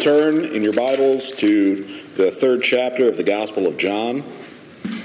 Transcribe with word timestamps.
Turn 0.00 0.46
in 0.46 0.62
your 0.62 0.72
Bibles 0.72 1.30
to 1.32 2.00
the 2.16 2.30
third 2.30 2.62
chapter 2.62 3.06
of 3.06 3.18
the 3.18 3.22
Gospel 3.22 3.66
of 3.66 3.76
John, 3.76 4.24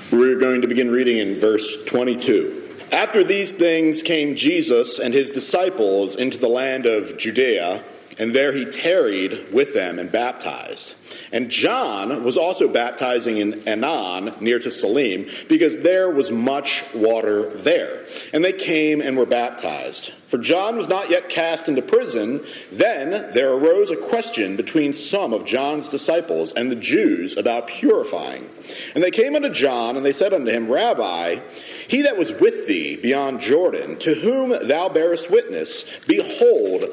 we're 0.09 0.39
going 0.39 0.61
to 0.61 0.69
begin 0.69 0.89
reading 0.89 1.17
in 1.17 1.37
verse 1.37 1.83
22. 1.83 2.77
After 2.93 3.21
these 3.21 3.51
things 3.51 4.01
came 4.01 4.37
Jesus 4.37 4.97
and 4.97 5.13
his 5.13 5.31
disciples 5.31 6.15
into 6.15 6.37
the 6.37 6.47
land 6.47 6.85
of 6.85 7.17
Judea, 7.17 7.83
and 8.17 8.33
there 8.33 8.53
he 8.53 8.65
tarried 8.65 9.51
with 9.53 9.73
them 9.73 9.99
and 9.99 10.11
baptized. 10.11 10.93
And 11.31 11.49
John 11.49 12.23
was 12.23 12.37
also 12.37 12.67
baptizing 12.67 13.37
in 13.37 13.61
Aenon 13.63 14.39
near 14.41 14.59
to 14.59 14.71
Salim, 14.71 15.27
because 15.47 15.79
there 15.79 16.09
was 16.09 16.31
much 16.31 16.83
water 16.93 17.49
there. 17.49 18.05
And 18.33 18.43
they 18.43 18.53
came 18.53 19.01
and 19.01 19.17
were 19.17 19.25
baptized. 19.25 20.11
For 20.27 20.37
John 20.37 20.75
was 20.75 20.87
not 20.87 21.09
yet 21.09 21.29
cast 21.29 21.67
into 21.67 21.81
prison. 21.81 22.45
Then 22.71 23.31
there 23.33 23.53
arose 23.53 23.91
a 23.91 23.97
question 23.97 24.55
between 24.55 24.93
some 24.93 25.33
of 25.33 25.45
John's 25.45 25.89
disciples 25.89 26.51
and 26.53 26.71
the 26.71 26.75
Jews 26.75 27.37
about 27.37 27.67
purifying. 27.67 28.49
And 28.93 29.03
they 29.03 29.11
came 29.11 29.35
unto 29.35 29.49
John, 29.49 29.97
and 29.97 30.05
they 30.05 30.13
said 30.13 30.33
unto 30.33 30.51
him, 30.51 30.69
Rabbi, 30.69 31.39
he 31.87 32.01
that 32.01 32.17
was 32.17 32.31
with 32.33 32.67
thee 32.67 32.95
beyond 32.95 33.39
Jordan, 33.39 33.97
to 33.99 34.15
whom 34.15 34.49
thou 34.67 34.89
bearest 34.89 35.29
witness, 35.29 35.85
behold, 36.07 36.85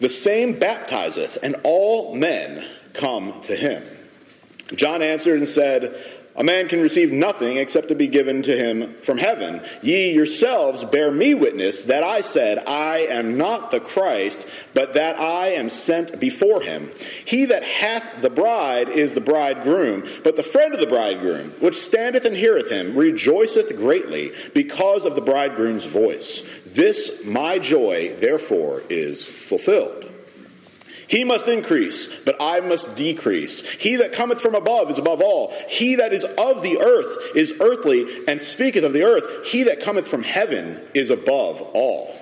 the 0.00 0.08
same 0.08 0.58
baptizeth, 0.58 1.38
and 1.42 1.56
all 1.64 2.14
men 2.14 2.66
come 2.94 3.40
to 3.42 3.56
him. 3.56 3.82
John 4.74 5.02
answered 5.02 5.38
and 5.38 5.48
said, 5.48 5.98
A 6.36 6.44
man 6.44 6.68
can 6.68 6.80
receive 6.80 7.10
nothing 7.10 7.56
except 7.56 7.88
to 7.88 7.94
be 7.94 8.06
given 8.06 8.42
to 8.42 8.56
him 8.56 8.94
from 9.02 9.18
heaven. 9.18 9.62
Ye 9.82 10.12
yourselves 10.12 10.84
bear 10.84 11.10
me 11.10 11.34
witness 11.34 11.84
that 11.84 12.04
I 12.04 12.20
said, 12.20 12.62
I 12.66 12.98
am 13.10 13.38
not 13.38 13.70
the 13.70 13.80
Christ, 13.80 14.44
but 14.74 14.94
that 14.94 15.18
I 15.18 15.48
am 15.48 15.70
sent 15.70 16.20
before 16.20 16.60
him. 16.60 16.92
He 17.24 17.46
that 17.46 17.64
hath 17.64 18.04
the 18.20 18.30
bride 18.30 18.88
is 18.88 19.14
the 19.14 19.20
bridegroom, 19.20 20.04
but 20.22 20.36
the 20.36 20.42
friend 20.42 20.74
of 20.74 20.80
the 20.80 20.86
bridegroom, 20.86 21.54
which 21.60 21.80
standeth 21.80 22.24
and 22.24 22.36
heareth 22.36 22.70
him, 22.70 22.94
rejoiceth 22.94 23.74
greatly 23.76 24.32
because 24.54 25.06
of 25.06 25.14
the 25.14 25.22
bridegroom's 25.22 25.86
voice. 25.86 26.46
This 26.78 27.24
my 27.24 27.58
joy, 27.58 28.14
therefore, 28.20 28.84
is 28.88 29.26
fulfilled. 29.26 30.08
He 31.08 31.24
must 31.24 31.48
increase, 31.48 32.06
but 32.24 32.36
I 32.38 32.60
must 32.60 32.94
decrease. 32.94 33.62
He 33.62 33.96
that 33.96 34.12
cometh 34.12 34.40
from 34.40 34.54
above 34.54 34.88
is 34.88 34.96
above 34.96 35.20
all. 35.20 35.52
He 35.66 35.96
that 35.96 36.12
is 36.12 36.22
of 36.22 36.62
the 36.62 36.78
earth 36.78 37.34
is 37.34 37.52
earthly, 37.58 38.24
and 38.28 38.40
speaketh 38.40 38.84
of 38.84 38.92
the 38.92 39.02
earth. 39.02 39.46
He 39.46 39.64
that 39.64 39.80
cometh 39.80 40.06
from 40.06 40.22
heaven 40.22 40.80
is 40.94 41.10
above 41.10 41.60
all. 41.62 42.14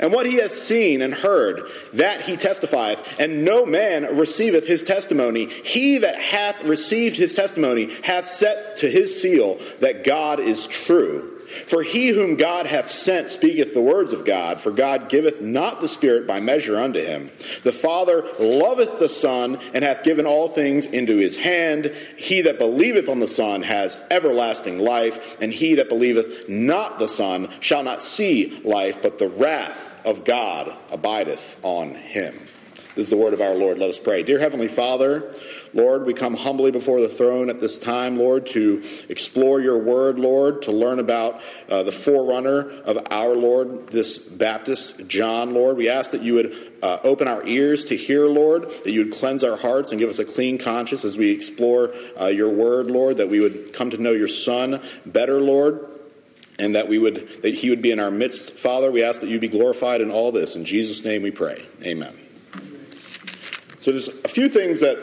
And 0.00 0.12
what 0.12 0.26
he 0.26 0.38
hath 0.38 0.52
seen 0.52 1.00
and 1.00 1.14
heard, 1.14 1.70
that 1.92 2.22
he 2.22 2.36
testifieth, 2.36 2.98
and 3.20 3.44
no 3.44 3.64
man 3.64 4.16
receiveth 4.18 4.66
his 4.66 4.82
testimony. 4.82 5.46
He 5.46 5.98
that 5.98 6.20
hath 6.20 6.64
received 6.64 7.16
his 7.16 7.36
testimony 7.36 7.94
hath 8.02 8.28
set 8.28 8.78
to 8.78 8.90
his 8.90 9.22
seal 9.22 9.60
that 9.78 10.02
God 10.02 10.40
is 10.40 10.66
true. 10.66 11.29
For 11.66 11.82
he 11.82 12.08
whom 12.08 12.36
God 12.36 12.66
hath 12.66 12.90
sent 12.90 13.28
speaketh 13.28 13.74
the 13.74 13.80
words 13.80 14.12
of 14.12 14.24
God, 14.24 14.60
for 14.60 14.70
God 14.70 15.08
giveth 15.08 15.40
not 15.40 15.80
the 15.80 15.88
Spirit 15.88 16.26
by 16.26 16.40
measure 16.40 16.78
unto 16.78 17.00
him. 17.00 17.30
The 17.62 17.72
Father 17.72 18.26
loveth 18.38 18.98
the 18.98 19.08
Son, 19.08 19.58
and 19.74 19.84
hath 19.84 20.04
given 20.04 20.26
all 20.26 20.48
things 20.48 20.86
into 20.86 21.16
his 21.16 21.36
hand. 21.36 21.94
He 22.16 22.42
that 22.42 22.58
believeth 22.58 23.08
on 23.08 23.20
the 23.20 23.28
Son 23.28 23.62
has 23.62 23.98
everlasting 24.10 24.78
life, 24.78 25.36
and 25.40 25.52
he 25.52 25.74
that 25.74 25.88
believeth 25.88 26.48
not 26.48 26.98
the 26.98 27.08
Son 27.08 27.48
shall 27.60 27.82
not 27.82 28.02
see 28.02 28.60
life, 28.64 28.98
but 29.02 29.18
the 29.18 29.28
wrath 29.28 29.78
of 30.04 30.24
God 30.24 30.76
abideth 30.90 31.56
on 31.62 31.94
him. 31.94 32.48
This 32.96 33.06
is 33.06 33.10
the 33.10 33.16
word 33.16 33.34
of 33.34 33.40
our 33.40 33.54
Lord. 33.54 33.78
Let 33.78 33.88
us 33.88 33.98
pray. 33.98 34.24
Dear 34.24 34.40
Heavenly 34.40 34.66
Father, 34.66 35.32
Lord, 35.72 36.06
we 36.06 36.12
come 36.12 36.34
humbly 36.34 36.72
before 36.72 37.00
the 37.00 37.08
throne 37.08 37.48
at 37.48 37.60
this 37.60 37.78
time, 37.78 38.18
Lord, 38.18 38.46
to 38.48 38.82
explore 39.08 39.60
your 39.60 39.78
word, 39.78 40.18
Lord, 40.18 40.62
to 40.62 40.72
learn 40.72 40.98
about 40.98 41.40
uh, 41.68 41.84
the 41.84 41.92
forerunner 41.92 42.68
of 42.82 42.98
our 43.10 43.36
Lord, 43.36 43.88
this 43.88 44.18
Baptist 44.18 45.06
John, 45.06 45.54
Lord. 45.54 45.76
We 45.76 45.88
ask 45.88 46.10
that 46.10 46.22
you 46.22 46.34
would 46.34 46.72
uh, 46.82 46.98
open 47.04 47.28
our 47.28 47.46
ears 47.46 47.84
to 47.86 47.96
hear, 47.96 48.26
Lord, 48.26 48.68
that 48.84 48.90
you 48.90 49.04
would 49.04 49.12
cleanse 49.12 49.44
our 49.44 49.56
hearts 49.56 49.92
and 49.92 50.00
give 50.00 50.10
us 50.10 50.18
a 50.18 50.24
clean 50.24 50.58
conscience 50.58 51.04
as 51.04 51.16
we 51.16 51.30
explore 51.30 51.94
uh, 52.20 52.26
your 52.26 52.50
word, 52.50 52.88
Lord, 52.88 53.18
that 53.18 53.28
we 53.28 53.38
would 53.38 53.72
come 53.72 53.90
to 53.90 53.98
know 53.98 54.12
your 54.12 54.28
Son 54.28 54.82
better, 55.06 55.40
Lord 55.40 55.86
and 56.58 56.74
that 56.74 56.88
we 56.88 56.98
would 56.98 57.42
that 57.42 57.54
he 57.54 57.70
would 57.70 57.80
be 57.80 57.90
in 57.90 57.98
our 57.98 58.10
midst 58.10 58.50
father 58.52 58.90
we 58.90 59.02
ask 59.02 59.22
that 59.22 59.30
you 59.30 59.40
be 59.40 59.48
glorified 59.48 60.02
in 60.02 60.10
all 60.10 60.30
this 60.30 60.56
in 60.56 60.64
jesus 60.66 61.02
name 61.02 61.22
we 61.22 61.30
pray 61.30 61.64
amen 61.82 62.14
so 63.80 63.92
there's 63.92 64.08
a 64.08 64.28
few 64.28 64.50
things 64.50 64.80
that 64.80 64.98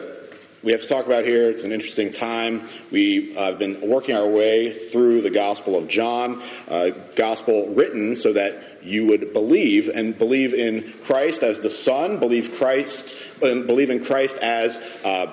we 0.61 0.71
have 0.71 0.81
to 0.81 0.87
talk 0.87 1.07
about 1.07 1.25
here. 1.25 1.49
It's 1.49 1.63
an 1.63 1.71
interesting 1.71 2.11
time. 2.11 2.67
We 2.91 3.35
uh, 3.35 3.45
have 3.45 3.59
been 3.59 3.81
working 3.81 4.15
our 4.15 4.27
way 4.27 4.89
through 4.89 5.21
the 5.21 5.31
Gospel 5.31 5.75
of 5.75 5.87
John, 5.87 6.43
uh, 6.67 6.89
Gospel 7.15 7.69
written 7.73 8.15
so 8.15 8.33
that 8.33 8.83
you 8.83 9.07
would 9.07 9.33
believe 9.33 9.87
and 9.87 10.15
believe 10.15 10.53
in 10.53 10.93
Christ 11.03 11.41
as 11.41 11.59
the 11.59 11.71
Son, 11.71 12.19
believe 12.19 12.55
Christ, 12.55 13.13
and 13.41 13.65
believe 13.65 13.89
in 13.89 14.03
Christ 14.03 14.37
as 14.37 14.77
uh, 15.03 15.27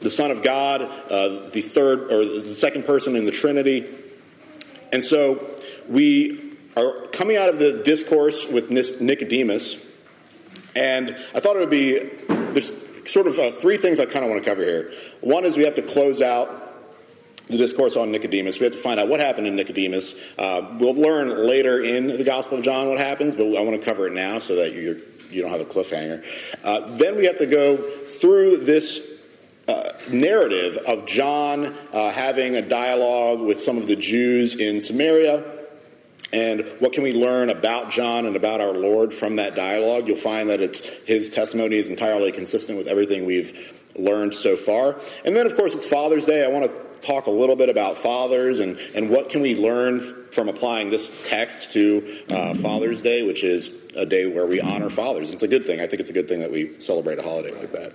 the 0.00 0.10
Son 0.10 0.30
of 0.30 0.44
God, 0.44 0.82
uh, 0.82 1.50
the 1.50 1.62
third 1.62 2.12
or 2.12 2.24
the 2.24 2.54
second 2.54 2.84
person 2.84 3.16
in 3.16 3.24
the 3.24 3.32
Trinity. 3.32 3.92
And 4.92 5.02
so 5.02 5.56
we 5.88 6.56
are 6.76 7.08
coming 7.08 7.36
out 7.36 7.48
of 7.48 7.58
the 7.58 7.82
discourse 7.84 8.46
with 8.46 8.70
Nicodemus, 8.70 9.78
and 10.76 11.16
I 11.34 11.40
thought 11.40 11.56
it 11.56 11.60
would 11.60 11.70
be 11.70 12.10
there's 12.58 12.72
sort 13.10 13.26
of 13.26 13.38
uh, 13.38 13.52
three 13.52 13.76
things 13.76 14.00
I 14.00 14.06
kind 14.06 14.24
of 14.24 14.30
want 14.30 14.42
to 14.42 14.48
cover 14.48 14.62
here. 14.62 14.92
One 15.20 15.44
is 15.44 15.56
we 15.56 15.64
have 15.64 15.76
to 15.76 15.82
close 15.82 16.20
out 16.20 16.64
the 17.48 17.56
discourse 17.56 17.96
on 17.96 18.10
Nicodemus. 18.10 18.58
We 18.58 18.64
have 18.64 18.74
to 18.74 18.80
find 18.80 19.00
out 19.00 19.08
what 19.08 19.20
happened 19.20 19.46
in 19.46 19.56
Nicodemus. 19.56 20.14
Uh, 20.36 20.76
we'll 20.78 20.94
learn 20.94 21.46
later 21.46 21.80
in 21.80 22.08
the 22.08 22.24
Gospel 22.24 22.58
of 22.58 22.64
John 22.64 22.88
what 22.88 22.98
happens, 22.98 23.34
but 23.34 23.44
I 23.44 23.60
want 23.60 23.78
to 23.78 23.84
cover 23.84 24.06
it 24.06 24.12
now 24.12 24.38
so 24.38 24.56
that 24.56 24.74
you're, 24.74 24.96
you 25.30 25.40
don't 25.40 25.50
have 25.50 25.60
a 25.60 25.64
cliffhanger. 25.64 26.24
Uh, 26.62 26.96
then 26.96 27.16
we 27.16 27.24
have 27.24 27.38
to 27.38 27.46
go 27.46 27.78
through 28.06 28.58
this 28.58 29.00
uh, 29.66 29.92
narrative 30.10 30.76
of 30.78 31.06
John 31.06 31.74
uh, 31.92 32.10
having 32.10 32.56
a 32.56 32.62
dialogue 32.62 33.40
with 33.40 33.62
some 33.62 33.78
of 33.78 33.86
the 33.86 33.96
Jews 33.96 34.56
in 34.56 34.80
Samaria 34.80 35.57
and 36.32 36.66
what 36.78 36.92
can 36.92 37.02
we 37.02 37.12
learn 37.12 37.48
about 37.48 37.90
John 37.90 38.26
and 38.26 38.36
about 38.36 38.60
our 38.60 38.72
Lord 38.72 39.12
from 39.12 39.36
that 39.36 39.54
dialogue? 39.54 40.08
You'll 40.08 40.16
find 40.16 40.50
that 40.50 40.60
it's 40.60 40.80
his 41.06 41.30
testimony 41.30 41.76
is 41.76 41.88
entirely 41.88 42.32
consistent 42.32 42.76
with 42.76 42.86
everything 42.86 43.24
we've 43.24 43.74
learned 43.96 44.34
so 44.34 44.56
far. 44.56 44.96
And 45.24 45.34
then, 45.34 45.46
of 45.46 45.56
course, 45.56 45.74
it's 45.74 45.86
Father's 45.86 46.26
Day. 46.26 46.44
I 46.44 46.48
want 46.48 46.66
to 46.66 46.88
talk 47.00 47.26
a 47.26 47.30
little 47.30 47.56
bit 47.56 47.68
about 47.68 47.96
fathers 47.96 48.58
and, 48.58 48.78
and 48.94 49.08
what 49.08 49.30
can 49.30 49.40
we 49.40 49.56
learn 49.56 50.26
from 50.32 50.48
applying 50.48 50.90
this 50.90 51.10
text 51.24 51.70
to 51.72 52.18
uh, 52.30 52.54
Father's 52.54 53.00
Day, 53.00 53.26
which 53.26 53.42
is 53.42 53.70
a 53.96 54.04
day 54.04 54.26
where 54.26 54.46
we 54.46 54.60
honor 54.60 54.90
fathers. 54.90 55.30
It's 55.30 55.42
a 55.42 55.48
good 55.48 55.64
thing. 55.64 55.80
I 55.80 55.86
think 55.86 56.00
it's 56.00 56.10
a 56.10 56.12
good 56.12 56.28
thing 56.28 56.40
that 56.40 56.52
we 56.52 56.78
celebrate 56.78 57.18
a 57.18 57.22
holiday 57.22 57.52
like 57.52 57.72
that. 57.72 57.92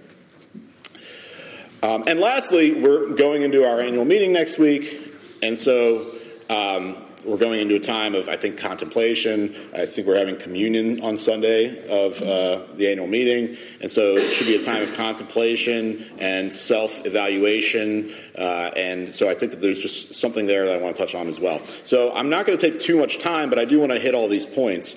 Um, 1.83 2.05
and 2.07 2.19
lastly, 2.19 2.73
we're 2.73 3.09
going 3.09 3.43
into 3.43 3.69
our 3.69 3.81
annual 3.81 4.05
meeting 4.05 4.31
next 4.31 4.57
week. 4.57 5.13
And 5.41 5.59
so 5.59 6.15
um, 6.49 6.95
we're 7.25 7.37
going 7.37 7.59
into 7.59 7.75
a 7.75 7.79
time 7.79 8.15
of, 8.15 8.29
I 8.29 8.37
think, 8.37 8.57
contemplation. 8.57 9.55
I 9.73 9.85
think 9.85 10.07
we're 10.07 10.17
having 10.17 10.37
communion 10.37 11.01
on 11.01 11.17
Sunday 11.17 11.87
of 11.87 12.21
uh, 12.21 12.65
the 12.75 12.89
annual 12.89 13.07
meeting. 13.07 13.57
And 13.81 13.91
so 13.91 14.17
it 14.17 14.31
should 14.31 14.47
be 14.47 14.55
a 14.55 14.63
time 14.63 14.83
of 14.83 14.93
contemplation 14.93 16.11
and 16.17 16.51
self 16.51 17.05
evaluation. 17.05 18.13
Uh, 18.37 18.71
and 18.75 19.13
so 19.13 19.29
I 19.29 19.35
think 19.35 19.51
that 19.51 19.61
there's 19.61 19.79
just 19.79 20.15
something 20.15 20.45
there 20.45 20.65
that 20.65 20.79
I 20.79 20.81
want 20.81 20.95
to 20.95 21.01
touch 21.01 21.15
on 21.15 21.27
as 21.27 21.39
well. 21.39 21.61
So 21.83 22.13
I'm 22.13 22.29
not 22.29 22.45
going 22.45 22.57
to 22.57 22.71
take 22.71 22.79
too 22.79 22.97
much 22.97 23.19
time, 23.19 23.49
but 23.49 23.59
I 23.59 23.65
do 23.65 23.79
want 23.79 23.91
to 23.91 23.99
hit 23.99 24.15
all 24.15 24.27
these 24.27 24.45
points. 24.45 24.95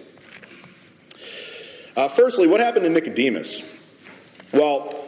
Uh, 1.97 2.09
firstly, 2.09 2.47
what 2.47 2.61
happened 2.61 2.85
to 2.85 2.91
Nicodemus? 2.91 3.63
Well, 4.53 5.06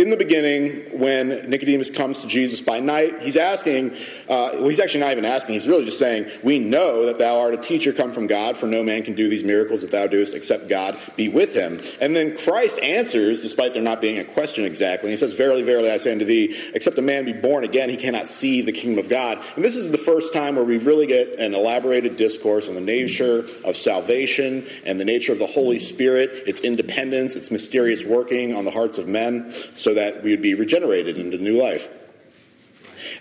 in 0.00 0.08
the 0.08 0.16
beginning, 0.16 0.98
when 0.98 1.28
Nicodemus 1.50 1.90
comes 1.90 2.22
to 2.22 2.26
Jesus 2.26 2.62
by 2.62 2.80
night, 2.80 3.20
he's 3.20 3.36
asking, 3.36 3.92
uh, 4.28 4.50
well, 4.54 4.68
he's 4.68 4.80
actually 4.80 5.00
not 5.00 5.12
even 5.12 5.26
asking, 5.26 5.54
he's 5.54 5.68
really 5.68 5.84
just 5.84 5.98
saying, 5.98 6.26
We 6.42 6.58
know 6.58 7.04
that 7.06 7.18
thou 7.18 7.38
art 7.38 7.52
a 7.52 7.58
teacher 7.58 7.92
come 7.92 8.12
from 8.12 8.26
God, 8.26 8.56
for 8.56 8.66
no 8.66 8.82
man 8.82 9.02
can 9.02 9.14
do 9.14 9.28
these 9.28 9.44
miracles 9.44 9.82
that 9.82 9.90
thou 9.90 10.06
doest 10.06 10.32
except 10.32 10.68
God 10.68 10.98
be 11.16 11.28
with 11.28 11.54
him. 11.54 11.82
And 12.00 12.16
then 12.16 12.34
Christ 12.36 12.78
answers, 12.78 13.42
despite 13.42 13.74
there 13.74 13.82
not 13.82 14.00
being 14.00 14.18
a 14.18 14.24
question 14.24 14.64
exactly, 14.64 15.10
he 15.10 15.18
says, 15.18 15.34
Verily, 15.34 15.62
verily, 15.62 15.90
I 15.90 15.98
say 15.98 16.12
unto 16.12 16.24
thee, 16.24 16.58
except 16.74 16.96
a 16.96 17.02
man 17.02 17.26
be 17.26 17.34
born 17.34 17.64
again, 17.64 17.90
he 17.90 17.96
cannot 17.98 18.26
see 18.26 18.62
the 18.62 18.72
kingdom 18.72 18.98
of 18.98 19.10
God. 19.10 19.38
And 19.54 19.64
this 19.64 19.76
is 19.76 19.90
the 19.90 19.98
first 19.98 20.32
time 20.32 20.56
where 20.56 20.64
we 20.64 20.78
really 20.78 21.06
get 21.06 21.38
an 21.38 21.54
elaborated 21.54 22.16
discourse 22.16 22.68
on 22.68 22.74
the 22.74 22.80
nature 22.80 23.46
of 23.64 23.76
salvation 23.76 24.66
and 24.86 24.98
the 24.98 25.04
nature 25.04 25.32
of 25.32 25.38
the 25.38 25.46
Holy 25.46 25.78
Spirit, 25.78 26.30
its 26.46 26.62
independence, 26.62 27.36
its 27.36 27.50
mysterious 27.50 28.02
working 28.02 28.54
on 28.56 28.64
the 28.64 28.70
hearts 28.70 28.96
of 28.96 29.06
men. 29.06 29.52
So 29.74 29.89
so 29.90 29.94
that 29.94 30.22
we 30.22 30.30
would 30.30 30.40
be 30.40 30.54
regenerated 30.54 31.18
into 31.18 31.36
new 31.36 31.60
life. 31.60 31.88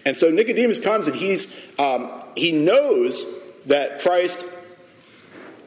And 0.05 0.15
so 0.15 0.29
Nicodemus 0.29 0.77
comes 0.77 1.07
and 1.07 1.15
he's 1.15 1.51
um, 1.79 2.11
he 2.35 2.51
knows 2.51 3.25
that 3.65 4.01
Christ 4.01 4.45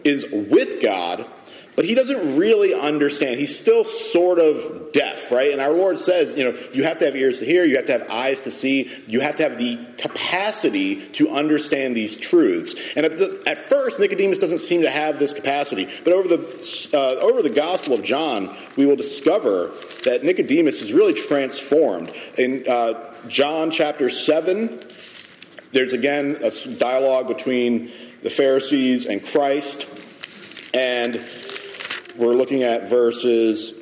is 0.05 0.25
with 0.31 0.81
God, 0.81 1.27
but 1.75 1.85
he 1.87 1.95
doesn't 1.95 2.37
really 2.37 2.75
understand. 2.75 3.41
He's 3.41 3.59
still 3.59 3.85
sort 3.85 4.39
of 4.39 4.93
deaf, 4.93 5.31
right? 5.31 5.53
And 5.53 5.61
our 5.61 5.73
Lord 5.73 5.99
says, 5.99 6.37
you 6.37 6.45
know, 6.45 6.59
you 6.73 6.85
have 6.85 6.99
to 6.99 7.07
have 7.07 7.17
ears 7.17 7.39
to 7.39 7.47
hear, 7.47 7.65
you 7.65 7.77
have 7.77 7.87
to 7.87 7.93
have 7.93 8.11
eyes 8.11 8.43
to 8.43 8.51
see, 8.51 8.91
you 9.07 9.21
have 9.21 9.37
to 9.37 9.43
have 9.43 9.59
the 9.59 9.79
capacity 9.97 11.07
to 11.13 11.31
understand 11.31 11.97
these 11.97 12.17
truths. 12.17 12.75
And 12.95 13.07
at, 13.07 13.19
the, 13.19 13.43
at 13.47 13.59
first, 13.59 13.99
Nicodemus 13.99 14.39
doesn't 14.39 14.59
seem 14.59 14.83
to 14.83 14.91
have 14.91 15.19
this 15.19 15.33
capacity. 15.33 15.89
But 16.05 16.13
over 16.13 16.29
the, 16.29 16.91
uh, 16.93 17.25
over 17.25 17.43
the 17.43 17.51
Gospel 17.51 17.95
of 17.95 18.03
John, 18.03 18.55
we 18.77 18.85
will 18.85 18.97
discover 18.97 19.73
that 20.05 20.25
Nicodemus 20.25 20.83
is 20.83 20.93
really 20.93 21.15
transformed. 21.15 22.13
In 22.37 22.69
uh, 22.69 23.15
John 23.29 23.71
chapter 23.71 24.11
7, 24.11 24.81
there's 25.73 25.95
again 25.95 26.37
a 26.43 26.51
dialogue 26.77 27.29
between 27.29 27.91
the 28.23 28.31
Pharisees 28.31 29.07
and 29.07 29.25
Christ. 29.25 29.87
And 30.75 31.25
we're 32.17 32.35
looking 32.35 32.63
at 32.63 32.89
verses, 32.89 33.75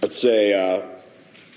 let's 0.00 0.20
say, 0.20 0.52
uh, 0.54 0.82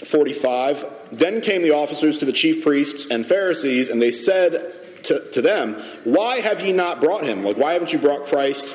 45. 0.06 0.86
Then 1.12 1.42
came 1.42 1.62
the 1.62 1.72
officers 1.72 2.18
to 2.20 2.26
the 2.26 2.34
chief 2.34 2.64
priests 2.64 3.08
and 3.10 3.26
Pharisees, 3.26 3.90
and 3.90 4.02
they 4.02 4.12
said 4.12 5.04
to, 5.04 5.32
to 5.32 5.42
them, 5.42 5.82
Why 6.04 6.38
have 6.38 6.62
ye 6.62 6.72
not 6.72 7.00
brought 7.00 7.24
him? 7.24 7.44
Like, 7.44 7.58
why 7.58 7.74
haven't 7.74 7.94
you 7.94 8.00
brought 8.00 8.26
Christ 8.26 8.74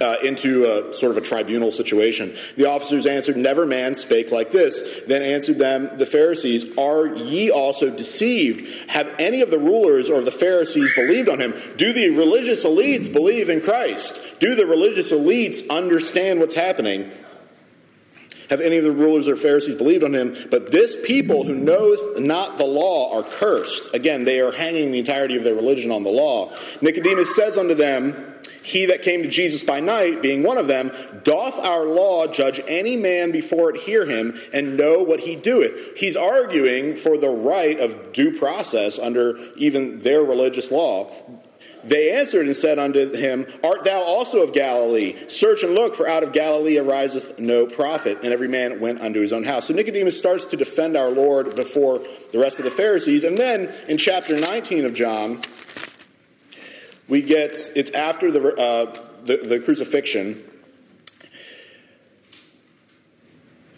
uh, 0.00 0.16
into 0.22 0.64
a 0.64 0.94
sort 0.94 1.12
of 1.12 1.18
a 1.18 1.20
tribunal 1.20 1.72
situation. 1.72 2.36
The 2.56 2.68
officers 2.68 3.06
answered, 3.06 3.36
Never 3.36 3.66
man 3.66 3.94
spake 3.94 4.30
like 4.30 4.52
this. 4.52 4.82
Then 5.06 5.22
answered 5.22 5.58
them 5.58 5.90
the 5.96 6.06
Pharisees, 6.06 6.76
Are 6.76 7.06
ye 7.06 7.50
also 7.50 7.90
deceived? 7.90 8.90
Have 8.90 9.14
any 9.18 9.40
of 9.40 9.50
the 9.50 9.58
rulers 9.58 10.10
or 10.10 10.22
the 10.22 10.32
Pharisees 10.32 10.90
believed 10.94 11.28
on 11.28 11.40
him? 11.40 11.54
Do 11.76 11.92
the 11.92 12.10
religious 12.10 12.64
elites 12.64 13.12
believe 13.12 13.48
in 13.48 13.60
Christ? 13.60 14.20
Do 14.40 14.54
the 14.54 14.66
religious 14.66 15.12
elites 15.12 15.68
understand 15.68 16.40
what's 16.40 16.54
happening? 16.54 17.10
Have 18.50 18.60
any 18.60 18.76
of 18.76 18.84
the 18.84 18.92
rulers 18.92 19.28
or 19.28 19.36
Pharisees 19.36 19.74
believed 19.74 20.04
on 20.04 20.14
him? 20.14 20.36
But 20.50 20.70
this 20.70 20.96
people 21.04 21.44
who 21.44 21.54
knows 21.54 21.98
not 22.20 22.58
the 22.58 22.64
law 22.64 23.16
are 23.16 23.22
cursed. 23.22 23.94
Again, 23.94 24.24
they 24.24 24.40
are 24.40 24.52
hanging 24.52 24.90
the 24.90 24.98
entirety 24.98 25.36
of 25.36 25.44
their 25.44 25.54
religion 25.54 25.90
on 25.90 26.02
the 26.02 26.10
law. 26.10 26.54
Nicodemus 26.80 27.34
says 27.34 27.56
unto 27.56 27.74
them, 27.74 28.34
he 28.64 28.86
that 28.86 29.02
came 29.02 29.22
to 29.22 29.28
Jesus 29.28 29.62
by 29.62 29.80
night, 29.80 30.22
being 30.22 30.42
one 30.42 30.56
of 30.56 30.68
them, 30.68 30.90
doth 31.22 31.54
our 31.58 31.84
law 31.84 32.26
judge 32.26 32.62
any 32.66 32.96
man 32.96 33.30
before 33.30 33.68
it 33.68 33.82
hear 33.82 34.06
him 34.06 34.40
and 34.54 34.78
know 34.78 35.02
what 35.02 35.20
he 35.20 35.36
doeth? 35.36 35.98
He's 35.98 36.16
arguing 36.16 36.96
for 36.96 37.18
the 37.18 37.28
right 37.28 37.78
of 37.78 38.14
due 38.14 38.38
process 38.38 38.98
under 38.98 39.38
even 39.56 40.00
their 40.00 40.22
religious 40.22 40.70
law. 40.70 41.12
They 41.86 42.12
answered 42.12 42.46
and 42.46 42.56
said 42.56 42.78
unto 42.78 43.14
him, 43.14 43.46
Art 43.62 43.84
thou 43.84 44.00
also 44.00 44.40
of 44.40 44.52
Galilee? 44.52 45.28
Search 45.28 45.62
and 45.62 45.74
look, 45.74 45.94
for 45.94 46.08
out 46.08 46.22
of 46.22 46.32
Galilee 46.32 46.78
ariseth 46.78 47.38
no 47.38 47.66
prophet. 47.66 48.18
And 48.22 48.32
every 48.32 48.48
man 48.48 48.80
went 48.80 49.00
unto 49.00 49.20
his 49.20 49.32
own 49.32 49.44
house. 49.44 49.66
So 49.66 49.74
Nicodemus 49.74 50.16
starts 50.16 50.46
to 50.46 50.56
defend 50.56 50.96
our 50.96 51.10
Lord 51.10 51.54
before 51.54 52.02
the 52.32 52.38
rest 52.38 52.58
of 52.58 52.64
the 52.64 52.70
Pharisees. 52.70 53.24
And 53.24 53.36
then 53.36 53.74
in 53.86 53.98
chapter 53.98 54.36
19 54.36 54.86
of 54.86 54.94
John, 54.94 55.42
we 57.06 57.20
get 57.20 57.54
it's 57.74 57.90
after 57.90 58.30
the, 58.30 58.54
uh, 58.54 58.98
the, 59.24 59.36
the 59.36 59.60
crucifixion 59.60 60.42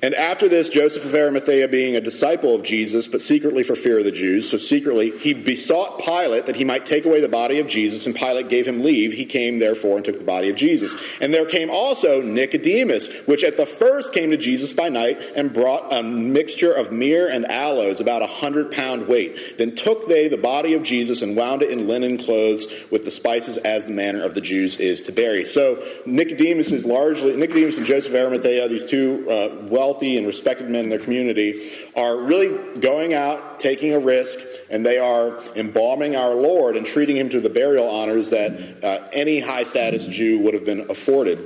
And 0.07 0.15
after 0.15 0.49
this, 0.49 0.69
Joseph 0.69 1.05
of 1.05 1.17
Arimathea, 1.17 1.67
being 1.67 1.97
a 1.97 2.01
disciple 2.01 2.55
of 2.55 2.63
Jesus, 2.63 3.09
but 3.09 3.21
secretly 3.21 3.65
for 3.65 3.75
fear 3.75 3.99
of 3.99 4.05
the 4.05 4.13
Jews, 4.13 4.49
so 4.49 4.57
secretly, 4.57 5.11
he 5.19 5.35
besought 5.35 5.99
Pilate 5.99 6.47
that 6.47 6.55
he 6.55 6.63
might 6.63 6.87
take 6.87 7.07
away 7.07 7.21
the 7.21 7.29
body 7.29 7.59
of 7.59 7.67
Jesus, 7.67 8.07
and 8.07 8.15
Pilate 8.15 8.49
gave 8.49 8.69
him 8.69 8.85
leave. 8.85 9.15
He 9.15 9.25
came, 9.25 9.59
therefore, 9.59 9.97
and 9.97 10.05
took 10.05 10.19
the 10.19 10.25
body 10.25 10.49
of 10.49 10.55
Jesus. 10.55 10.95
And 11.21 11.35
there 11.35 11.45
came 11.45 11.71
also 11.71 12.23
Nicodemus, 12.23 13.09
which 13.27 13.43
at 13.43 13.57
the 13.57 13.67
first 13.67 14.13
came 14.13 14.31
to 14.31 14.37
Jesus 14.37 14.73
by 14.73 14.91
night, 14.91 15.19
and 15.35 15.53
brought 15.53 15.93
a 15.93 16.05
mixture 16.05 16.73
of 16.73 16.93
myrrh 16.93 17.27
and 17.27 17.45
aloes, 17.51 17.99
about 17.99 18.23
a 18.23 18.29
hundred 18.29 18.71
pound 18.71 19.09
weight. 19.09 19.59
Then 19.59 19.75
took 19.75 20.07
they 20.07 20.29
the 20.29 20.39
body 20.39 20.75
of 20.75 20.85
Jesus 20.85 21.21
and 21.21 21.37
wound 21.37 21.63
it 21.63 21.71
in 21.73 21.89
linen 21.89 22.17
clothes 22.17 22.69
with 22.93 23.05
the 23.05 23.11
spices, 23.11 23.57
as 23.57 23.87
the 23.87 23.93
manner 23.93 24.23
of 24.23 24.35
the 24.35 24.41
Jews 24.41 24.77
is 24.77 25.03
to 25.03 25.11
bury. 25.11 25.45
So 25.45 25.83
Nicodemus 26.07 26.71
is 26.71 26.85
largely, 26.85 27.35
Nicodemus 27.35 27.77
and 27.77 27.85
Joseph 27.85 28.15
of 28.15 28.21
Arimathea, 28.21 28.69
these 28.69 28.85
two 28.85 29.29
uh, 29.29 29.67
well 29.69 29.96
wealthy 29.97 30.19
and 30.19 30.27
respected 30.27 30.69
men 30.69 30.85
in 30.85 30.91
their 30.91 30.99
community 30.99 31.73
are 31.97 32.19
really 32.19 32.79
going 32.81 33.15
out, 33.15 33.59
taking 33.59 33.95
a 33.95 33.99
risk, 33.99 34.39
and 34.69 34.85
they 34.85 34.99
are 34.99 35.39
embalming 35.55 36.15
our 36.15 36.35
Lord 36.35 36.77
and 36.77 36.85
treating 36.85 37.17
him 37.17 37.31
to 37.31 37.41
the 37.41 37.49
burial 37.49 37.89
honors 37.89 38.29
that 38.29 38.85
uh, 38.85 39.09
any 39.15 39.41
high 39.41 39.65
status 39.65 40.07
Jew 40.07 40.39
would 40.41 40.53
have 40.53 40.67
been 40.67 40.91
afforded. 40.91 41.39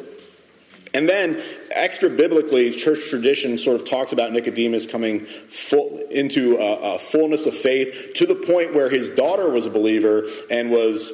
And 0.93 1.09
then, 1.09 1.41
extra 1.71 2.11
biblically, 2.11 2.73
church 2.73 3.09
tradition 3.09 3.57
sort 3.57 3.81
of 3.81 3.89
talks 3.89 4.11
about 4.11 4.33
Nicodemus 4.33 4.87
coming 4.87 5.27
full, 5.49 6.01
into 6.11 6.57
a, 6.57 6.97
a, 6.97 6.99
fullness 6.99 7.47
of 7.47 7.55
faith 7.55 8.15
to 8.15 8.27
the 8.27 8.35
point 8.35 8.75
where 8.75 8.91
his 8.91 9.11
daughter 9.11 9.49
was 9.49 9.67
a 9.67 9.71
believer 9.71 10.25
and 10.51 10.73
was 10.73 11.13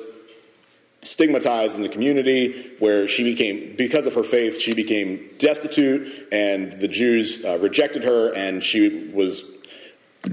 stigmatized 1.06 1.74
in 1.74 1.82
the 1.82 1.88
community 1.88 2.74
where 2.78 3.06
she 3.08 3.22
became 3.22 3.74
because 3.76 4.06
of 4.06 4.14
her 4.14 4.24
faith 4.24 4.60
she 4.60 4.74
became 4.74 5.30
destitute 5.38 6.28
and 6.32 6.72
the 6.80 6.88
jews 6.88 7.44
uh, 7.44 7.58
rejected 7.58 8.02
her 8.04 8.34
and 8.34 8.62
she 8.62 9.10
was 9.14 9.56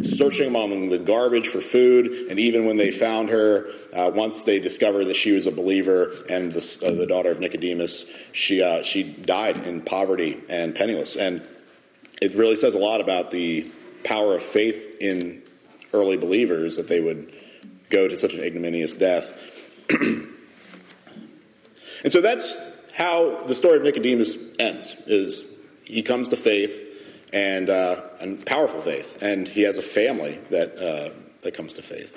searching 0.01 0.47
among 0.47 0.89
the 0.89 0.97
garbage 0.97 1.47
for 1.47 1.61
food. 1.61 2.07
And 2.29 2.39
even 2.39 2.65
when 2.65 2.77
they 2.77 2.91
found 2.91 3.29
her 3.29 3.67
uh, 3.93 4.11
once 4.13 4.43
they 4.43 4.59
discovered 4.59 5.05
that 5.05 5.15
she 5.15 5.31
was 5.31 5.45
a 5.45 5.51
believer 5.51 6.13
and 6.29 6.51
the, 6.51 6.85
uh, 6.85 6.91
the 6.91 7.05
daughter 7.05 7.31
of 7.31 7.39
nicodemus 7.39 8.05
she, 8.31 8.61
uh, 8.61 8.83
she 8.83 9.03
died 9.03 9.57
in 9.67 9.81
poverty 9.81 10.41
and 10.49 10.73
penniless. 10.73 11.15
And 11.15 11.45
it 12.21 12.33
really 12.35 12.55
says 12.55 12.73
a 12.73 12.79
lot 12.79 13.01
about 13.01 13.31
the 13.31 13.71
power 14.03 14.35
of 14.35 14.43
faith 14.43 14.97
in 14.99 15.43
early 15.93 16.17
believers 16.17 16.77
that 16.77 16.87
they 16.87 16.99
would 16.99 17.33
go 17.89 18.07
to 18.07 18.17
such 18.17 18.33
an 18.33 18.43
ignominious 18.43 18.93
death 18.93 19.29
And 22.03 22.11
so 22.11 22.21
that's 22.21 22.57
how 22.93 23.43
the 23.45 23.55
story 23.55 23.77
of 23.77 23.83
Nicodemus 23.83 24.37
ends, 24.59 24.95
is 25.07 25.45
he 25.83 26.01
comes 26.01 26.29
to 26.29 26.37
faith 26.37 26.71
and, 27.31 27.69
uh, 27.69 28.01
and 28.21 28.45
powerful 28.45 28.81
faith, 28.81 29.17
and 29.21 29.47
he 29.47 29.61
has 29.63 29.77
a 29.77 29.81
family 29.81 30.39
that, 30.51 30.77
uh, 30.77 31.09
that 31.41 31.53
comes 31.53 31.73
to 31.73 31.81
faith. 31.81 32.15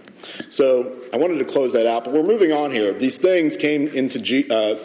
So 0.51 0.99
I 1.13 1.17
wanted 1.17 1.39
to 1.39 1.45
close 1.45 1.73
that 1.73 1.87
out, 1.87 2.05
but 2.05 2.13
we're 2.13 2.23
moving 2.23 2.53
on 2.53 2.73
here. 2.73 2.93
These 2.93 3.19
things 3.19 3.57
came 3.57 3.89
into, 3.89 4.19
G- 4.19 4.47
uh, 4.51 4.77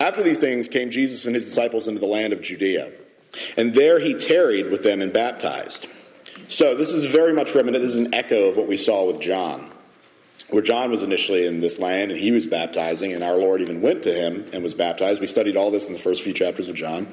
after 0.00 0.22
these 0.22 0.40
things 0.40 0.66
came 0.66 0.90
Jesus 0.90 1.24
and 1.24 1.34
his 1.34 1.44
disciples 1.44 1.86
into 1.86 2.00
the 2.00 2.06
land 2.06 2.32
of 2.32 2.42
Judea, 2.42 2.90
and 3.56 3.72
there 3.74 3.98
he 3.98 4.14
tarried 4.14 4.70
with 4.70 4.82
them 4.82 5.00
and 5.00 5.12
baptized. 5.12 5.86
So 6.48 6.74
this 6.74 6.90
is 6.90 7.04
very 7.04 7.32
much 7.32 7.54
reminiscent, 7.54 7.84
this 7.84 7.94
is 7.94 8.06
an 8.06 8.14
echo 8.14 8.48
of 8.48 8.56
what 8.56 8.66
we 8.66 8.76
saw 8.76 9.06
with 9.06 9.20
John 9.20 9.71
where 10.52 10.62
John 10.62 10.90
was 10.90 11.02
initially 11.02 11.46
in 11.46 11.60
this 11.60 11.78
land 11.78 12.10
and 12.10 12.20
he 12.20 12.30
was 12.30 12.46
baptizing, 12.46 13.14
and 13.14 13.24
our 13.24 13.36
Lord 13.36 13.62
even 13.62 13.80
went 13.80 14.02
to 14.02 14.12
him 14.12 14.46
and 14.52 14.62
was 14.62 14.74
baptized. 14.74 15.20
We 15.20 15.26
studied 15.26 15.56
all 15.56 15.70
this 15.70 15.86
in 15.86 15.94
the 15.94 15.98
first 15.98 16.22
few 16.22 16.34
chapters 16.34 16.68
of 16.68 16.74
John. 16.74 17.08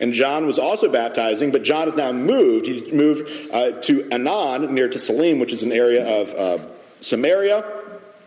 And 0.00 0.12
John 0.12 0.44
was 0.44 0.58
also 0.58 0.90
baptizing, 0.90 1.52
but 1.52 1.62
John 1.62 1.86
is 1.86 1.94
now 1.94 2.10
moved. 2.10 2.66
He's 2.66 2.92
moved 2.92 3.30
uh, 3.52 3.72
to 3.82 4.02
Aenon, 4.10 4.70
near 4.70 4.88
to 4.88 4.98
Salim, 4.98 5.38
which 5.38 5.52
is 5.52 5.62
an 5.62 5.70
area 5.70 6.04
of 6.04 6.34
uh, 6.34 6.66
Samaria, 7.00 7.64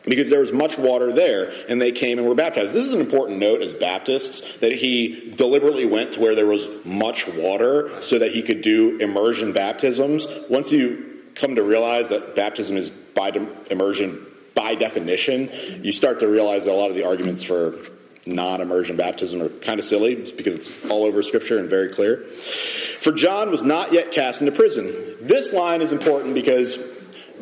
because 0.03 0.29
there 0.29 0.39
was 0.39 0.53
much 0.53 0.77
water 0.77 1.11
there, 1.11 1.51
and 1.67 1.81
they 1.81 1.91
came 1.91 2.17
and 2.17 2.25
were 2.25 2.35
baptized. 2.35 2.73
This 2.73 2.85
is 2.85 2.93
an 2.93 3.01
important 3.01 3.39
note 3.39 3.61
as 3.61 3.73
Baptists 3.73 4.59
that 4.59 4.71
he 4.71 5.31
deliberately 5.35 5.85
went 5.85 6.13
to 6.13 6.21
where 6.21 6.35
there 6.35 6.47
was 6.47 6.67
much 6.85 7.27
water 7.27 8.01
so 8.01 8.17
that 8.19 8.31
he 8.31 8.41
could 8.41 8.61
do 8.61 8.97
immersion 8.99 9.51
baptisms. 9.51 10.25
Once 10.49 10.71
you 10.71 11.21
come 11.35 11.55
to 11.55 11.63
realize 11.63 12.09
that 12.09 12.33
baptism 12.35 12.77
is 12.77 12.89
by 12.89 13.29
immersion 13.69 14.25
by 14.55 14.75
definition, 14.75 15.49
you 15.83 15.91
start 15.91 16.19
to 16.19 16.27
realize 16.27 16.65
that 16.65 16.71
a 16.71 16.75
lot 16.75 16.89
of 16.89 16.95
the 16.95 17.05
arguments 17.05 17.43
for 17.43 17.75
non 18.25 18.61
immersion 18.61 18.95
baptism 18.95 19.41
are 19.41 19.49
kind 19.49 19.79
of 19.79 19.85
silly 19.85 20.15
because 20.15 20.55
it's 20.55 20.73
all 20.89 21.03
over 21.03 21.23
Scripture 21.23 21.57
and 21.59 21.69
very 21.69 21.89
clear. 21.89 22.17
For 23.01 23.11
John 23.11 23.51
was 23.51 23.63
not 23.63 23.91
yet 23.91 24.11
cast 24.11 24.41
into 24.41 24.53
prison. 24.53 25.17
This 25.21 25.51
line 25.51 25.81
is 25.81 25.91
important 25.91 26.33
because, 26.33 26.77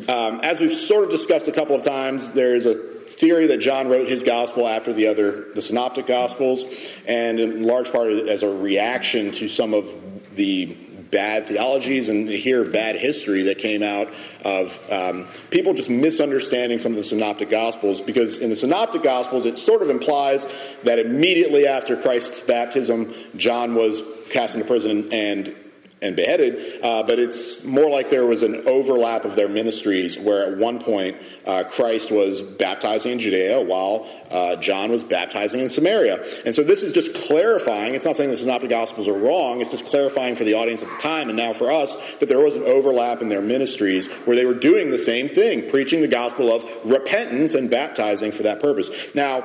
um, 0.08 0.40
as 0.42 0.60
we've 0.60 0.74
sort 0.74 1.04
of 1.04 1.10
discussed 1.10 1.46
a 1.48 1.52
couple 1.52 1.76
of 1.76 1.82
times, 1.82 2.32
there's 2.32 2.66
a 2.66 2.74
theory 2.74 3.46
that 3.46 3.58
John 3.58 3.88
wrote 3.88 4.08
his 4.08 4.24
gospel 4.24 4.66
after 4.66 4.92
the 4.92 5.06
other, 5.06 5.52
the 5.54 5.62
synoptic 5.62 6.08
gospels, 6.08 6.64
and 7.06 7.38
in 7.38 7.62
large 7.62 7.92
part 7.92 8.10
as 8.10 8.42
a 8.42 8.48
reaction 8.48 9.30
to 9.32 9.48
some 9.48 9.74
of 9.74 9.92
the 10.34 10.76
bad 11.12 11.46
theologies 11.46 12.08
and 12.08 12.28
hear 12.28 12.64
bad 12.64 12.96
history 12.96 13.44
that 13.44 13.58
came 13.58 13.82
out 13.82 14.08
of 14.44 14.80
um, 14.90 15.28
people 15.50 15.74
just 15.74 15.90
misunderstanding 15.90 16.78
some 16.78 16.90
of 16.90 16.96
the 16.96 17.04
synoptic 17.04 17.50
gospels 17.50 18.00
because 18.00 18.38
in 18.38 18.48
the 18.50 18.56
synoptic 18.56 19.02
gospels 19.02 19.44
it 19.44 19.58
sort 19.58 19.82
of 19.82 19.90
implies 19.90 20.48
that 20.84 20.98
immediately 20.98 21.66
after 21.66 22.00
christ's 22.00 22.40
baptism 22.40 23.14
john 23.36 23.74
was 23.74 24.02
cast 24.30 24.54
into 24.54 24.66
prison 24.66 25.12
and 25.12 25.54
and 26.02 26.16
beheaded, 26.16 26.82
uh, 26.82 27.02
but 27.02 27.18
it's 27.18 27.62
more 27.64 27.88
like 27.88 28.10
there 28.10 28.26
was 28.26 28.42
an 28.42 28.66
overlap 28.66 29.24
of 29.24 29.36
their 29.36 29.48
ministries 29.48 30.18
where 30.18 30.52
at 30.52 30.58
one 30.58 30.80
point 30.80 31.16
uh, 31.46 31.64
Christ 31.64 32.10
was 32.10 32.42
baptizing 32.42 33.12
in 33.12 33.20
Judea 33.20 33.60
while 33.62 34.06
uh, 34.30 34.56
John 34.56 34.90
was 34.90 35.04
baptizing 35.04 35.60
in 35.60 35.68
Samaria. 35.68 36.24
And 36.44 36.54
so 36.54 36.62
this 36.62 36.82
is 36.82 36.92
just 36.92 37.14
clarifying. 37.14 37.94
It's 37.94 38.04
not 38.04 38.16
saying 38.16 38.30
the 38.30 38.36
Synoptic 38.36 38.70
Gospels 38.70 39.08
are 39.08 39.18
wrong, 39.18 39.60
it's 39.60 39.70
just 39.70 39.86
clarifying 39.86 40.36
for 40.36 40.44
the 40.44 40.54
audience 40.54 40.82
at 40.82 40.90
the 40.90 40.96
time 40.96 41.28
and 41.28 41.36
now 41.36 41.52
for 41.52 41.70
us 41.70 41.96
that 42.20 42.28
there 42.28 42.40
was 42.40 42.56
an 42.56 42.64
overlap 42.64 43.22
in 43.22 43.28
their 43.28 43.42
ministries 43.42 44.08
where 44.24 44.36
they 44.36 44.44
were 44.44 44.54
doing 44.54 44.90
the 44.90 44.98
same 44.98 45.28
thing, 45.28 45.68
preaching 45.70 46.00
the 46.00 46.08
gospel 46.08 46.52
of 46.52 46.64
repentance 46.84 47.54
and 47.54 47.70
baptizing 47.70 48.32
for 48.32 48.42
that 48.42 48.60
purpose. 48.60 48.90
Now, 49.14 49.44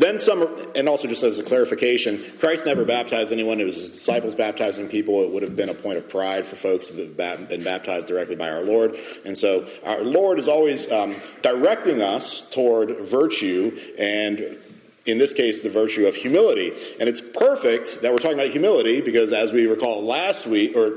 then 0.00 0.18
some, 0.18 0.68
and 0.74 0.88
also 0.88 1.06
just 1.08 1.22
as 1.22 1.38
a 1.38 1.42
clarification, 1.42 2.24
Christ 2.38 2.66
never 2.66 2.84
baptized 2.84 3.32
anyone. 3.32 3.60
It 3.60 3.64
was 3.64 3.76
his 3.76 3.90
disciples 3.90 4.34
baptizing 4.34 4.88
people. 4.88 5.22
It 5.24 5.30
would 5.30 5.42
have 5.42 5.56
been 5.56 5.68
a 5.68 5.74
point 5.74 5.98
of 5.98 6.08
pride 6.08 6.46
for 6.46 6.56
folks 6.56 6.86
to 6.86 6.96
have 6.96 7.48
been 7.48 7.62
baptized 7.62 8.08
directly 8.08 8.36
by 8.36 8.50
our 8.50 8.62
Lord. 8.62 8.96
And 9.24 9.36
so 9.36 9.68
our 9.84 10.02
Lord 10.02 10.38
is 10.38 10.48
always 10.48 10.90
um, 10.90 11.16
directing 11.42 12.00
us 12.00 12.48
toward 12.50 12.96
virtue 13.00 13.78
and 13.98 14.58
in 15.06 15.18
this 15.18 15.32
case, 15.32 15.62
the 15.62 15.70
virtue 15.70 16.06
of 16.06 16.14
humility. 16.14 16.72
And 17.00 17.08
it's 17.08 17.20
perfect 17.20 18.02
that 18.02 18.12
we're 18.12 18.18
talking 18.18 18.38
about 18.38 18.50
humility 18.50 19.00
because, 19.00 19.32
as 19.32 19.50
we 19.50 19.66
recall 19.66 20.04
last 20.04 20.46
week, 20.46 20.76
or 20.76 20.92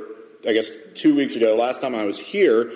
I 0.48 0.52
guess 0.54 0.72
two 0.94 1.16
weeks 1.16 1.36
ago, 1.36 1.56
last 1.56 1.82
time 1.82 1.96
I 1.96 2.04
was 2.04 2.20
here, 2.20 2.72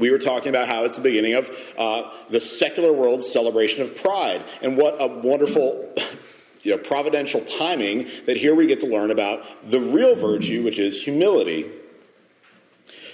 we 0.00 0.10
were 0.10 0.18
talking 0.18 0.48
about 0.48 0.68
how 0.68 0.84
it's 0.84 0.96
the 0.96 1.02
beginning 1.02 1.34
of 1.34 1.50
uh, 1.78 2.10
the 2.28 2.40
secular 2.40 2.92
world's 2.92 3.30
celebration 3.30 3.82
of 3.82 3.94
pride. 3.94 4.42
And 4.62 4.76
what 4.76 4.96
a 5.00 5.06
wonderful. 5.06 5.94
You 6.62 6.72
know, 6.72 6.82
providential 6.82 7.42
timing 7.46 8.06
that 8.26 8.36
here 8.36 8.54
we 8.54 8.66
get 8.66 8.80
to 8.80 8.86
learn 8.86 9.10
about 9.10 9.70
the 9.70 9.80
real 9.80 10.14
virtue, 10.14 10.62
which 10.62 10.78
is 10.78 11.02
humility. 11.02 11.72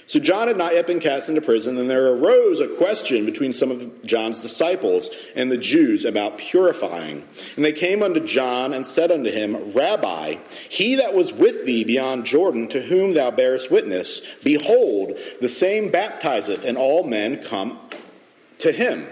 So 0.07 0.21
John 0.21 0.47
had 0.47 0.55
not 0.55 0.73
yet 0.73 0.87
been 0.87 1.01
cast 1.01 1.27
into 1.27 1.41
prison, 1.41 1.77
and 1.77 1.89
there 1.89 2.07
arose 2.07 2.61
a 2.61 2.67
question 2.69 3.25
between 3.25 3.51
some 3.51 3.71
of 3.71 4.05
John's 4.05 4.39
disciples 4.39 5.09
and 5.35 5.51
the 5.51 5.57
Jews 5.57 6.05
about 6.05 6.37
purifying. 6.37 7.27
And 7.57 7.65
they 7.65 7.73
came 7.73 8.01
unto 8.01 8.21
John 8.21 8.73
and 8.73 8.87
said 8.87 9.11
unto 9.11 9.29
him, 9.29 9.73
Rabbi, 9.73 10.37
he 10.69 10.95
that 10.95 11.13
was 11.13 11.33
with 11.33 11.65
thee 11.65 11.83
beyond 11.83 12.25
Jordan, 12.25 12.69
to 12.69 12.83
whom 12.83 13.15
thou 13.15 13.31
bearest 13.31 13.69
witness, 13.69 14.21
behold, 14.45 15.17
the 15.41 15.49
same 15.49 15.91
baptizeth, 15.91 16.63
and 16.63 16.77
all 16.77 17.03
men 17.03 17.43
come 17.43 17.77
to 18.59 18.71
him. 18.71 19.07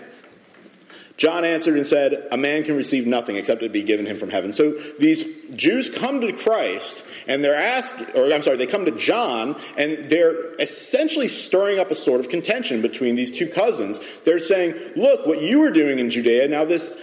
John 1.18 1.46
answered 1.46 1.78
and 1.78 1.88
said, 1.88 2.28
A 2.32 2.38
man 2.38 2.64
can 2.64 2.76
receive 2.76 3.08
nothing 3.08 3.38
except 3.38 3.64
it 3.64 3.72
be 3.72 3.84
given 3.84 4.06
him 4.06 4.18
from 4.18 4.30
heaven. 4.30 4.52
So 4.52 4.72
these 5.00 5.26
Jews 5.56 5.90
come 5.90 6.20
to 6.22 6.34
Christ 6.34 7.04
and 7.28 7.44
they're 7.44 7.56
asking, 7.56 8.08
or 8.16 8.32
I'm 8.34 8.42
sorry, 8.42 8.58
they 8.58 8.68
come 8.68 8.86
to 8.86 8.92
John 8.92 9.56
and 9.78 10.10
they're 10.10 10.56
essentially 10.56 11.30
stirring 11.30 11.80
up 11.80 11.90
a 11.90 11.96
sort 11.96 12.20
of 12.20 12.28
contention 12.28 12.82
between 12.82 13.16
these 13.16 13.32
two 13.32 13.48
cousins. 13.48 14.02
They're 14.26 14.40
saying, 14.40 14.76
Look, 14.98 15.26
what 15.26 15.42
you 15.42 15.60
were 15.60 15.72
doing 15.72 16.00
in 16.00 16.10
Judea, 16.10 16.50
now 16.50 16.66
this 16.66 16.94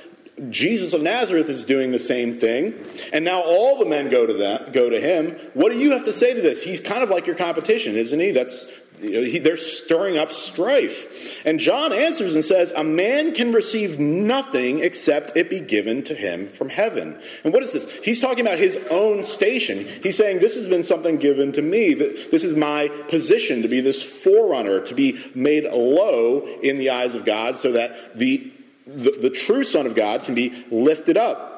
Jesus 0.48 0.94
of 0.94 1.02
Nazareth 1.02 1.48
is 1.50 1.66
doing 1.66 1.90
the 1.90 1.98
same 1.98 2.40
thing, 2.40 2.74
and 3.12 3.24
now 3.24 3.42
all 3.42 3.78
the 3.78 3.84
men 3.84 4.08
go 4.08 4.26
to 4.26 4.32
that, 4.34 4.72
go 4.72 4.88
to 4.88 4.98
him. 4.98 5.36
What 5.52 5.72
do 5.72 5.78
you 5.78 5.90
have 5.90 6.04
to 6.04 6.12
say 6.12 6.32
to 6.32 6.40
this? 6.40 6.62
He's 6.62 6.80
kind 6.80 7.02
of 7.02 7.10
like 7.10 7.26
your 7.26 7.36
competition, 7.36 7.96
isn't 7.96 8.18
he? 8.18 8.32
That's 8.32 8.66
he, 9.02 9.38
they're 9.38 9.56
stirring 9.56 10.16
up 10.16 10.30
strife. 10.30 11.40
And 11.44 11.58
John 11.58 11.92
answers 11.92 12.34
and 12.34 12.44
says, 12.44 12.72
A 12.76 12.84
man 12.84 13.34
can 13.34 13.52
receive 13.52 13.98
nothing 13.98 14.78
except 14.78 15.36
it 15.36 15.50
be 15.50 15.60
given 15.60 16.04
to 16.04 16.14
him 16.14 16.48
from 16.50 16.68
heaven. 16.68 17.20
And 17.42 17.52
what 17.52 17.62
is 17.64 17.72
this? 17.72 17.90
He's 18.04 18.20
talking 18.20 18.46
about 18.46 18.58
his 18.58 18.76
own 18.90 19.24
station. 19.24 19.86
He's 20.02 20.16
saying, 20.16 20.38
This 20.38 20.54
has 20.54 20.68
been 20.68 20.84
something 20.84 21.16
given 21.16 21.52
to 21.52 21.62
me. 21.62 21.94
That 21.94 22.30
This 22.30 22.44
is 22.44 22.54
my 22.54 22.88
position 23.08 23.62
to 23.62 23.68
be 23.68 23.80
this 23.80 24.02
forerunner, 24.02 24.80
to 24.82 24.94
be 24.94 25.20
made 25.34 25.64
low 25.64 26.46
in 26.62 26.78
the 26.78 26.90
eyes 26.90 27.14
of 27.14 27.24
God 27.24 27.58
so 27.58 27.72
that 27.72 28.16
the, 28.16 28.52
the, 28.86 29.12
the 29.20 29.30
true 29.30 29.64
Son 29.64 29.86
of 29.86 29.94
God 29.94 30.24
can 30.24 30.34
be 30.34 30.64
lifted 30.70 31.16
up. 31.16 31.50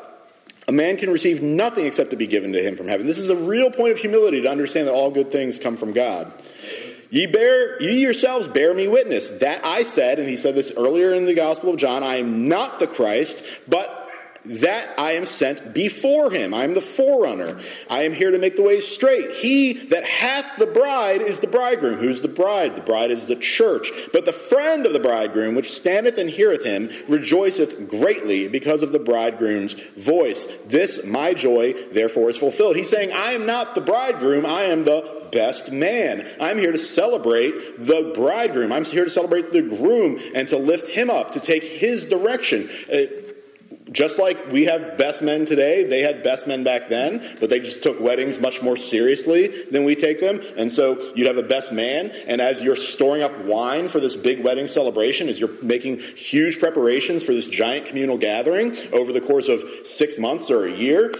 A 0.66 0.72
man 0.72 0.96
can 0.96 1.10
receive 1.10 1.42
nothing 1.42 1.84
except 1.84 2.10
to 2.10 2.16
be 2.16 2.26
given 2.26 2.52
to 2.52 2.62
him 2.62 2.76
from 2.76 2.88
heaven. 2.88 3.06
This 3.06 3.18
is 3.18 3.30
a 3.30 3.36
real 3.36 3.70
point 3.70 3.92
of 3.92 3.98
humility 3.98 4.42
to 4.42 4.48
understand 4.48 4.86
that 4.88 4.94
all 4.94 5.10
good 5.10 5.30
things 5.30 5.58
come 5.58 5.76
from 5.76 5.92
God. 5.92 6.32
Ye 7.10 7.26
bear, 7.26 7.80
ye 7.82 8.00
yourselves 8.00 8.48
bear 8.48 8.74
me 8.74 8.88
witness 8.88 9.28
that 9.40 9.64
I 9.64 9.84
said, 9.84 10.18
and 10.18 10.28
he 10.28 10.36
said 10.36 10.54
this 10.54 10.72
earlier 10.76 11.12
in 11.12 11.26
the 11.26 11.34
Gospel 11.34 11.70
of 11.70 11.76
John, 11.76 12.02
I 12.02 12.16
am 12.16 12.48
not 12.48 12.80
the 12.80 12.86
Christ, 12.86 13.42
but 13.68 14.03
that 14.46 14.98
I 14.98 15.12
am 15.12 15.26
sent 15.26 15.72
before 15.72 16.30
him. 16.30 16.52
I 16.52 16.64
am 16.64 16.74
the 16.74 16.80
forerunner. 16.80 17.60
I 17.88 18.02
am 18.02 18.12
here 18.12 18.30
to 18.30 18.38
make 18.38 18.56
the 18.56 18.62
way 18.62 18.80
straight. 18.80 19.32
He 19.32 19.72
that 19.88 20.04
hath 20.04 20.58
the 20.58 20.66
bride 20.66 21.22
is 21.22 21.40
the 21.40 21.46
bridegroom. 21.46 21.98
Who's 21.98 22.20
the 22.20 22.28
bride? 22.28 22.76
The 22.76 22.82
bride 22.82 23.10
is 23.10 23.26
the 23.26 23.36
church. 23.36 23.90
But 24.12 24.24
the 24.24 24.32
friend 24.32 24.86
of 24.86 24.92
the 24.92 25.00
bridegroom, 25.00 25.54
which 25.54 25.72
standeth 25.72 26.18
and 26.18 26.28
heareth 26.28 26.64
him, 26.64 26.90
rejoiceth 27.08 27.88
greatly 27.88 28.48
because 28.48 28.82
of 28.82 28.92
the 28.92 28.98
bridegroom's 28.98 29.74
voice. 29.96 30.46
This 30.66 31.04
my 31.04 31.34
joy, 31.34 31.74
therefore, 31.92 32.30
is 32.30 32.36
fulfilled. 32.36 32.76
He's 32.76 32.90
saying, 32.90 33.12
I 33.12 33.32
am 33.32 33.46
not 33.46 33.74
the 33.74 33.80
bridegroom, 33.80 34.44
I 34.44 34.64
am 34.64 34.84
the 34.84 35.24
best 35.32 35.72
man. 35.72 36.26
I'm 36.40 36.58
here 36.58 36.70
to 36.70 36.78
celebrate 36.78 37.84
the 37.84 38.12
bridegroom. 38.14 38.72
I'm 38.72 38.84
here 38.84 39.04
to 39.04 39.10
celebrate 39.10 39.52
the 39.52 39.62
groom 39.62 40.20
and 40.34 40.46
to 40.48 40.56
lift 40.56 40.88
him 40.88 41.10
up, 41.10 41.32
to 41.32 41.40
take 41.40 41.64
his 41.64 42.06
direction. 42.06 42.70
Uh, 42.92 43.23
just 43.92 44.18
like 44.18 44.50
we 44.50 44.64
have 44.64 44.96
best 44.96 45.20
men 45.20 45.44
today, 45.44 45.84
they 45.84 46.00
had 46.00 46.22
best 46.22 46.46
men 46.46 46.64
back 46.64 46.88
then, 46.88 47.36
but 47.38 47.50
they 47.50 47.60
just 47.60 47.82
took 47.82 48.00
weddings 48.00 48.38
much 48.38 48.62
more 48.62 48.76
seriously 48.76 49.64
than 49.70 49.84
we 49.84 49.94
take 49.94 50.20
them. 50.20 50.40
And 50.56 50.72
so 50.72 51.12
you'd 51.14 51.26
have 51.26 51.36
a 51.36 51.42
best 51.42 51.70
man, 51.70 52.10
and 52.26 52.40
as 52.40 52.62
you're 52.62 52.76
storing 52.76 53.22
up 53.22 53.44
wine 53.44 53.88
for 53.88 54.00
this 54.00 54.16
big 54.16 54.42
wedding 54.42 54.66
celebration, 54.66 55.28
as 55.28 55.38
you're 55.38 55.62
making 55.62 55.98
huge 55.98 56.58
preparations 56.58 57.22
for 57.22 57.34
this 57.34 57.46
giant 57.46 57.86
communal 57.86 58.16
gathering 58.16 58.76
over 58.92 59.12
the 59.12 59.20
course 59.20 59.48
of 59.48 59.62
six 59.84 60.16
months 60.16 60.50
or 60.50 60.66
a 60.66 60.72
year, 60.72 61.12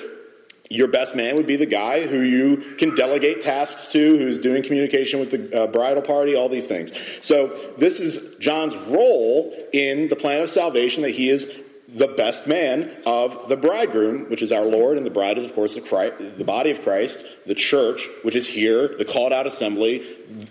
your 0.70 0.88
best 0.88 1.14
man 1.14 1.36
would 1.36 1.46
be 1.46 1.56
the 1.56 1.66
guy 1.66 2.06
who 2.06 2.20
you 2.22 2.56
can 2.78 2.94
delegate 2.94 3.42
tasks 3.42 3.88
to, 3.88 4.18
who's 4.18 4.38
doing 4.38 4.62
communication 4.62 5.20
with 5.20 5.30
the 5.30 5.64
uh, 5.64 5.66
bridal 5.66 6.02
party, 6.02 6.34
all 6.34 6.48
these 6.48 6.66
things. 6.66 6.90
So, 7.20 7.48
this 7.76 8.00
is 8.00 8.36
John's 8.38 8.74
role 8.88 9.54
in 9.74 10.08
the 10.08 10.16
plan 10.16 10.40
of 10.40 10.48
salvation 10.48 11.02
that 11.02 11.10
he 11.10 11.28
is 11.28 11.46
the 11.94 12.08
best 12.08 12.46
man 12.46 12.90
of 13.06 13.48
the 13.48 13.56
bridegroom, 13.56 14.28
which 14.28 14.42
is 14.42 14.50
our 14.50 14.64
Lord, 14.64 14.96
and 14.96 15.06
the 15.06 15.10
bride 15.10 15.38
is, 15.38 15.44
of 15.44 15.54
course, 15.54 15.74
the, 15.74 15.80
Christ, 15.80 16.14
the 16.18 16.44
body 16.44 16.72
of 16.72 16.82
Christ, 16.82 17.24
the 17.46 17.54
church, 17.54 18.08
which 18.22 18.34
is 18.34 18.48
here, 18.48 18.88
the 18.98 19.04
called 19.04 19.32
out 19.32 19.46
assembly, 19.46 20.04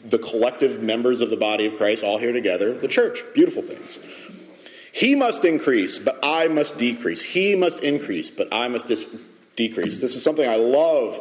the 0.06 0.20
collective 0.20 0.82
members 0.82 1.20
of 1.20 1.30
the 1.30 1.38
body 1.38 1.66
of 1.66 1.76
Christ, 1.76 2.04
all 2.04 2.18
here 2.18 2.32
together, 2.32 2.74
the 2.74 2.88
church. 2.88 3.24
Beautiful 3.34 3.62
things. 3.62 4.00
He 4.94 5.16
must 5.16 5.44
increase, 5.44 5.98
but 5.98 6.18
I 6.24 6.48
must 6.48 6.78
decrease. 6.78 7.22
He 7.22 7.56
must 7.56 7.80
increase, 7.80 8.30
but 8.30 8.48
I 8.54 8.70
must 8.70 8.88
dis- 8.88 9.08
decrease. 9.56 10.00
This 10.00 10.16
is 10.16 10.24
something 10.24 10.48
I 10.48 10.56
love. 10.56 11.20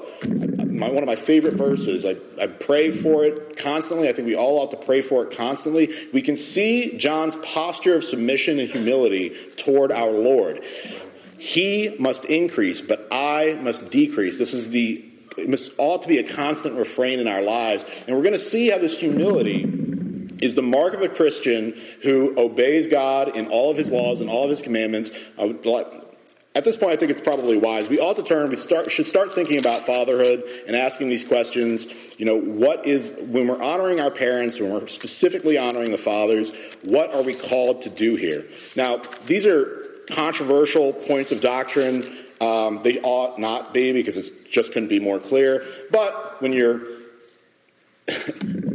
My, 0.83 0.91
one 0.91 1.03
of 1.03 1.07
my 1.07 1.17
favorite 1.17 1.55
verses. 1.55 2.05
I, 2.05 2.17
I 2.41 2.49
pray 2.49 2.91
for 2.91 3.25
it 3.25 3.57
constantly. 3.57 4.09
I 4.09 4.13
think 4.13 4.27
we 4.27 4.35
all 4.35 4.59
ought 4.59 4.73
to 4.73 4.77
pray 4.77 5.01
for 5.01 5.25
it 5.25 5.37
constantly. 5.37 5.95
We 6.13 6.23
can 6.23 6.37
see 6.37 6.99
John's 6.99 7.37
posture 7.37 7.95
of 7.95 8.05
submission 8.05 8.59
and 8.59 8.69
humility 8.69 9.31
toward 9.57 9.93
our 9.93 10.11
Lord. 10.11 10.65
He 11.39 11.95
must 11.99 12.25
increase, 12.25 12.81
but 12.81 13.07
I 13.13 13.59
must 13.63 13.91
decrease. 13.91 14.39
This 14.39 14.55
is 14.55 14.71
the 14.71 15.05
it 15.39 15.49
must 15.49 15.73
ought 15.79 16.03
to 16.03 16.09
be 16.09 16.19
a 16.19 16.23
constant 16.25 16.77
refrain 16.77 17.19
in 17.19 17.27
our 17.27 17.41
lives. 17.41 17.85
And 18.07 18.17
we're 18.17 18.23
going 18.23 18.35
to 18.35 18.39
see 18.39 18.69
how 18.69 18.79
this 18.79 18.99
humility 18.99 19.63
is 20.43 20.57
the 20.57 20.63
mark 20.63 20.93
of 20.95 21.01
a 21.01 21.09
Christian 21.09 21.81
who 22.03 22.35
obeys 22.37 22.89
God 22.89 23.37
in 23.37 23.47
all 23.47 23.71
of 23.71 23.77
his 23.77 23.91
laws 23.91 24.21
and 24.21 24.29
all 24.29 24.45
of 24.45 24.51
his 24.51 24.61
commandments. 24.61 25.11
At 26.55 26.65
this 26.65 26.77
point, 26.77 26.93
I 26.93 26.97
think 26.97 27.11
it's 27.11 27.21
probably 27.21 27.57
wise. 27.57 27.89
We 27.89 27.99
ought 27.99 28.17
to 28.17 28.23
turn, 28.23 28.51
we 28.51 28.57
start, 28.57 28.91
should 28.91 29.07
start 29.07 29.35
thinking 29.35 29.59
about 29.59 29.87
fatherhood 29.87 30.45
and 30.67 30.77
asking 30.77 31.09
these 31.09 31.25
questions. 31.25 31.87
You 32.19 32.27
know, 32.27 32.39
what 32.39 32.87
is, 32.87 33.15
when 33.19 33.49
we're 33.49 33.63
honoring 33.63 34.01
our 34.01 34.11
parents, 34.11 34.61
when 34.61 34.71
we're 34.71 34.87
specifically 34.89 35.57
honoring 35.57 35.93
the 35.93 35.99
fathers, 35.99 36.53
what 36.83 37.15
are 37.15 37.23
we 37.23 37.33
called 37.33 37.83
to 37.83 37.89
do 37.89 38.17
here? 38.17 38.45
Now, 38.77 39.01
these 39.27 39.47
are 39.47 39.89
controversial 40.11 40.93
points 40.93 41.33
of 41.33 41.41
doctrine. 41.41 42.19
Um, 42.39 42.81
they 42.83 43.01
ought 43.01 43.39
not 43.39 43.73
be 43.73 43.93
because 43.95 44.19
it 44.19 44.51
just 44.51 44.75
couldn't 44.75 44.91
be 44.91 45.01
more 45.01 45.19
clear. 45.19 45.65
But 45.91 46.43
when 46.43 46.53
you're 46.53 46.83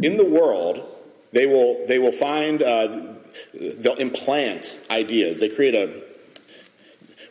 in 0.02 0.18
the 0.18 0.28
world, 0.28 0.84
they 1.32 1.46
will, 1.46 1.86
they 1.86 2.00
will 2.00 2.12
find, 2.12 2.64
uh, 2.64 3.14
they'll 3.54 3.96
implant 3.98 4.80
ideas. 4.90 5.42
They 5.42 5.50
create 5.50 5.76
a 5.76 6.07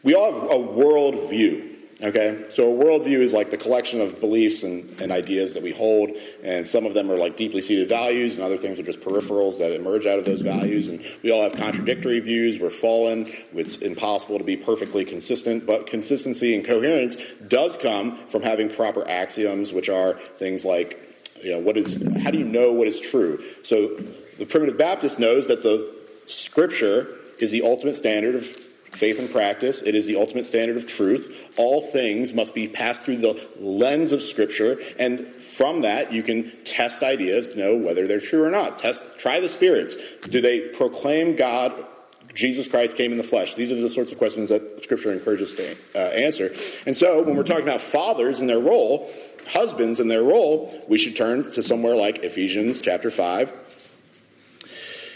we 0.07 0.15
all 0.15 0.33
have 0.33 0.51
a 0.51 0.59
world 0.59 1.29
view. 1.29 1.73
Okay, 2.03 2.45
so 2.51 2.71
a 2.71 2.85
worldview 2.85 3.21
is 3.21 3.33
like 3.33 3.51
the 3.51 3.57
collection 3.57 4.03
of 4.03 4.21
beliefs 4.21 4.65
and, 4.65 5.01
and, 5.01 5.11
ideas 5.11 5.55
that 5.55 5.63
we 5.63 5.73
hold, 5.73 6.11
and 6.43 6.69
some 6.69 6.85
of 6.85 6.93
them 6.93 7.11
are 7.11 7.17
like 7.17 7.39
deeply 7.39 7.63
seated 7.63 7.89
values, 7.89 8.35
and 8.35 8.45
other 8.45 8.59
things 8.59 8.79
are 8.79 8.83
just 8.83 9.01
peripherals 9.01 9.59
that 9.59 9.73
emerge 9.73 10.05
out 10.05 10.19
of 10.19 10.27
those 10.27 10.43
values. 10.43 10.89
And 10.89 11.03
we 11.23 11.31
all 11.31 11.43
have 11.43 11.55
contradictory 11.55 12.21
views. 12.21 12.59
We're 12.59 12.69
fallen. 12.69 13.33
It's 13.55 13.79
impossible 13.79 14.37
to 14.37 14.45
be 14.45 14.59
perfectly 14.59 15.07
consistent, 15.07 15.65
but 15.65 15.87
consistency 15.87 16.55
and 16.55 16.67
coherence 16.67 17.17
does 17.49 17.79
come 17.79 18.19
from 18.29 18.43
having 18.43 18.69
proper 18.69 19.09
axioms, 19.09 19.73
which 19.73 19.89
are 19.89 20.21
things 20.39 20.67
like, 20.67 21.01
you 21.43 21.53
know, 21.53 21.61
what 21.61 21.79
is, 21.79 21.97
how 22.23 22.31
do 22.31 22.39
you 22.39 22.45
know 22.45 22.73
what 22.73 22.89
is 22.89 23.01
true? 23.01 23.43
So 23.63 23.97
the 24.39 24.45
primitive 24.45 24.77
Baptist 24.77 25.19
knows 25.19 25.47
that 25.47 25.63
the 25.63 25.97
Scripture 26.27 27.17
is 27.39 27.51
the 27.51 27.63
ultimate 27.63 27.97
standard 27.97 28.35
of 28.35 28.66
faith 28.97 29.19
and 29.19 29.31
practice. 29.31 29.83
It 29.83 29.95
is 29.95 30.07
the 30.07 30.17
ultimate 30.17 30.47
standard 30.47 30.77
of 30.77 30.87
truth. 30.87 31.35
All 31.57 31.91
things 31.91 32.33
must 32.33 32.55
be 32.55 32.69
passed 32.69 33.03
through 33.03 33.19
the 33.19 33.47
lens 33.59 34.13
of 34.13 34.23
Scripture, 34.23 34.79
and 34.99 35.27
from 35.37 35.83
that 35.83 36.13
you 36.13 36.23
can 36.23 36.53
test 36.65 37.03
ideas 37.03 37.49
to 37.49 37.59
know 37.59 37.77
whether 37.77 38.07
they're 38.07 38.21
true 38.21 38.43
or 38.43 38.51
not. 38.51 38.79
Test, 38.79 39.19
try 39.19 39.41
the 39.41 39.49
spirits. 39.49 39.97
Do 40.29 40.41
they 40.41 40.61
proclaim 40.61 41.37
God? 41.37 41.87
Jesus 42.35 42.69
Christ 42.69 42.97
came 42.97 43.13
in 43.13 43.19
the 43.19 43.25
flesh. 43.25 43.55
These 43.55 43.73
are 43.73 43.77
the 43.77 43.89
sorts 43.89 44.13
of 44.13 44.19
questions 44.19 44.51
that 44.51 44.83
Scripture 44.83 45.13
encourages 45.13 45.55
to 45.55 45.77
uh, 45.95 45.99
answer. 45.99 46.55
And 46.85 46.97
so, 46.97 47.23
when 47.23 47.37
we're 47.37 47.45
talking 47.45 47.65
about 47.65 47.81
fathers 47.81 48.41
and 48.41 48.49
their 48.49 48.61
role, 48.61 49.11
husbands 49.47 50.01
and 50.01 50.11
their 50.11 50.23
role, 50.23 50.85
we 50.89 50.99
should 50.99 51.17
turn 51.17 51.45
to 51.45 51.63
somewhere 51.63 51.97
like 51.97 52.25
Ephesians 52.25 52.81
chapter 52.81 53.11
5. 53.11 53.53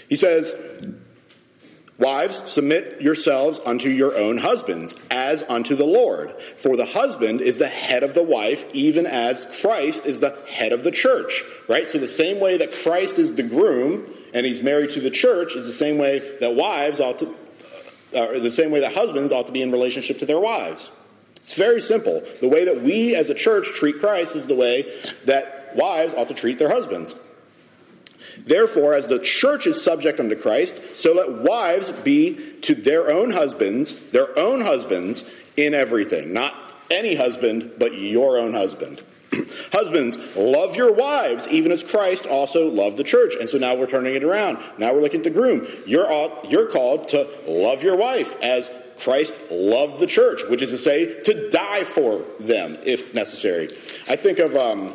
He 0.08 0.16
says, 0.16 0.56
Wives, 2.00 2.50
submit 2.50 3.02
yourselves 3.02 3.60
unto 3.66 3.90
your 3.90 4.16
own 4.16 4.38
husbands, 4.38 4.94
as 5.10 5.44
unto 5.50 5.76
the 5.76 5.84
Lord. 5.84 6.34
For 6.56 6.74
the 6.74 6.86
husband 6.86 7.42
is 7.42 7.58
the 7.58 7.68
head 7.68 8.02
of 8.02 8.14
the 8.14 8.22
wife, 8.22 8.64
even 8.72 9.06
as 9.06 9.46
Christ 9.60 10.06
is 10.06 10.20
the 10.20 10.34
head 10.48 10.72
of 10.72 10.82
the 10.82 10.90
church. 10.90 11.44
Right? 11.68 11.86
So, 11.86 11.98
the 11.98 12.08
same 12.08 12.40
way 12.40 12.56
that 12.56 12.72
Christ 12.72 13.18
is 13.18 13.34
the 13.34 13.42
groom 13.42 14.14
and 14.32 14.46
he's 14.46 14.62
married 14.62 14.90
to 14.90 15.00
the 15.00 15.10
church 15.10 15.54
is 15.54 15.66
the 15.66 15.72
same 15.74 15.98
way 15.98 16.38
that 16.40 16.54
wives 16.54 17.00
ought 17.00 17.18
to, 17.18 17.34
uh, 18.14 18.38
the 18.38 18.50
same 18.50 18.70
way 18.70 18.80
that 18.80 18.94
husbands 18.94 19.30
ought 19.30 19.46
to 19.48 19.52
be 19.52 19.60
in 19.60 19.70
relationship 19.70 20.18
to 20.20 20.26
their 20.26 20.40
wives. 20.40 20.90
It's 21.36 21.54
very 21.54 21.82
simple. 21.82 22.22
The 22.40 22.48
way 22.48 22.64
that 22.64 22.82
we 22.82 23.14
as 23.14 23.28
a 23.28 23.34
church 23.34 23.66
treat 23.74 23.98
Christ 23.98 24.36
is 24.36 24.46
the 24.46 24.54
way 24.54 24.90
that 25.26 25.76
wives 25.76 26.14
ought 26.14 26.28
to 26.28 26.34
treat 26.34 26.58
their 26.58 26.70
husbands. 26.70 27.14
Therefore, 28.38 28.94
as 28.94 29.06
the 29.06 29.18
church 29.18 29.66
is 29.66 29.82
subject 29.82 30.20
unto 30.20 30.36
Christ, 30.36 30.80
so 30.94 31.12
let 31.12 31.42
wives 31.42 31.92
be 31.92 32.56
to 32.62 32.74
their 32.74 33.10
own 33.10 33.30
husbands, 33.30 33.96
their 34.10 34.38
own 34.38 34.60
husbands 34.60 35.24
in 35.56 35.74
everything. 35.74 36.32
Not 36.32 36.54
any 36.90 37.14
husband, 37.14 37.72
but 37.78 37.94
your 37.94 38.38
own 38.38 38.52
husband. 38.52 39.02
Husbands, 39.72 40.18
love 40.34 40.74
your 40.74 40.92
wives, 40.92 41.46
even 41.48 41.70
as 41.70 41.84
Christ 41.84 42.26
also 42.26 42.68
loved 42.68 42.96
the 42.96 43.04
church. 43.04 43.34
And 43.38 43.48
so 43.48 43.58
now 43.58 43.76
we're 43.76 43.86
turning 43.86 44.16
it 44.16 44.24
around. 44.24 44.58
Now 44.76 44.92
we're 44.92 45.00
looking 45.00 45.20
at 45.20 45.24
the 45.24 45.30
groom. 45.30 45.66
You're, 45.86 46.10
all, 46.10 46.40
you're 46.48 46.66
called 46.66 47.10
to 47.10 47.28
love 47.46 47.84
your 47.84 47.96
wife 47.96 48.34
as 48.42 48.70
Christ 48.98 49.34
loved 49.50 50.00
the 50.00 50.06
church, 50.06 50.42
which 50.48 50.62
is 50.62 50.70
to 50.70 50.78
say, 50.78 51.20
to 51.22 51.48
die 51.50 51.84
for 51.84 52.24
them 52.38 52.78
if 52.84 53.14
necessary. 53.14 53.70
I 54.08 54.16
think 54.16 54.38
of 54.38 54.56
um, 54.56 54.94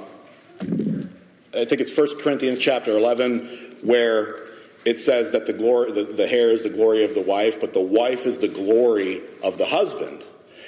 I 1.56 1.66
think 1.66 1.82
it's 1.82 1.96
1 1.96 2.20
Corinthians 2.20 2.60
chapter 2.60 2.92
11, 2.92 3.78
where 3.82 4.42
it 4.84 5.00
says 5.00 5.32
that 5.32 5.46
the, 5.46 5.54
glory, 5.54 5.92
the, 5.92 6.04
the 6.04 6.28
hair 6.28 6.52
is 6.52 6.64
the 6.64 6.70
glory 6.70 7.04
of 7.04 7.16
the 7.16 7.22
wife, 7.22 7.60
but 7.60 7.74
the 7.74 7.82
wife 7.82 8.26
is 8.26 8.40
the 8.40 8.48
glory 8.48 9.22
of 9.42 9.58
the 9.58 9.66
husband. 9.66 10.24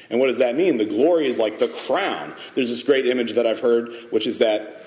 And 0.10 0.20
what 0.20 0.28
does 0.28 0.38
that 0.38 0.56
mean? 0.56 0.78
The 0.78 0.86
glory 0.86 1.28
is 1.28 1.38
like 1.38 1.60
the 1.60 1.68
crown. 1.68 2.34
There's 2.56 2.70
this 2.70 2.84
great 2.84 3.06
image 3.06 3.34
that 3.34 3.46
I've 3.46 3.60
heard, 3.60 3.90
which 4.10 4.26
is 4.26 4.40
that 4.40 4.86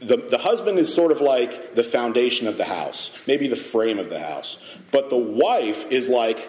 the, 0.00 0.16
the 0.16 0.38
husband 0.38 0.78
is 0.78 0.92
sort 0.92 1.12
of 1.12 1.20
like 1.20 1.74
the 1.74 1.84
foundation 1.84 2.46
of 2.46 2.56
the 2.56 2.64
house, 2.64 3.16
maybe 3.26 3.48
the 3.48 3.56
frame 3.56 3.98
of 3.98 4.10
the 4.10 4.20
house. 4.20 4.58
But 4.90 5.10
the 5.10 5.16
wife 5.16 5.86
is 5.90 6.08
like 6.08 6.48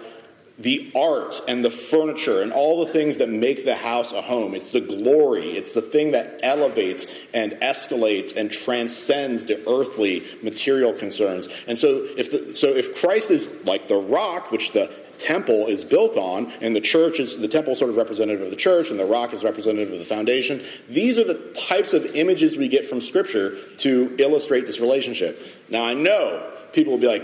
the 0.60 0.92
art 0.96 1.42
and 1.48 1.66
the 1.66 1.72
furniture 1.72 2.42
and 2.42 2.54
all 2.54 2.86
the 2.86 2.92
things 2.92 3.18
that 3.18 3.30
make 3.30 3.66
the 3.66 3.76
house 3.76 4.12
a 4.12 4.22
home. 4.22 4.54
It's 4.54 4.72
the 4.72 4.82
glory. 4.82 5.58
It's 5.58 5.74
the 5.74 5.82
thing 5.82 6.12
that 6.12 6.40
elevates 6.44 7.08
and 7.34 7.54
escalates 7.54 8.36
and 8.36 8.52
transcends 8.52 9.46
the 9.46 9.68
earthly 9.68 10.24
material 10.44 10.94
concerns. 10.94 11.48
And 11.68 11.78
so 11.78 12.08
if 12.18 12.32
the, 12.32 12.56
so 12.56 12.68
if 12.68 12.96
Christ 12.96 13.32
is 13.32 13.50
like 13.66 13.88
the 13.88 13.96
rock 13.96 14.52
which 14.52 14.74
the 14.74 14.92
temple 15.20 15.68
is 15.68 15.84
built 15.84 16.18
on, 16.18 16.52
and 16.62 16.76
the 16.76 16.82
church 16.82 17.20
is 17.20 17.38
the 17.38 17.48
temple 17.48 17.76
sort 17.76 17.90
of 17.90 17.98
representative 17.98 18.42
of 18.42 18.50
the 18.50 18.56
church, 18.56 18.90
and 18.90 19.00
the 19.00 19.06
rock 19.06 19.34
is 19.34 19.44
representative 19.44 19.94
of 19.94 20.00
the 20.00 20.06
foundation. 20.06 20.62
These 20.90 21.18
are 21.18 21.24
the 21.24 21.54
types 21.68 21.94
of 21.94 22.06
images 22.16 22.58
we 22.58 22.68
get 22.68 22.88
from 22.88 23.00
Scripture 23.00 23.58
to 23.78 24.16
illustrate 24.20 24.66
this 24.66 24.80
relationship. 24.80 25.40
Now 25.70 25.86
I 25.86 25.94
know 25.94 26.52
people 26.74 26.94
will 26.94 27.00
be 27.00 27.08
like, 27.08 27.24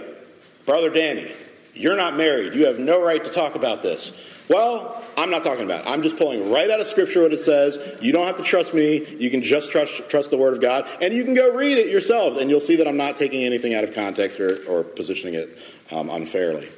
Brother 0.65 0.89
Danny, 0.89 1.31
you're 1.79 1.95
not 1.95 2.17
married. 2.17 2.53
You 2.53 2.65
have 2.65 2.77
no 2.77 3.01
right 3.01 3.23
to 3.23 3.31
talk 3.31 3.55
about 3.55 3.81
this. 3.81 4.11
Well, 4.49 5.03
I'm 5.15 5.29
not 5.29 5.43
talking 5.43 5.63
about 5.63 5.85
it. 5.85 5.89
I'm 5.89 6.01
just 6.01 6.17
pulling 6.17 6.51
right 6.51 6.69
out 6.69 6.79
of 6.79 6.87
Scripture 6.87 7.21
what 7.21 7.33
it 7.33 7.39
says. 7.39 7.77
You 8.01 8.11
don't 8.11 8.25
have 8.25 8.37
to 8.37 8.43
trust 8.43 8.73
me. 8.73 9.05
You 9.17 9.29
can 9.29 9.41
just 9.41 9.71
trust, 9.71 10.09
trust 10.09 10.29
the 10.31 10.37
Word 10.37 10.53
of 10.53 10.61
God. 10.61 10.87
And 11.01 11.13
you 11.13 11.23
can 11.23 11.35
go 11.35 11.55
read 11.55 11.77
it 11.77 11.87
yourselves, 11.87 12.37
and 12.37 12.49
you'll 12.49 12.59
see 12.59 12.75
that 12.77 12.87
I'm 12.87 12.97
not 12.97 13.15
taking 13.15 13.43
anything 13.43 13.75
out 13.75 13.83
of 13.83 13.93
context 13.93 14.39
or, 14.39 14.63
or 14.65 14.83
positioning 14.83 15.35
it 15.35 15.57
um, 15.91 16.09
unfairly. 16.09 16.69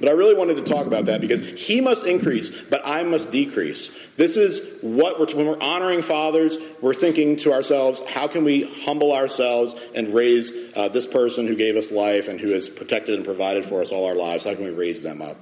But 0.00 0.08
I 0.08 0.12
really 0.12 0.34
wanted 0.34 0.56
to 0.56 0.62
talk 0.62 0.86
about 0.86 1.04
that 1.06 1.20
because 1.20 1.46
he 1.46 1.82
must 1.82 2.06
increase, 2.06 2.48
but 2.48 2.80
I 2.84 3.02
must 3.02 3.30
decrease. 3.30 3.90
This 4.16 4.36
is 4.36 4.62
what 4.80 5.20
we're, 5.20 5.26
when 5.36 5.46
we're 5.46 5.60
honoring 5.60 6.00
fathers, 6.00 6.56
we're 6.80 6.94
thinking 6.94 7.36
to 7.38 7.52
ourselves, 7.52 8.00
how 8.08 8.26
can 8.26 8.42
we 8.42 8.62
humble 8.84 9.12
ourselves 9.12 9.74
and 9.94 10.14
raise 10.14 10.52
uh, 10.74 10.88
this 10.88 11.06
person 11.06 11.46
who 11.46 11.54
gave 11.54 11.76
us 11.76 11.90
life 11.90 12.28
and 12.28 12.40
who 12.40 12.48
has 12.50 12.70
protected 12.70 13.14
and 13.14 13.26
provided 13.26 13.66
for 13.66 13.82
us 13.82 13.92
all 13.92 14.06
our 14.06 14.14
lives? 14.14 14.44
How 14.44 14.54
can 14.54 14.64
we 14.64 14.70
raise 14.70 15.02
them 15.02 15.20
up? 15.20 15.36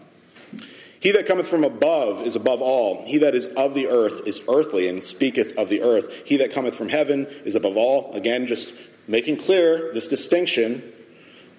He 1.01 1.13
that 1.13 1.27
cometh 1.27 1.47
from 1.47 1.63
above 1.63 2.27
is 2.27 2.35
above 2.35 2.61
all. 2.61 3.07
He 3.07 3.19
that 3.19 3.37
is 3.37 3.45
of 3.47 3.75
the 3.75 3.87
earth 3.87 4.27
is 4.27 4.41
earthly 4.49 4.89
and 4.89 5.05
speaketh 5.05 5.57
of 5.57 5.69
the 5.69 5.83
earth. 5.83 6.13
He 6.25 6.39
that 6.39 6.51
cometh 6.51 6.75
from 6.75 6.89
heaven 6.89 7.29
is 7.45 7.55
above 7.55 7.77
all. 7.77 8.13
Again, 8.15 8.49
just 8.49 8.73
making 9.07 9.37
clear 9.37 9.93
this 9.95 10.09
distinction 10.09 10.93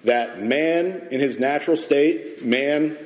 that 0.04 0.40
man 0.40 1.08
in 1.10 1.20
his 1.20 1.38
natural 1.38 1.76
state, 1.76 2.44
man 2.44 2.96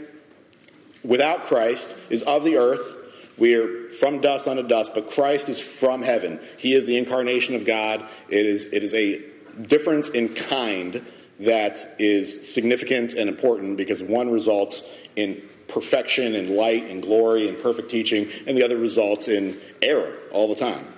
without 1.02 1.46
Christ, 1.46 1.94
is 2.10 2.22
of 2.22 2.44
the 2.44 2.56
earth. 2.56 2.96
We 3.36 3.54
are 3.54 3.88
from 3.90 4.20
dust 4.20 4.46
unto 4.46 4.62
dust, 4.62 4.92
but 4.94 5.10
Christ 5.10 5.48
is 5.48 5.58
from 5.60 6.02
heaven. 6.02 6.40
He 6.56 6.74
is 6.74 6.86
the 6.86 6.96
incarnation 6.96 7.54
of 7.56 7.64
God. 7.64 8.08
It 8.28 8.46
is, 8.46 8.66
it 8.66 8.82
is 8.82 8.94
a 8.94 9.22
difference 9.62 10.08
in 10.08 10.34
kind 10.34 11.04
that 11.40 11.96
is 11.98 12.52
significant 12.52 13.14
and 13.14 13.28
important 13.28 13.76
because 13.76 14.02
one 14.02 14.30
results 14.30 14.88
in 15.16 15.42
perfection 15.66 16.36
and 16.36 16.50
light 16.50 16.84
and 16.84 17.02
glory 17.02 17.48
and 17.48 17.60
perfect 17.60 17.90
teaching, 17.90 18.28
and 18.46 18.56
the 18.56 18.62
other 18.62 18.76
results 18.76 19.26
in 19.26 19.60
error 19.82 20.16
all 20.30 20.48
the 20.48 20.54
time. 20.54 20.93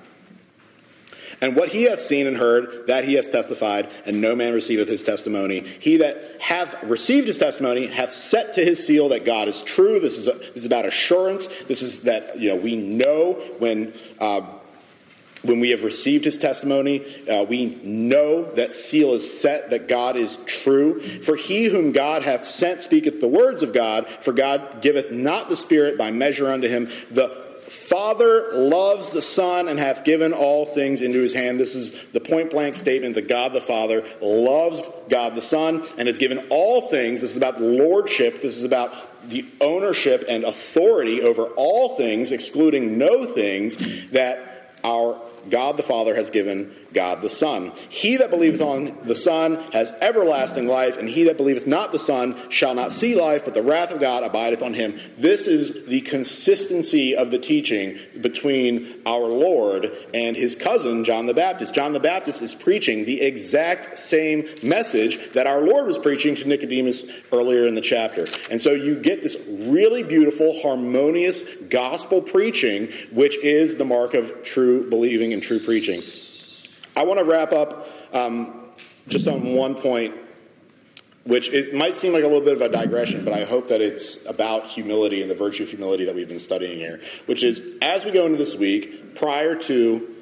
And 1.40 1.55
what 1.55 1.70
he 1.70 1.85
hath 1.85 2.01
seen 2.01 2.27
and 2.27 2.37
heard, 2.37 2.87
that 2.87 3.05
he 3.05 3.14
hath 3.14 3.31
testified, 3.31 3.90
and 4.07 4.20
no 4.20 4.35
man 4.35 4.55
receiveth 4.55 4.88
his 4.88 5.03
testimony. 5.03 5.61
He 5.61 5.99
that 5.99 6.40
hath 6.40 6.83
received 6.85 7.27
his 7.27 7.38
testimony 7.38 7.87
hath 7.87 8.14
set 8.14 8.55
to 8.55 8.64
his 8.64 8.85
seal 8.87 9.11
that 9.11 9.25
God 9.25 9.49
is 9.49 9.62
true. 9.62 10.01
This 10.01 10.16
is, 10.16 10.27
a, 10.27 10.33
this 10.33 10.57
is 10.57 10.64
about 10.64 10.87
assurance. 10.87 11.49
This 11.68 11.83
is 11.83 12.01
that 12.01 12.38
you 12.38 12.51
know 12.51 12.57
we 12.57 12.77
know 12.77 13.35
when. 13.59 13.92
Uh, 14.18 14.42
when 15.42 15.61
we 15.61 15.70
have 15.70 15.85
received 15.85 16.25
his 16.25 16.38
testimony, 16.38 17.05
uh, 17.29 17.44
we 17.44 17.77
know 17.85 18.42
that 18.55 18.75
seal 18.75 19.14
is 19.14 19.40
set, 19.40 19.70
that 19.70 19.87
God 19.87 20.16
is 20.16 20.38
true. 20.46 21.01
For 21.22 21.37
he 21.37 21.66
whom 21.66 21.92
God 21.92 22.25
hath 22.25 22.49
sent 22.49 22.81
speaketh 22.81 23.20
the 23.20 23.29
words 23.29 23.62
of 23.62 23.72
God, 23.72 24.09
for 24.22 24.33
God 24.33 24.83
giveth 24.83 25.12
not 25.12 25.49
the 25.49 25.57
Spirit 25.57 25.96
by 25.96 26.11
measure 26.11 26.51
unto 26.51 26.66
him. 26.68 26.90
The 27.12 27.46
Father 27.70 28.52
loves 28.52 29.11
the 29.11 29.22
Son 29.22 29.68
and 29.68 29.79
hath 29.79 30.05
given 30.05 30.33
all 30.33 30.66
things 30.66 31.00
into 31.00 31.20
his 31.20 31.33
hand. 31.33 31.59
This 31.59 31.74
is 31.74 31.92
the 32.12 32.20
point 32.20 32.50
blank 32.50 32.76
statement 32.76 33.14
that 33.14 33.29
God 33.29 33.52
the 33.52 33.61
Father 33.61 34.05
loves 34.20 34.83
God 35.09 35.35
the 35.35 35.42
Son 35.42 35.87
and 35.98 36.09
has 36.09 36.18
given 36.18 36.46
all 36.50 36.83
things. 36.83 37.20
This 37.20 37.31
is 37.31 37.37
about 37.37 37.61
lordship. 37.61 38.42
This 38.42 38.57
is 38.57 38.64
about 38.64 39.29
the 39.29 39.44
ownership 39.61 40.24
and 40.29 40.44
authority 40.44 41.22
over 41.22 41.46
all 41.57 41.96
things, 41.96 42.33
excluding 42.33 42.98
no 42.98 43.24
things 43.24 43.76
that 44.11 44.79
our 44.85 45.20
God 45.50 45.76
the 45.76 45.83
Father 45.83 46.14
has 46.14 46.31
given 46.31 46.74
God 46.92 47.22
the 47.22 47.31
Son. 47.31 47.72
He 47.88 48.16
that 48.16 48.31
believeth 48.31 48.61
on 48.61 48.96
the 49.05 49.16
Son 49.16 49.57
has 49.72 49.92
everlasting 50.01 50.66
life, 50.66 50.96
and 50.96 51.09
he 51.09 51.25
that 51.25 51.37
believeth 51.37 51.66
not 51.66 51.92
the 51.92 51.99
Son 51.99 52.37
shall 52.51 52.75
not 52.75 52.92
see 52.92 53.14
life, 53.14 53.44
but 53.44 53.55
the 53.55 53.62
wrath 53.62 53.90
of 53.90 54.01
God 54.01 54.22
abideth 54.22 54.62
on 54.62 54.75
him. 54.75 54.99
This 55.18 55.46
is 55.46 55.87
the 55.87 56.01
consistency 56.03 57.14
of 57.14 57.31
the 57.31 57.38
teaching 57.38 57.99
between 58.20 59.03
our 59.07 59.27
Lord 59.27 59.92
and 60.14 60.37
his 60.37 60.57
cousin, 60.57 61.05
John 61.05 61.27
the 61.27 61.35
Baptist. 61.35 61.75
John 61.75 61.92
the 61.92 62.01
Baptist 62.01 62.42
is 62.42 62.55
preaching 62.55 63.05
the 63.05 63.22
exact 63.22 63.99
same 63.99 64.46
message 64.62 65.33
that 65.33 65.46
our 65.46 65.61
Lord 65.61 65.87
was 65.87 65.99
preaching 65.99 66.35
to 66.37 66.49
Nicodemus 66.49 67.05
earlier 67.33 67.66
in 67.66 67.75
the 67.75 67.81
chapter. 67.81 68.27
And 68.51 68.61
so 68.61 68.72
you 68.72 69.01
get 69.01 69.22
this 69.22 69.37
really 69.49 70.03
beautiful, 70.03 70.61
harmonious 70.62 71.42
gospel 71.68 72.22
preaching, 72.22 72.92
which 73.12 73.37
is 73.38 73.77
the 73.77 73.85
mark 73.85 74.14
of 74.14 74.42
true 74.42 74.88
believing 74.88 75.33
and 75.33 75.42
true 75.42 75.61
preaching. 75.61 76.03
I 76.97 77.05
want 77.05 77.19
to 77.19 77.25
wrap 77.25 77.53
up 77.53 77.89
um, 78.15 78.65
just 79.07 79.29
on 79.29 79.55
one 79.55 79.75
point, 79.75 80.15
which 81.25 81.51
it 81.51 81.75
might 81.75 81.95
seem 81.95 82.15
like 82.15 82.25
a 82.25 82.27
little 82.27 82.41
bit 82.41 82.55
of 82.55 82.63
a 82.63 82.71
digression, 82.71 83.23
but 83.23 83.35
I 83.35 83.45
hope 83.45 83.69
that 83.69 83.83
it's 83.83 84.25
about 84.25 84.67
humility 84.67 85.21
and 85.21 85.31
the 85.31 85.35
virtue 85.35 85.65
of 85.65 85.69
humility 85.69 86.07
that 86.07 86.15
we've 86.15 86.29
been 86.29 86.39
studying 86.39 86.79
here, 86.79 87.01
which 87.27 87.43
is 87.43 87.61
as 87.83 88.05
we 88.05 88.13
go 88.13 88.25
into 88.25 88.39
this 88.39 88.57
week, 88.57 89.15
prior 89.15 89.55
to 89.55 90.15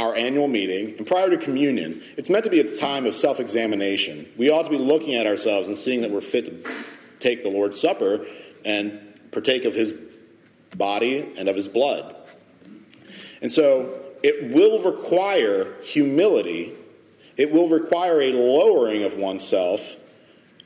our 0.00 0.14
annual 0.14 0.48
meeting 0.48 0.96
and 0.96 1.06
prior 1.06 1.28
to 1.28 1.36
communion, 1.36 2.02
it's 2.16 2.30
meant 2.30 2.44
to 2.44 2.50
be 2.50 2.60
a 2.60 2.76
time 2.78 3.04
of 3.04 3.14
self 3.14 3.38
examination. 3.38 4.26
We 4.38 4.50
ought 4.50 4.62
to 4.62 4.70
be 4.70 4.78
looking 4.78 5.14
at 5.14 5.26
ourselves 5.26 5.68
and 5.68 5.76
seeing 5.76 6.00
that 6.00 6.10
we're 6.10 6.22
fit 6.22 6.64
to 6.64 6.72
take 7.20 7.42
the 7.42 7.50
Lord's 7.50 7.78
Supper 7.78 8.26
and 8.64 9.00
partake 9.32 9.64
of 9.64 9.74
his 9.74 9.92
body 10.74 11.32
and 11.36 11.48
of 11.48 11.56
his 11.56 11.68
blood. 11.68 12.16
And 13.42 13.52
so 13.52 14.03
it 14.24 14.50
will 14.54 14.82
require 14.82 15.74
humility, 15.82 16.72
it 17.36 17.52
will 17.52 17.68
require 17.68 18.22
a 18.22 18.32
lowering 18.32 19.04
of 19.04 19.18
oneself 19.18 19.82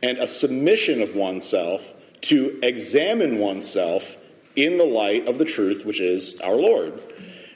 and 0.00 0.16
a 0.18 0.28
submission 0.28 1.02
of 1.02 1.16
oneself 1.16 1.82
to 2.20 2.56
examine 2.62 3.40
oneself 3.40 4.16
in 4.54 4.76
the 4.76 4.84
light 4.84 5.26
of 5.26 5.38
the 5.38 5.44
truth, 5.44 5.84
which 5.84 5.98
is 6.00 6.38
our 6.40 6.54
Lord. 6.54 7.02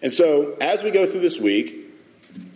And 0.03 0.13
so, 0.13 0.57
as 0.61 0.83
we 0.83 0.91
go 0.91 1.07
through 1.07 1.21
this 1.21 1.39
week, 1.39 1.95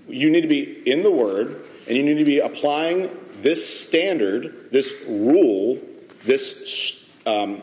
you 0.09 0.29
need 0.29 0.41
to 0.41 0.49
be 0.49 0.83
in 0.85 1.05
the 1.05 1.13
Word, 1.13 1.65
and 1.87 1.97
you 1.97 2.03
need 2.03 2.19
to 2.19 2.25
be 2.25 2.41
applying 2.41 3.17
this 3.43 3.81
standard, 3.81 4.73
this 4.73 4.93
rule, 5.07 5.81
this 6.25 7.05
um, 7.27 7.63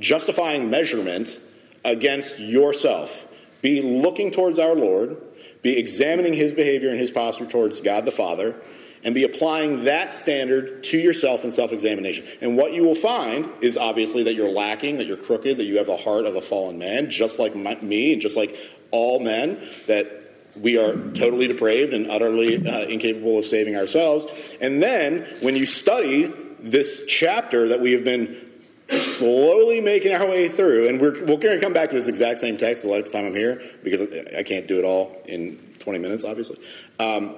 justifying 0.00 0.68
measurement 0.68 1.38
against 1.84 2.40
yourself. 2.40 3.28
Be 3.62 3.80
looking 3.80 4.30
towards 4.30 4.58
our 4.58 4.74
Lord, 4.74 5.16
be 5.62 5.78
examining 5.78 6.34
his 6.34 6.52
behavior 6.52 6.90
and 6.90 7.00
his 7.00 7.10
posture 7.10 7.46
towards 7.46 7.80
God 7.80 8.04
the 8.04 8.12
Father, 8.12 8.56
and 9.04 9.14
be 9.14 9.24
applying 9.24 9.84
that 9.84 10.12
standard 10.12 10.84
to 10.84 10.98
yourself 10.98 11.44
in 11.44 11.52
self 11.52 11.72
examination. 11.72 12.26
And 12.40 12.56
what 12.56 12.72
you 12.72 12.82
will 12.82 12.94
find 12.94 13.48
is 13.60 13.78
obviously 13.78 14.24
that 14.24 14.34
you're 14.34 14.50
lacking, 14.50 14.98
that 14.98 15.06
you're 15.06 15.16
crooked, 15.16 15.58
that 15.58 15.64
you 15.64 15.78
have 15.78 15.86
the 15.86 15.96
heart 15.96 16.26
of 16.26 16.36
a 16.36 16.42
fallen 16.42 16.78
man, 16.78 17.10
just 17.10 17.38
like 17.38 17.56
my, 17.56 17.76
me 17.76 18.12
and 18.12 18.20
just 18.20 18.36
like 18.36 18.56
all 18.90 19.20
men, 19.20 19.60
that 19.86 20.18
we 20.56 20.76
are 20.76 20.92
totally 21.12 21.48
depraved 21.48 21.94
and 21.94 22.10
utterly 22.10 22.66
uh, 22.66 22.80
incapable 22.82 23.38
of 23.38 23.46
saving 23.46 23.76
ourselves. 23.76 24.26
And 24.60 24.82
then 24.82 25.26
when 25.40 25.56
you 25.56 25.66
study 25.66 26.32
this 26.60 27.04
chapter 27.06 27.68
that 27.68 27.80
we 27.80 27.92
have 27.92 28.04
been 28.04 28.51
slowly 29.00 29.80
making 29.80 30.12
our 30.12 30.26
way 30.26 30.48
through, 30.48 30.88
and 30.88 31.00
we're, 31.00 31.20
we're 31.20 31.36
going 31.36 31.58
to 31.58 31.60
come 31.60 31.72
back 31.72 31.90
to 31.90 31.94
this 31.94 32.08
exact 32.08 32.38
same 32.38 32.56
text 32.56 32.82
the 32.82 32.90
next 32.90 33.10
time 33.10 33.26
I'm 33.26 33.34
here 33.34 33.62
because 33.82 34.08
I 34.36 34.42
can't 34.42 34.66
do 34.66 34.78
it 34.78 34.84
all 34.84 35.20
in 35.26 35.58
20 35.78 35.98
minutes, 35.98 36.24
obviously. 36.24 36.58
Um, 36.98 37.36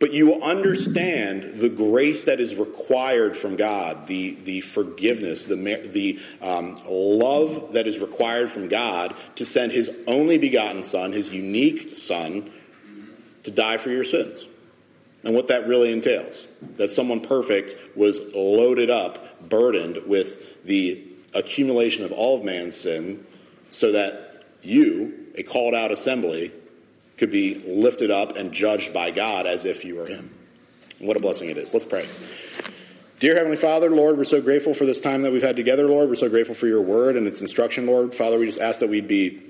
but 0.00 0.12
you 0.12 0.26
will 0.26 0.42
understand 0.42 1.60
the 1.60 1.68
grace 1.68 2.24
that 2.24 2.40
is 2.40 2.56
required 2.56 3.36
from 3.36 3.56
God, 3.56 4.06
the, 4.06 4.34
the 4.44 4.60
forgiveness, 4.60 5.44
the, 5.44 5.56
the 5.56 6.18
um, 6.42 6.78
love 6.86 7.72
that 7.72 7.86
is 7.86 8.00
required 8.00 8.50
from 8.50 8.68
God 8.68 9.14
to 9.36 9.46
send 9.46 9.72
His 9.72 9.90
only 10.06 10.36
begotten 10.36 10.82
Son, 10.82 11.12
His 11.12 11.30
unique 11.30 11.96
Son, 11.96 12.50
to 13.44 13.50
die 13.50 13.76
for 13.76 13.90
your 13.90 14.04
sins. 14.04 14.46
And 15.24 15.34
what 15.34 15.48
that 15.48 15.66
really 15.66 15.90
entails 15.90 16.46
that 16.76 16.90
someone 16.90 17.20
perfect 17.20 17.96
was 17.96 18.20
loaded 18.34 18.90
up, 18.90 19.48
burdened 19.48 20.06
with 20.06 20.64
the 20.64 21.02
accumulation 21.32 22.04
of 22.04 22.12
all 22.12 22.38
of 22.38 22.44
man's 22.44 22.76
sin, 22.76 23.26
so 23.70 23.92
that 23.92 24.44
you, 24.62 25.30
a 25.34 25.42
called 25.42 25.74
out 25.74 25.90
assembly, 25.90 26.52
could 27.16 27.30
be 27.30 27.54
lifted 27.66 28.10
up 28.10 28.36
and 28.36 28.52
judged 28.52 28.92
by 28.92 29.10
God 29.10 29.46
as 29.46 29.64
if 29.64 29.84
you 29.84 29.96
were 29.96 30.06
Him. 30.06 30.34
What 30.98 31.16
a 31.16 31.20
blessing 31.20 31.48
it 31.48 31.56
is. 31.56 31.72
Let's 31.72 31.84
pray. 31.84 32.06
Dear 33.20 33.36
Heavenly 33.36 33.56
Father, 33.56 33.90
Lord, 33.90 34.18
we're 34.18 34.24
so 34.24 34.42
grateful 34.42 34.74
for 34.74 34.84
this 34.84 35.00
time 35.00 35.22
that 35.22 35.32
we've 35.32 35.42
had 35.42 35.56
together, 35.56 35.86
Lord. 35.86 36.08
We're 36.08 36.16
so 36.16 36.28
grateful 36.28 36.54
for 36.54 36.66
your 36.66 36.82
word 36.82 37.16
and 37.16 37.26
its 37.26 37.40
instruction, 37.40 37.86
Lord. 37.86 38.14
Father, 38.14 38.38
we 38.38 38.46
just 38.46 38.60
ask 38.60 38.80
that 38.80 38.88
we'd 38.88 39.08
be 39.08 39.42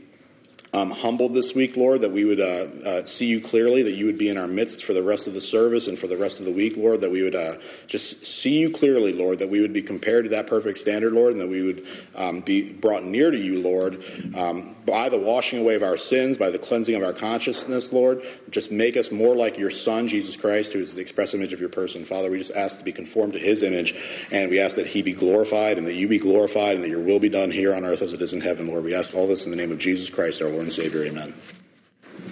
um, 0.74 0.90
humbled 0.90 1.34
this 1.34 1.54
week, 1.54 1.76
Lord, 1.76 2.00
that 2.00 2.10
we 2.10 2.24
would 2.24 2.40
uh, 2.40 2.66
uh, 2.84 3.04
see 3.04 3.26
you 3.26 3.40
clearly, 3.40 3.84
that 3.84 3.92
you 3.92 4.06
would 4.06 4.18
be 4.18 4.28
in 4.28 4.36
our 4.36 4.48
midst 4.48 4.84
for 4.84 4.92
the 4.92 5.04
rest 5.04 5.28
of 5.28 5.32
the 5.32 5.40
service 5.40 5.86
and 5.86 5.96
for 5.96 6.08
the 6.08 6.16
rest 6.16 6.40
of 6.40 6.46
the 6.46 6.50
week, 6.50 6.76
Lord, 6.76 7.00
that 7.02 7.12
we 7.12 7.22
would 7.22 7.36
uh, 7.36 7.58
just 7.86 8.26
see 8.26 8.58
you 8.58 8.70
clearly, 8.70 9.12
Lord, 9.12 9.38
that 9.38 9.48
we 9.48 9.60
would 9.60 9.72
be 9.72 9.82
compared 9.82 10.24
to 10.24 10.30
that 10.30 10.48
perfect 10.48 10.78
standard, 10.78 11.12
Lord, 11.12 11.32
and 11.32 11.40
that 11.40 11.46
we 11.46 11.62
would 11.62 11.86
um, 12.16 12.40
be 12.40 12.72
brought 12.72 13.04
near 13.04 13.30
to 13.30 13.38
you, 13.38 13.60
Lord, 13.60 14.02
um, 14.34 14.74
by 14.84 15.08
the 15.08 15.18
washing 15.18 15.60
away 15.60 15.74
of 15.74 15.82
our 15.82 15.96
sins, 15.96 16.36
by 16.36 16.50
the 16.50 16.58
cleansing 16.58 16.94
of 16.94 17.02
our 17.02 17.12
consciousness, 17.12 17.92
Lord. 17.92 18.22
Just 18.50 18.70
make 18.70 18.96
us 18.96 19.10
more 19.10 19.34
like 19.34 19.58
your 19.58 19.70
Son, 19.70 20.08
Jesus 20.08 20.36
Christ, 20.36 20.72
who 20.72 20.78
is 20.78 20.94
the 20.94 21.00
express 21.00 21.34
image 21.34 21.52
of 21.52 21.60
your 21.60 21.68
person. 21.68 22.04
Father, 22.04 22.30
we 22.30 22.38
just 22.38 22.52
ask 22.52 22.78
to 22.78 22.84
be 22.84 22.92
conformed 22.92 23.32
to 23.32 23.38
his 23.38 23.62
image, 23.62 23.94
and 24.30 24.50
we 24.50 24.60
ask 24.60 24.76
that 24.76 24.86
he 24.86 25.02
be 25.02 25.12
glorified 25.12 25.78
and 25.78 25.86
that 25.86 25.94
you 25.94 26.08
be 26.08 26.18
glorified 26.18 26.76
and 26.76 26.84
that 26.84 26.90
your 26.90 27.02
will 27.02 27.20
be 27.20 27.28
done 27.28 27.50
here 27.50 27.74
on 27.74 27.84
earth 27.84 28.02
as 28.02 28.12
it 28.12 28.20
is 28.20 28.32
in 28.32 28.40
heaven, 28.40 28.66
Lord. 28.68 28.84
We 28.84 28.94
ask 28.94 29.14
all 29.14 29.26
this 29.26 29.44
in 29.44 29.50
the 29.50 29.56
name 29.56 29.72
of 29.72 29.78
Jesus 29.78 30.10
Christ, 30.10 30.42
our 30.42 30.48
Lord 30.48 30.62
and 30.62 30.72
Savior. 30.72 31.04
Amen. 31.04 31.34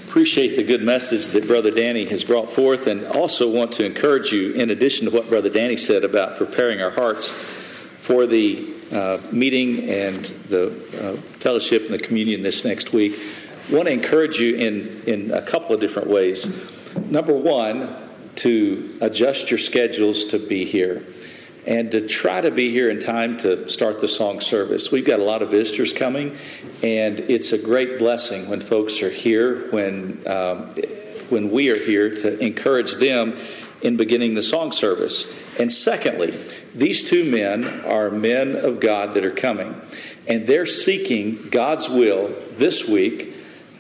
Appreciate 0.09 0.57
the 0.57 0.63
good 0.63 0.83
message 0.83 1.29
that 1.29 1.47
Brother 1.47 1.71
Danny 1.71 2.05
has 2.07 2.23
brought 2.23 2.53
forth, 2.53 2.87
and 2.87 3.07
also 3.07 3.51
want 3.51 3.73
to 3.73 3.85
encourage 3.85 4.31
you, 4.31 4.53
in 4.53 4.71
addition 4.71 5.07
to 5.07 5.11
what 5.11 5.29
Brother 5.29 5.49
Danny 5.49 5.77
said 5.77 6.05
about 6.05 6.37
preparing 6.37 6.83
our 6.83 6.91
hearts 6.91 7.33
for 8.01 8.27
the 8.27 8.75
uh, 8.93 9.21
meeting 9.33 9.89
and 9.91 10.25
the 10.49 10.67
uh, 11.01 11.17
fellowship 11.39 11.85
and 11.85 11.95
the 11.95 11.99
communion 11.99 12.43
this 12.43 12.65
next 12.65 12.93
week, 12.93 13.19
I 13.69 13.75
want 13.75 13.87
to 13.87 13.93
encourage 13.93 14.39
you 14.39 14.57
in, 14.57 15.03
in 15.07 15.31
a 15.31 15.43
couple 15.43 15.75
of 15.75 15.81
different 15.81 16.09
ways. 16.09 16.47
Number 16.97 17.33
one, 17.33 17.97
to 18.37 18.99
adjust 19.01 19.51
your 19.51 19.59
schedules 19.59 20.25
to 20.25 20.39
be 20.39 20.65
here 20.65 21.05
and 21.67 21.91
to 21.93 22.07
try 22.09 22.41
to 22.41 22.51
be 22.51 22.71
here 22.71 22.91
in 22.91 22.99
time 22.99 23.39
to 23.39 23.69
start 23.69 24.01
the 24.01 24.09
song 24.09 24.41
service. 24.41 24.91
We've 24.91 25.05
got 25.05 25.21
a 25.21 25.25
lot 25.25 25.43
of 25.43 25.51
visitors 25.51 25.93
coming, 25.93 26.37
and 26.83 27.21
it's 27.21 27.53
a 27.53 27.59
great 27.59 27.99
blessing 27.99 28.49
when 28.49 28.61
folks 28.61 29.01
are 29.01 29.11
here, 29.11 29.71
when, 29.71 30.23
um, 30.27 30.75
when 31.29 31.51
we 31.51 31.71
are 31.71 31.79
here 31.79 32.11
to 32.11 32.39
encourage 32.41 32.97
them 32.97 33.39
in 33.83 33.97
beginning 33.97 34.35
the 34.35 34.43
song 34.43 34.73
service. 34.73 35.27
And 35.59 35.73
secondly, 35.73 36.39
these 36.75 37.03
two 37.03 37.25
men 37.31 37.85
are 37.85 38.11
men 38.11 38.57
of 38.57 38.81
God 38.81 39.15
that 39.15 39.25
are 39.25 39.35
coming, 39.35 39.81
and 40.27 40.47
they're 40.47 40.67
seeking 40.67 41.49
God's 41.51 41.89
will 41.89 42.35
this 42.57 42.87
week 42.87 43.35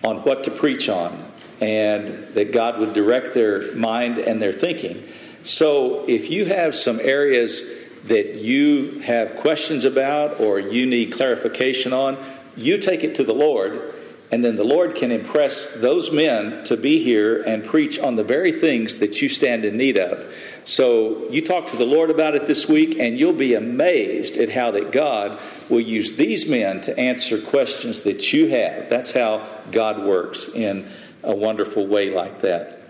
on 0.04 0.18
what 0.18 0.44
to 0.44 0.50
preach 0.50 0.88
on, 0.88 1.32
and 1.60 2.34
that 2.34 2.52
God 2.52 2.80
would 2.80 2.92
direct 2.92 3.34
their 3.34 3.72
mind 3.74 4.18
and 4.18 4.42
their 4.42 4.52
thinking. 4.52 5.06
So 5.44 6.04
if 6.08 6.30
you 6.30 6.44
have 6.46 6.74
some 6.74 7.00
areas 7.00 7.62
that 8.04 8.36
you 8.36 9.00
have 9.00 9.36
questions 9.36 9.84
about 9.84 10.40
or 10.40 10.58
you 10.58 10.86
need 10.86 11.12
clarification 11.12 11.92
on, 11.92 12.18
you 12.56 12.78
take 12.78 13.04
it 13.04 13.14
to 13.16 13.24
the 13.24 13.32
Lord, 13.32 13.91
and 14.32 14.42
then 14.42 14.56
the 14.56 14.64
Lord 14.64 14.94
can 14.94 15.12
impress 15.12 15.74
those 15.74 16.10
men 16.10 16.64
to 16.64 16.76
be 16.78 16.98
here 16.98 17.42
and 17.42 17.62
preach 17.62 17.98
on 17.98 18.16
the 18.16 18.24
very 18.24 18.50
things 18.50 18.96
that 18.96 19.20
you 19.20 19.28
stand 19.28 19.66
in 19.66 19.76
need 19.76 19.98
of. 19.98 20.32
So 20.64 21.28
you 21.28 21.42
talk 21.42 21.68
to 21.68 21.76
the 21.76 21.84
Lord 21.84 22.08
about 22.08 22.34
it 22.34 22.46
this 22.46 22.66
week, 22.66 22.98
and 22.98 23.18
you'll 23.18 23.34
be 23.34 23.52
amazed 23.52 24.38
at 24.38 24.48
how 24.48 24.70
that 24.70 24.90
God 24.90 25.38
will 25.68 25.82
use 25.82 26.12
these 26.12 26.48
men 26.48 26.80
to 26.82 26.98
answer 26.98 27.42
questions 27.42 28.00
that 28.00 28.32
you 28.32 28.48
have. 28.48 28.88
That's 28.88 29.12
how 29.12 29.46
God 29.70 30.02
works 30.02 30.48
in 30.48 30.90
a 31.22 31.36
wonderful 31.36 31.86
way 31.86 32.08
like 32.08 32.40
that. 32.40 32.80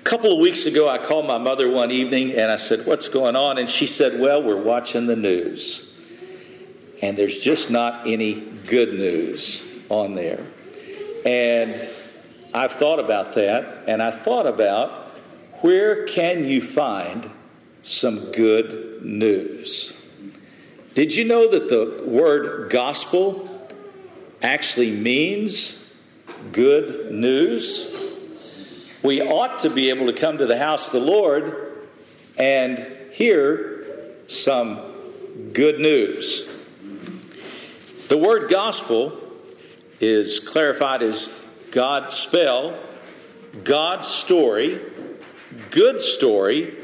A 0.00 0.02
couple 0.02 0.32
of 0.32 0.40
weeks 0.40 0.66
ago, 0.66 0.88
I 0.88 0.98
called 0.98 1.28
my 1.28 1.38
mother 1.38 1.70
one 1.70 1.92
evening 1.92 2.32
and 2.32 2.50
I 2.50 2.56
said, 2.56 2.84
What's 2.84 3.08
going 3.08 3.36
on? 3.36 3.58
And 3.58 3.70
she 3.70 3.86
said, 3.86 4.20
Well, 4.20 4.42
we're 4.42 4.60
watching 4.60 5.06
the 5.06 5.16
news. 5.16 5.94
And 7.00 7.16
there's 7.16 7.38
just 7.38 7.70
not 7.70 8.08
any 8.08 8.34
good 8.66 8.92
news 8.92 9.64
on 9.92 10.14
there. 10.14 10.44
And 11.24 11.88
I've 12.52 12.72
thought 12.72 12.98
about 12.98 13.34
that, 13.34 13.84
and 13.86 14.02
I 14.02 14.10
thought 14.10 14.46
about 14.46 15.08
where 15.60 16.06
can 16.06 16.44
you 16.44 16.60
find 16.60 17.30
some 17.82 18.32
good 18.32 19.04
news? 19.04 19.92
Did 20.94 21.14
you 21.14 21.24
know 21.24 21.50
that 21.50 21.68
the 21.68 22.04
word 22.06 22.70
gospel 22.70 23.48
actually 24.42 24.90
means 24.90 25.92
good 26.52 27.12
news? 27.12 28.02
we 29.02 29.20
ought 29.20 29.60
to 29.60 29.70
be 29.70 29.90
able 29.90 30.06
to 30.06 30.12
come 30.12 30.38
to 30.38 30.46
the 30.46 30.58
house 30.58 30.86
of 30.86 30.92
the 30.92 31.00
Lord 31.00 31.88
and 32.38 32.86
hear 33.12 34.14
some 34.28 34.80
good 35.52 35.80
news. 35.80 36.48
The 38.08 38.16
word 38.16 38.50
gospel 38.50 39.18
is 40.02 40.40
clarified 40.40 41.00
as 41.02 41.32
God's 41.70 42.12
spell, 42.12 42.76
God's 43.62 44.08
story, 44.08 44.82
good 45.70 46.00
story, 46.00 46.76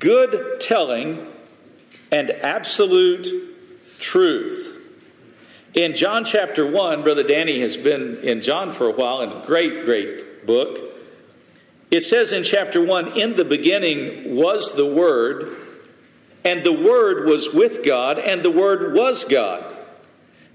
good 0.00 0.60
telling, 0.60 1.28
and 2.10 2.30
absolute 2.30 3.28
truth. 4.00 4.76
In 5.74 5.94
John 5.94 6.24
chapter 6.24 6.68
1, 6.68 7.02
Brother 7.04 7.22
Danny 7.22 7.60
has 7.60 7.76
been 7.76 8.18
in 8.18 8.42
John 8.42 8.72
for 8.72 8.88
a 8.88 8.92
while, 8.92 9.20
and 9.20 9.44
a 9.44 9.46
great, 9.46 9.84
great 9.84 10.44
book. 10.44 10.78
It 11.90 12.02
says 12.02 12.32
in 12.32 12.42
chapter 12.42 12.84
1 12.84 13.16
In 13.16 13.36
the 13.36 13.44
beginning 13.44 14.34
was 14.34 14.74
the 14.74 14.86
Word, 14.86 15.56
and 16.44 16.64
the 16.64 16.72
Word 16.72 17.26
was 17.26 17.52
with 17.54 17.84
God, 17.84 18.18
and 18.18 18.42
the 18.42 18.50
Word 18.50 18.94
was 18.94 19.22
God. 19.22 19.73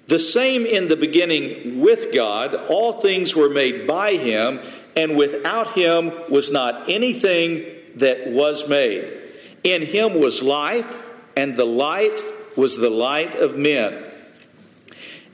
The 0.09 0.17
same 0.17 0.65
in 0.65 0.87
the 0.87 0.95
beginning 0.95 1.81
with 1.81 2.11
God. 2.11 2.55
All 2.55 2.99
things 2.99 3.35
were 3.35 3.47
made 3.47 3.85
by 3.85 4.13
Him, 4.15 4.59
and 4.97 5.15
without 5.15 5.73
Him 5.73 6.11
was 6.31 6.49
not 6.49 6.89
anything 6.89 7.63
that 7.97 8.31
was 8.31 8.67
made. 8.67 9.21
In 9.63 9.83
Him 9.83 10.19
was 10.19 10.41
life, 10.41 10.91
and 11.37 11.55
the 11.55 11.65
light 11.65 12.19
was 12.57 12.75
the 12.75 12.89
light 12.89 13.35
of 13.35 13.55
men. 13.55 14.03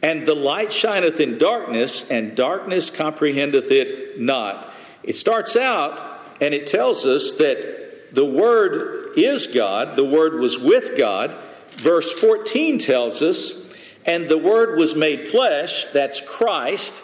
And 0.04 0.28
the 0.28 0.36
light 0.36 0.74
shineth 0.74 1.22
in 1.22 1.38
darkness, 1.38 2.06
and 2.10 2.36
darkness 2.36 2.90
comprehendeth 2.90 3.72
it 3.72 4.20
not. 4.20 4.74
It 5.04 5.16
starts 5.16 5.56
out 5.56 6.20
and 6.42 6.54
it 6.54 6.68
tells 6.68 7.06
us 7.06 7.32
that 7.34 8.14
the 8.14 8.26
Word 8.26 9.12
is 9.16 9.48
God, 9.48 9.96
the 9.96 10.04
Word 10.04 10.42
was 10.42 10.60
with 10.60 10.98
God. 10.98 11.38
Verse 11.70 12.12
14 12.12 12.78
tells 12.78 13.22
us, 13.22 13.65
and 14.06 14.30
the 14.30 14.38
Word 14.38 14.78
was 14.78 14.96
made 14.96 15.30
flesh, 15.30 15.88
that's 15.88 16.22
Christ, 16.22 17.02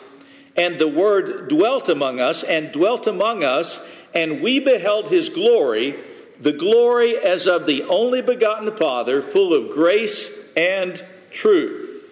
and 0.56 0.80
the 0.80 0.88
Word 0.88 1.50
dwelt 1.50 1.90
among 1.90 2.20
us, 2.20 2.44
and 2.44 2.72
dwelt 2.72 3.08
among 3.08 3.44
us, 3.44 3.80
and 4.14 4.42
we 4.42 4.60
beheld 4.60 5.08
his 5.08 5.30
glory, 5.30 6.00
the 6.40 6.52
glory 6.52 7.18
as 7.18 7.48
of 7.48 7.66
the 7.66 7.84
only 7.84 8.22
begotten 8.22 8.76
Father, 8.76 9.22
full 9.22 9.54
of 9.54 9.74
grace 9.74 10.30
and 10.56 11.04
truth. 11.32 12.04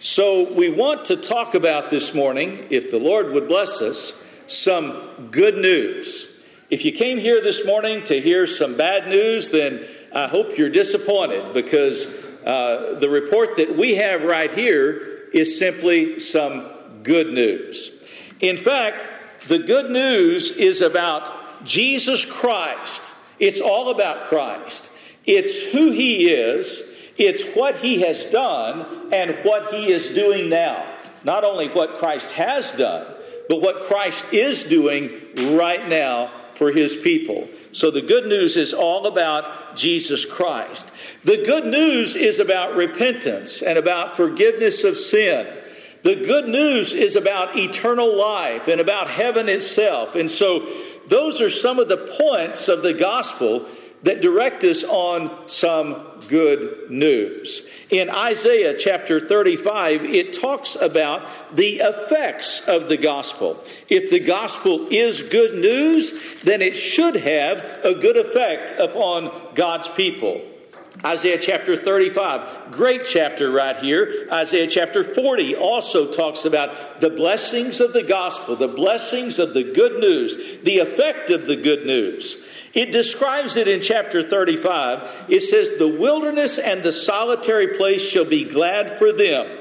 So, 0.00 0.52
we 0.52 0.70
want 0.70 1.06
to 1.06 1.16
talk 1.16 1.54
about 1.54 1.90
this 1.90 2.14
morning, 2.14 2.68
if 2.70 2.90
the 2.90 2.98
Lord 2.98 3.32
would 3.32 3.48
bless 3.48 3.82
us, 3.82 4.12
some 4.46 5.28
good 5.30 5.58
news. 5.58 6.26
If 6.70 6.84
you 6.84 6.92
came 6.92 7.18
here 7.18 7.42
this 7.42 7.66
morning 7.66 8.04
to 8.04 8.20
hear 8.20 8.46
some 8.46 8.76
bad 8.76 9.08
news, 9.08 9.48
then 9.48 9.86
I 10.12 10.28
hope 10.28 10.56
you're 10.56 10.70
disappointed 10.70 11.52
because 11.52 12.08
uh, 12.48 12.98
the 12.98 13.10
report 13.10 13.56
that 13.56 13.76
we 13.76 13.96
have 13.96 14.24
right 14.24 14.50
here 14.50 15.28
is 15.34 15.58
simply 15.58 16.18
some 16.18 16.66
good 17.02 17.28
news. 17.28 17.92
In 18.40 18.56
fact, 18.56 19.06
the 19.48 19.58
good 19.58 19.90
news 19.90 20.50
is 20.52 20.80
about 20.80 21.64
Jesus 21.66 22.24
Christ. 22.24 23.02
It's 23.38 23.60
all 23.60 23.90
about 23.90 24.28
Christ. 24.28 24.90
It's 25.26 25.58
who 25.58 25.90
He 25.90 26.30
is, 26.30 26.90
it's 27.18 27.44
what 27.54 27.76
He 27.80 28.00
has 28.00 28.24
done, 28.26 29.12
and 29.12 29.36
what 29.42 29.74
He 29.74 29.92
is 29.92 30.08
doing 30.14 30.48
now. 30.48 30.96
Not 31.24 31.44
only 31.44 31.68
what 31.68 31.98
Christ 31.98 32.30
has 32.30 32.72
done, 32.72 33.14
but 33.50 33.60
what 33.60 33.88
Christ 33.88 34.24
is 34.32 34.64
doing 34.64 35.10
right 35.54 35.86
now 35.86 36.32
for 36.58 36.72
his 36.72 36.96
people. 36.96 37.48
So 37.72 37.90
the 37.90 38.02
good 38.02 38.26
news 38.26 38.56
is 38.56 38.74
all 38.74 39.06
about 39.06 39.76
Jesus 39.76 40.24
Christ. 40.24 40.90
The 41.24 41.44
good 41.44 41.64
news 41.64 42.16
is 42.16 42.40
about 42.40 42.74
repentance 42.74 43.62
and 43.62 43.78
about 43.78 44.16
forgiveness 44.16 44.84
of 44.84 44.98
sin. 44.98 45.46
The 46.02 46.16
good 46.16 46.48
news 46.48 46.92
is 46.92 47.16
about 47.16 47.56
eternal 47.56 48.16
life 48.16 48.68
and 48.68 48.80
about 48.80 49.08
heaven 49.08 49.48
itself. 49.48 50.14
And 50.14 50.30
so 50.30 50.68
those 51.08 51.40
are 51.40 51.50
some 51.50 51.78
of 51.78 51.88
the 51.88 52.16
points 52.18 52.68
of 52.68 52.82
the 52.82 52.94
gospel 52.94 53.66
that 54.02 54.20
direct 54.20 54.64
us 54.64 54.84
on 54.84 55.48
some 55.48 56.20
good 56.28 56.90
news. 56.90 57.62
In 57.90 58.10
Isaiah 58.10 58.76
chapter 58.78 59.26
35, 59.26 60.04
it 60.04 60.32
talks 60.32 60.76
about 60.76 61.56
the 61.56 61.78
effects 61.78 62.60
of 62.66 62.88
the 62.88 62.96
gospel. 62.96 63.62
If 63.88 64.10
the 64.10 64.20
gospel 64.20 64.88
is 64.90 65.22
good 65.22 65.58
news, 65.58 66.12
then 66.44 66.62
it 66.62 66.76
should 66.76 67.16
have 67.16 67.58
a 67.84 67.94
good 67.94 68.16
effect 68.16 68.78
upon 68.78 69.54
God's 69.54 69.88
people. 69.88 70.42
Isaiah 71.04 71.38
chapter 71.38 71.76
35, 71.76 72.72
great 72.72 73.04
chapter 73.04 73.52
right 73.52 73.76
here. 73.78 74.26
Isaiah 74.32 74.66
chapter 74.66 75.04
40 75.04 75.54
also 75.54 76.12
talks 76.12 76.44
about 76.44 77.00
the 77.00 77.10
blessings 77.10 77.80
of 77.80 77.92
the 77.92 78.02
gospel, 78.02 78.56
the 78.56 78.66
blessings 78.66 79.38
of 79.38 79.54
the 79.54 79.62
good 79.62 80.00
news, 80.00 80.36
the 80.64 80.80
effect 80.80 81.30
of 81.30 81.46
the 81.46 81.54
good 81.54 81.86
news. 81.86 82.36
It 82.78 82.92
describes 82.92 83.56
it 83.56 83.66
in 83.66 83.80
chapter 83.80 84.22
35. 84.22 85.28
It 85.28 85.40
says, 85.40 85.78
The 85.78 85.88
wilderness 85.88 86.58
and 86.58 86.80
the 86.80 86.92
solitary 86.92 87.76
place 87.76 88.00
shall 88.00 88.24
be 88.24 88.44
glad 88.44 88.98
for 88.98 89.12
them. 89.12 89.58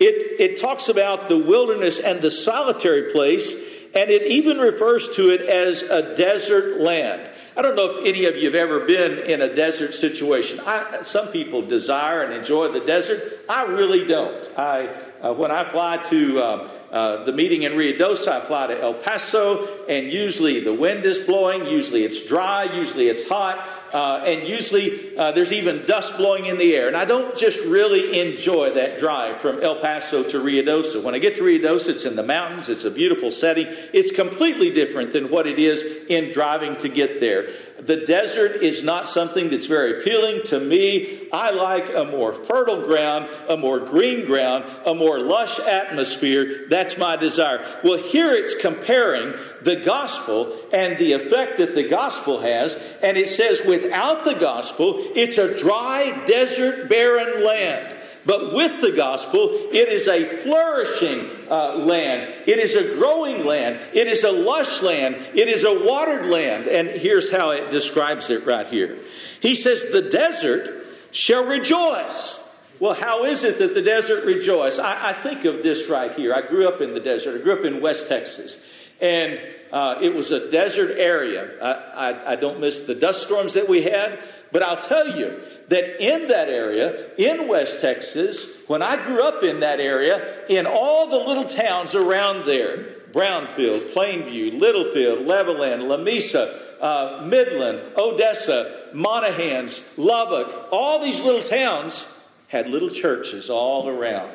It, 0.00 0.40
it 0.40 0.60
talks 0.60 0.88
about 0.88 1.28
the 1.28 1.38
wilderness 1.38 2.00
and 2.00 2.20
the 2.20 2.32
solitary 2.32 3.12
place, 3.12 3.54
and 3.96 4.10
it 4.10 4.22
even 4.26 4.58
refers 4.58 5.08
to 5.16 5.30
it 5.30 5.40
as 5.40 5.82
a 5.82 6.14
desert 6.14 6.80
land. 6.80 7.30
I 7.56 7.62
don't 7.62 7.74
know 7.74 7.96
if 7.96 8.06
any 8.06 8.26
of 8.26 8.36
you 8.36 8.44
have 8.44 8.54
ever 8.54 8.80
been 8.80 9.20
in 9.20 9.40
a 9.40 9.54
desert 9.54 9.94
situation. 9.94 10.60
I, 10.60 11.00
some 11.00 11.28
people 11.28 11.62
desire 11.62 12.22
and 12.22 12.34
enjoy 12.34 12.70
the 12.72 12.80
desert. 12.80 13.40
I 13.48 13.64
really 13.64 14.04
don't. 14.04 14.46
I, 14.58 14.88
uh, 15.22 15.32
when 15.32 15.50
I 15.50 15.66
fly 15.70 15.96
to 15.96 16.38
uh, 16.38 16.70
uh, 16.92 17.24
the 17.24 17.32
meeting 17.32 17.62
in 17.62 17.72
Ruidoso, 17.72 18.28
I 18.28 18.46
fly 18.46 18.66
to 18.66 18.78
El 18.78 18.94
Paso, 18.94 19.86
and 19.86 20.12
usually 20.12 20.60
the 20.60 20.74
wind 20.74 21.06
is 21.06 21.18
blowing, 21.18 21.64
usually 21.66 22.04
it's 22.04 22.26
dry, 22.26 22.64
usually 22.64 23.08
it's 23.08 23.26
hot, 23.26 23.66
uh, 23.96 24.22
and 24.26 24.46
usually 24.46 25.16
uh, 25.16 25.32
there's 25.32 25.54
even 25.54 25.86
dust 25.86 26.18
blowing 26.18 26.44
in 26.44 26.58
the 26.58 26.74
air. 26.74 26.86
And 26.86 26.94
I 26.94 27.06
don't 27.06 27.34
just 27.34 27.64
really 27.64 28.20
enjoy 28.20 28.74
that 28.74 28.98
drive 28.98 29.40
from 29.40 29.62
El 29.62 29.80
Paso 29.80 30.22
to 30.22 30.38
Ruidoso. 30.38 31.02
When 31.02 31.14
I 31.14 31.18
get 31.18 31.36
to 31.36 31.42
Ruidoso, 31.42 31.88
it's 31.88 32.04
in 32.04 32.14
the 32.14 32.22
mountains, 32.22 32.68
it's 32.68 32.84
a 32.84 32.90
beautiful 32.90 33.30
setting. 33.30 33.66
It's 33.94 34.10
completely 34.10 34.70
different 34.70 35.14
than 35.14 35.30
what 35.30 35.46
it 35.46 35.58
is 35.58 35.82
in 36.10 36.30
driving 36.30 36.76
to 36.80 36.90
get 36.90 37.20
there. 37.20 37.48
The 37.78 38.04
desert 38.04 38.62
is 38.62 38.82
not 38.82 39.08
something 39.08 39.50
that's 39.50 39.66
very 39.66 40.00
appealing 40.00 40.42
to 40.46 40.60
me. 40.60 41.28
I 41.32 41.50
like 41.50 41.88
a 41.94 42.04
more 42.04 42.32
fertile 42.32 42.86
ground, 42.86 43.28
a 43.48 43.56
more 43.56 43.80
green 43.80 44.26
ground, 44.26 44.64
a 44.86 44.94
more 44.94 45.18
lush 45.20 45.58
atmosphere. 45.60 46.66
That's 46.68 46.96
my 46.96 47.16
desire. 47.16 47.80
Well, 47.84 47.98
here 47.98 48.32
it's 48.32 48.54
comparing 48.54 49.34
the 49.62 49.76
gospel 49.76 50.58
and 50.72 50.96
the 50.96 51.12
effect 51.12 51.58
that 51.58 51.74
the 51.74 51.88
gospel 51.88 52.40
has. 52.40 52.78
And 53.02 53.16
it 53.16 53.28
says, 53.28 53.60
without 53.86 54.24
the 54.24 54.34
gospel, 54.34 55.02
it's 55.14 55.38
a 55.38 55.56
dry, 55.58 56.24
desert, 56.26 56.88
barren 56.88 57.44
land. 57.44 57.96
But 58.24 58.52
with 58.52 58.80
the 58.80 58.90
gospel, 58.90 59.50
it 59.70 59.88
is 59.88 60.08
a 60.08 60.42
flourishing 60.42 61.30
uh, 61.48 61.76
land. 61.76 62.34
It 62.46 62.58
is 62.58 62.74
a 62.74 62.96
growing 62.96 63.46
land. 63.46 63.78
It 63.94 64.08
is 64.08 64.24
a 64.24 64.32
lush 64.32 64.82
land. 64.82 65.14
It 65.34 65.48
is 65.48 65.64
a 65.64 65.84
watered 65.84 66.26
land. 66.26 66.66
And 66.66 66.88
here's 66.88 67.30
how 67.30 67.50
it 67.50 67.70
describes 67.70 68.28
it 68.30 68.44
right 68.44 68.66
here. 68.66 68.98
He 69.40 69.54
says, 69.54 69.84
The 69.92 70.02
desert 70.02 70.86
shall 71.12 71.44
rejoice. 71.44 72.40
Well, 72.80 72.94
how 72.94 73.24
is 73.24 73.44
it 73.44 73.58
that 73.58 73.74
the 73.74 73.82
desert 73.82 74.24
rejoice? 74.24 74.80
I, 74.80 75.10
I 75.10 75.22
think 75.22 75.44
of 75.44 75.62
this 75.62 75.88
right 75.88 76.12
here. 76.12 76.34
I 76.34 76.42
grew 76.42 76.68
up 76.68 76.80
in 76.80 76.94
the 76.94 77.00
desert. 77.00 77.40
I 77.40 77.42
grew 77.42 77.56
up 77.56 77.64
in 77.64 77.80
West 77.80 78.08
Texas. 78.08 78.60
And 79.00 79.40
uh, 79.72 79.98
it 80.00 80.14
was 80.14 80.30
a 80.30 80.50
desert 80.50 80.96
area. 80.96 81.50
I, 81.62 81.72
I, 81.72 82.32
I 82.32 82.36
don't 82.36 82.60
miss 82.60 82.80
the 82.80 82.94
dust 82.94 83.22
storms 83.22 83.54
that 83.54 83.68
we 83.68 83.82
had, 83.82 84.18
but 84.52 84.62
I'll 84.62 84.80
tell 84.80 85.16
you 85.16 85.40
that 85.68 86.02
in 86.02 86.28
that 86.28 86.48
area, 86.48 87.14
in 87.16 87.48
West 87.48 87.80
Texas, 87.80 88.48
when 88.68 88.82
I 88.82 89.04
grew 89.04 89.22
up 89.22 89.42
in 89.42 89.60
that 89.60 89.80
area, 89.80 90.46
in 90.48 90.66
all 90.66 91.10
the 91.10 91.16
little 91.16 91.44
towns 91.44 91.94
around 91.94 92.44
there, 92.44 92.94
Brownfield, 93.12 93.92
Plainview, 93.92 94.60
Littlefield, 94.60 95.26
Levelland, 95.26 95.82
Lamesa, 95.82 96.60
uh, 96.80 97.26
Midland, 97.26 97.80
Odessa, 97.96 98.90
Monahans, 98.94 99.84
Lubbock, 99.96 100.68
all 100.70 101.02
these 101.02 101.20
little 101.20 101.42
towns 101.42 102.06
had 102.48 102.68
little 102.68 102.90
churches 102.90 103.50
all 103.50 103.88
around. 103.88 104.32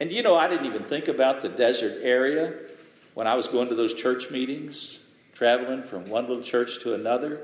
And 0.00 0.12
you 0.12 0.22
know, 0.22 0.36
I 0.36 0.48
didn't 0.48 0.66
even 0.66 0.84
think 0.84 1.08
about 1.08 1.42
the 1.42 1.48
desert 1.48 2.00
area 2.02 2.52
when 3.18 3.26
I 3.26 3.34
was 3.34 3.48
going 3.48 3.68
to 3.68 3.74
those 3.74 3.94
church 3.94 4.30
meetings, 4.30 5.00
traveling 5.34 5.82
from 5.82 6.08
one 6.08 6.28
little 6.28 6.40
church 6.40 6.78
to 6.82 6.94
another. 6.94 7.40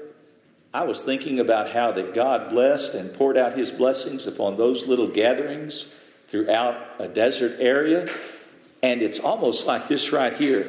I 0.72 0.84
was 0.84 1.02
thinking 1.02 1.40
about 1.40 1.68
how 1.68 1.90
that 1.90 2.14
God 2.14 2.50
blessed 2.50 2.94
and 2.94 3.12
poured 3.12 3.36
out 3.36 3.58
his 3.58 3.72
blessings 3.72 4.28
upon 4.28 4.56
those 4.56 4.86
little 4.86 5.08
gatherings 5.08 5.92
throughout 6.28 6.76
a 7.00 7.08
desert 7.08 7.56
area. 7.58 8.08
And 8.84 9.02
it's 9.02 9.18
almost 9.18 9.66
like 9.66 9.88
this 9.88 10.12
right 10.12 10.34
here. 10.34 10.68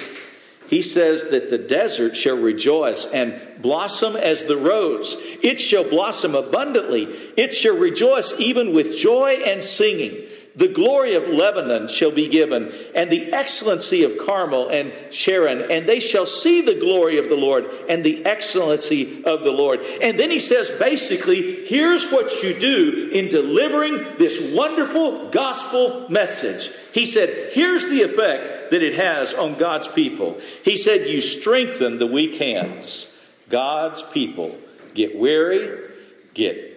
he 0.69 0.81
says 0.81 1.25
that 1.25 1.51
the 1.51 1.59
desert 1.59 2.17
shall 2.17 2.37
rejoice 2.37 3.05
and 3.05 3.39
blossom 3.61 4.15
as 4.15 4.45
the 4.45 4.57
rose. 4.57 5.17
It 5.43 5.59
shall 5.59 5.87
blossom 5.87 6.33
abundantly. 6.33 7.03
It 7.37 7.53
shall 7.53 7.77
rejoice 7.77 8.33
even 8.39 8.73
with 8.73 8.97
joy 8.97 9.43
and 9.45 9.63
singing. 9.63 10.24
The 10.55 10.69
glory 10.69 11.15
of 11.15 11.27
Lebanon 11.27 11.89
shall 11.89 12.11
be 12.11 12.29
given, 12.29 12.71
and 12.95 13.11
the 13.11 13.33
excellency 13.33 14.03
of 14.03 14.17
Carmel 14.17 14.69
and 14.69 14.93
Sharon, 15.13 15.69
and 15.69 15.87
they 15.87 15.99
shall 15.99 16.25
see 16.25 16.61
the 16.61 16.75
glory 16.75 17.17
of 17.17 17.27
the 17.27 17.35
Lord 17.35 17.65
and 17.89 18.05
the 18.05 18.25
excellency 18.25 19.25
of 19.25 19.43
the 19.43 19.51
Lord. 19.51 19.81
And 20.01 20.17
then 20.17 20.31
he 20.31 20.39
says 20.39 20.71
basically, 20.71 21.65
here's 21.65 22.09
what 22.09 22.41
you 22.41 22.57
do 22.57 23.09
in 23.11 23.27
delivering 23.27 24.17
this 24.17 24.53
wonderful 24.53 25.29
gospel 25.29 26.07
message. 26.09 26.71
He 26.93 27.05
said, 27.05 27.51
here's 27.51 27.85
the 27.85 28.03
effect 28.03 28.71
that 28.71 28.81
it 28.81 28.95
has 28.95 29.33
on 29.33 29.57
God's 29.57 29.89
people. 29.89 30.39
He 30.63 30.77
said, 30.77 31.09
you 31.09 31.19
strengthen 31.19 31.99
the 31.99 32.07
weak 32.07 32.35
hands. 32.35 33.11
God's 33.49 34.01
people 34.01 34.57
get 34.93 35.19
weary, 35.19 35.91
get 36.33 36.71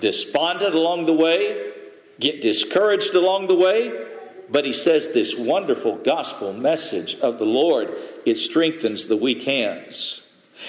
despondent 0.00 0.74
along 0.74 1.06
the 1.06 1.12
way 1.12 1.73
get 2.20 2.40
discouraged 2.40 3.14
along 3.14 3.46
the 3.46 3.54
way, 3.54 4.06
but 4.50 4.64
he 4.64 4.72
says 4.72 5.08
this 5.08 5.34
wonderful 5.36 5.96
gospel 5.96 6.52
message 6.52 7.16
of 7.16 7.38
the 7.38 7.46
Lord, 7.46 7.94
it 8.24 8.38
strengthens 8.38 9.06
the 9.06 9.16
weak 9.16 9.42
hands. 9.42 10.22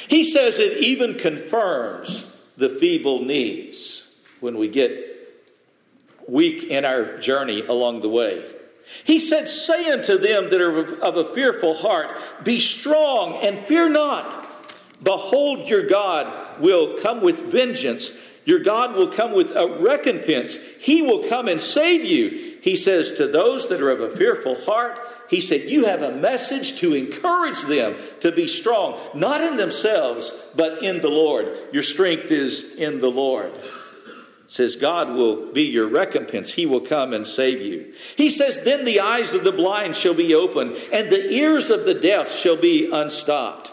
He 0.08 0.24
says 0.24 0.60
it 0.60 0.78
even 0.80 1.16
confirms 1.16 2.26
the 2.58 2.70
feeble 2.70 3.24
knees 3.24 4.10
when 4.40 4.58
we 4.58 4.68
get 4.68 5.16
weak 6.28 6.64
in 6.64 6.86
our 6.86 7.18
journey 7.20 7.62
along 7.62 8.02
the 8.02 8.10
way. 8.10 8.46
He 9.04 9.20
said, 9.20 9.50
Say 9.50 9.92
unto 9.92 10.18
them 10.18 10.50
that 10.50 10.62
are 10.62 11.02
of 11.02 11.18
a 11.18 11.34
fearful 11.34 11.76
heart, 11.76 12.16
Be 12.44 12.60
strong 12.60 13.36
and 13.42 13.60
fear 13.60 13.90
not. 13.90 14.48
Behold, 15.04 15.68
your 15.68 15.88
God 15.88 16.62
will 16.62 16.98
come 16.98 17.22
with 17.22 17.52
vengeance. 17.52 18.12
Your 18.46 18.60
God 18.60 18.96
will 18.96 19.12
come 19.12 19.34
with 19.34 19.52
a 19.52 19.68
recompense. 19.80 20.58
He 20.80 21.02
will 21.02 21.28
come 21.28 21.48
and 21.48 21.60
save 21.60 22.06
you. 22.06 22.58
He 22.62 22.76
says 22.76 23.12
to 23.14 23.28
those 23.28 23.68
that 23.70 23.82
are 23.82 23.90
of 23.90 24.02
a 24.02 24.16
fearful 24.16 24.56
heart, 24.64 25.00
He 25.30 25.42
said, 25.42 25.64
You 25.64 25.86
have 25.86 26.04
a 26.04 26.16
message 26.16 26.78
to 26.80 26.94
encourage 26.94 27.62
them 27.64 27.96
to 28.22 28.32
be 28.32 28.48
strong, 28.48 29.00
not 29.16 29.42
in 29.42 29.58
themselves, 29.58 30.32
but 30.56 30.84
in 30.84 31.02
the 31.02 31.10
Lord. 31.10 31.58
Your 31.72 31.84
strength 31.84 32.32
is 32.32 32.76
in 32.76 33.00
the 33.00 33.10
Lord. 33.10 33.52
says 34.48 34.76
God 34.76 35.16
will 35.16 35.52
be 35.52 35.64
your 35.64 35.88
recompense. 35.88 36.52
He 36.54 36.68
will 36.68 36.82
come 36.82 37.14
and 37.14 37.26
save 37.26 37.62
you. 37.62 37.94
He 38.16 38.30
says, 38.30 38.64
Then 38.64 38.86
the 38.86 39.00
eyes 39.00 39.34
of 39.34 39.44
the 39.44 39.52
blind 39.52 39.96
shall 39.96 40.14
be 40.14 40.36
opened, 40.36 40.76
and 40.94 41.12
the 41.12 41.32
ears 41.32 41.72
of 41.72 41.86
the 41.86 41.96
deaf 41.96 42.32
shall 42.32 42.58
be 42.58 42.92
unstopped. 42.92 43.72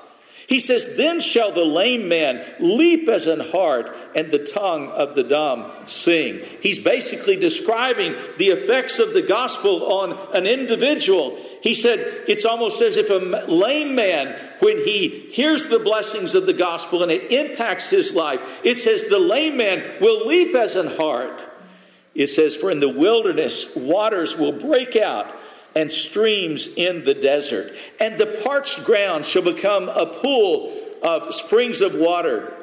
He 0.52 0.58
says, 0.58 0.96
Then 0.96 1.20
shall 1.20 1.50
the 1.50 1.64
lame 1.64 2.08
man 2.08 2.44
leap 2.60 3.08
as 3.08 3.26
an 3.26 3.40
hart, 3.40 3.96
and 4.14 4.30
the 4.30 4.44
tongue 4.44 4.90
of 4.90 5.14
the 5.14 5.22
dumb 5.22 5.72
sing. 5.86 6.42
He's 6.60 6.78
basically 6.78 7.36
describing 7.36 8.14
the 8.36 8.48
effects 8.48 8.98
of 8.98 9.14
the 9.14 9.22
gospel 9.22 9.90
on 9.90 10.36
an 10.36 10.46
individual. 10.46 11.42
He 11.62 11.72
said, 11.72 12.24
It's 12.28 12.44
almost 12.44 12.82
as 12.82 12.98
if 12.98 13.08
a 13.08 13.14
lame 13.14 13.94
man, 13.94 14.38
when 14.60 14.84
he 14.84 15.30
hears 15.32 15.68
the 15.68 15.78
blessings 15.78 16.34
of 16.34 16.44
the 16.44 16.52
gospel 16.52 17.02
and 17.02 17.10
it 17.10 17.32
impacts 17.32 17.88
his 17.88 18.12
life, 18.12 18.42
it 18.62 18.74
says, 18.74 19.04
The 19.04 19.18
lame 19.18 19.56
man 19.56 20.02
will 20.02 20.26
leap 20.26 20.54
as 20.54 20.76
an 20.76 20.88
hart. 20.98 21.46
It 22.14 22.26
says, 22.26 22.56
For 22.56 22.70
in 22.70 22.80
the 22.80 22.90
wilderness, 22.90 23.74
waters 23.74 24.36
will 24.36 24.52
break 24.52 24.96
out 24.96 25.34
and 25.74 25.90
streams 25.90 26.66
in 26.66 27.04
the 27.04 27.14
desert. 27.14 27.72
And 28.00 28.18
the 28.18 28.40
parched 28.44 28.84
ground 28.84 29.24
shall 29.24 29.42
become 29.42 29.88
a 29.88 30.06
pool 30.06 30.78
of 31.02 31.34
springs 31.34 31.80
of 31.80 31.94
water. 31.94 32.54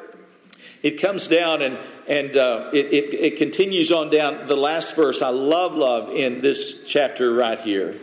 It 0.82 1.00
comes 1.00 1.28
down 1.28 1.62
and, 1.62 1.78
and 2.08 2.36
uh, 2.36 2.70
it, 2.72 2.86
it, 2.86 3.14
it 3.14 3.36
continues 3.36 3.92
on 3.92 4.10
down. 4.10 4.46
The 4.46 4.56
last 4.56 4.94
verse 4.94 5.20
I 5.20 5.28
love, 5.28 5.74
love 5.74 6.10
in 6.10 6.40
this 6.40 6.84
chapter 6.86 7.34
right 7.34 7.60
here. 7.60 8.00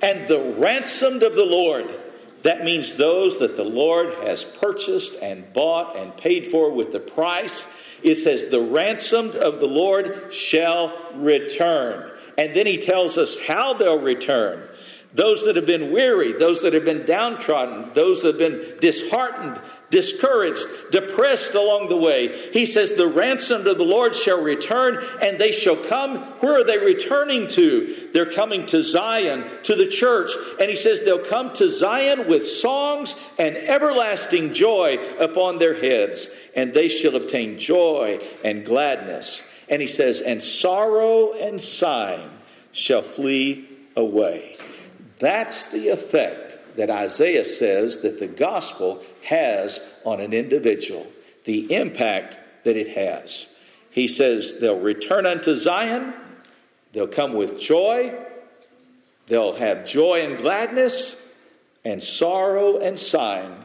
And 0.00 0.26
the 0.28 0.54
ransomed 0.58 1.22
of 1.22 1.34
the 1.34 1.44
Lord, 1.44 1.92
that 2.42 2.64
means 2.64 2.94
those 2.94 3.38
that 3.40 3.56
the 3.56 3.64
Lord 3.64 4.14
has 4.22 4.44
purchased 4.44 5.14
and 5.20 5.52
bought 5.52 5.96
and 5.96 6.16
paid 6.16 6.50
for 6.50 6.70
with 6.70 6.92
the 6.92 7.00
price. 7.00 7.66
It 8.02 8.14
says, 8.14 8.48
The 8.48 8.60
ransomed 8.60 9.34
of 9.34 9.60
the 9.60 9.66
Lord 9.66 10.32
shall 10.32 10.96
return. 11.14 12.12
And 12.38 12.54
then 12.54 12.66
he 12.66 12.78
tells 12.78 13.18
us 13.18 13.36
how 13.36 13.74
they'll 13.74 14.00
return. 14.00 14.62
Those 15.12 15.44
that 15.46 15.56
have 15.56 15.66
been 15.66 15.90
weary, 15.90 16.34
those 16.34 16.62
that 16.62 16.74
have 16.74 16.84
been 16.84 17.06
downtrodden, 17.06 17.92
those 17.94 18.22
that 18.22 18.28
have 18.28 18.38
been 18.38 18.78
disheartened, 18.78 19.60
discouraged, 19.90 20.64
depressed 20.92 21.54
along 21.54 21.88
the 21.88 21.96
way. 21.96 22.50
He 22.52 22.66
says, 22.66 22.92
The 22.92 23.08
ransomed 23.08 23.66
of 23.66 23.78
the 23.78 23.84
Lord 23.84 24.14
shall 24.14 24.40
return, 24.40 25.02
and 25.22 25.38
they 25.38 25.50
shall 25.50 25.76
come. 25.76 26.18
Where 26.40 26.60
are 26.60 26.64
they 26.64 26.76
returning 26.76 27.46
to? 27.48 28.10
They're 28.12 28.30
coming 28.30 28.66
to 28.66 28.82
Zion, 28.82 29.46
to 29.64 29.74
the 29.74 29.88
church. 29.88 30.30
And 30.60 30.68
he 30.68 30.76
says, 30.76 31.00
They'll 31.00 31.24
come 31.24 31.54
to 31.54 31.70
Zion 31.70 32.28
with 32.28 32.46
songs 32.46 33.16
and 33.38 33.56
everlasting 33.56 34.52
joy 34.52 34.98
upon 35.18 35.58
their 35.58 35.74
heads, 35.74 36.28
and 36.54 36.74
they 36.74 36.88
shall 36.88 37.16
obtain 37.16 37.58
joy 37.58 38.18
and 38.44 38.64
gladness. 38.64 39.42
And 39.70 39.80
he 39.80 39.86
says, 39.86 40.20
And 40.20 40.42
sorrow 40.42 41.32
and 41.32 41.62
sighing 41.62 42.30
shall 42.72 43.02
flee 43.02 43.68
away. 43.96 44.56
That's 45.18 45.64
the 45.66 45.88
effect 45.88 46.58
that 46.76 46.90
Isaiah 46.90 47.44
says 47.44 47.98
that 47.98 48.20
the 48.20 48.28
gospel 48.28 49.02
has 49.24 49.80
on 50.04 50.20
an 50.20 50.32
individual, 50.32 51.06
the 51.44 51.74
impact 51.74 52.38
that 52.64 52.76
it 52.76 52.88
has. 52.96 53.46
He 53.90 54.06
says 54.06 54.60
they'll 54.60 54.78
return 54.78 55.26
unto 55.26 55.54
Zion, 55.56 56.14
they'll 56.92 57.08
come 57.08 57.32
with 57.32 57.58
joy, 57.58 58.14
they'll 59.26 59.54
have 59.54 59.86
joy 59.86 60.24
and 60.24 60.38
gladness, 60.38 61.16
and 61.84 62.02
sorrow 62.02 62.78
and 62.78 62.98
sighing 62.98 63.56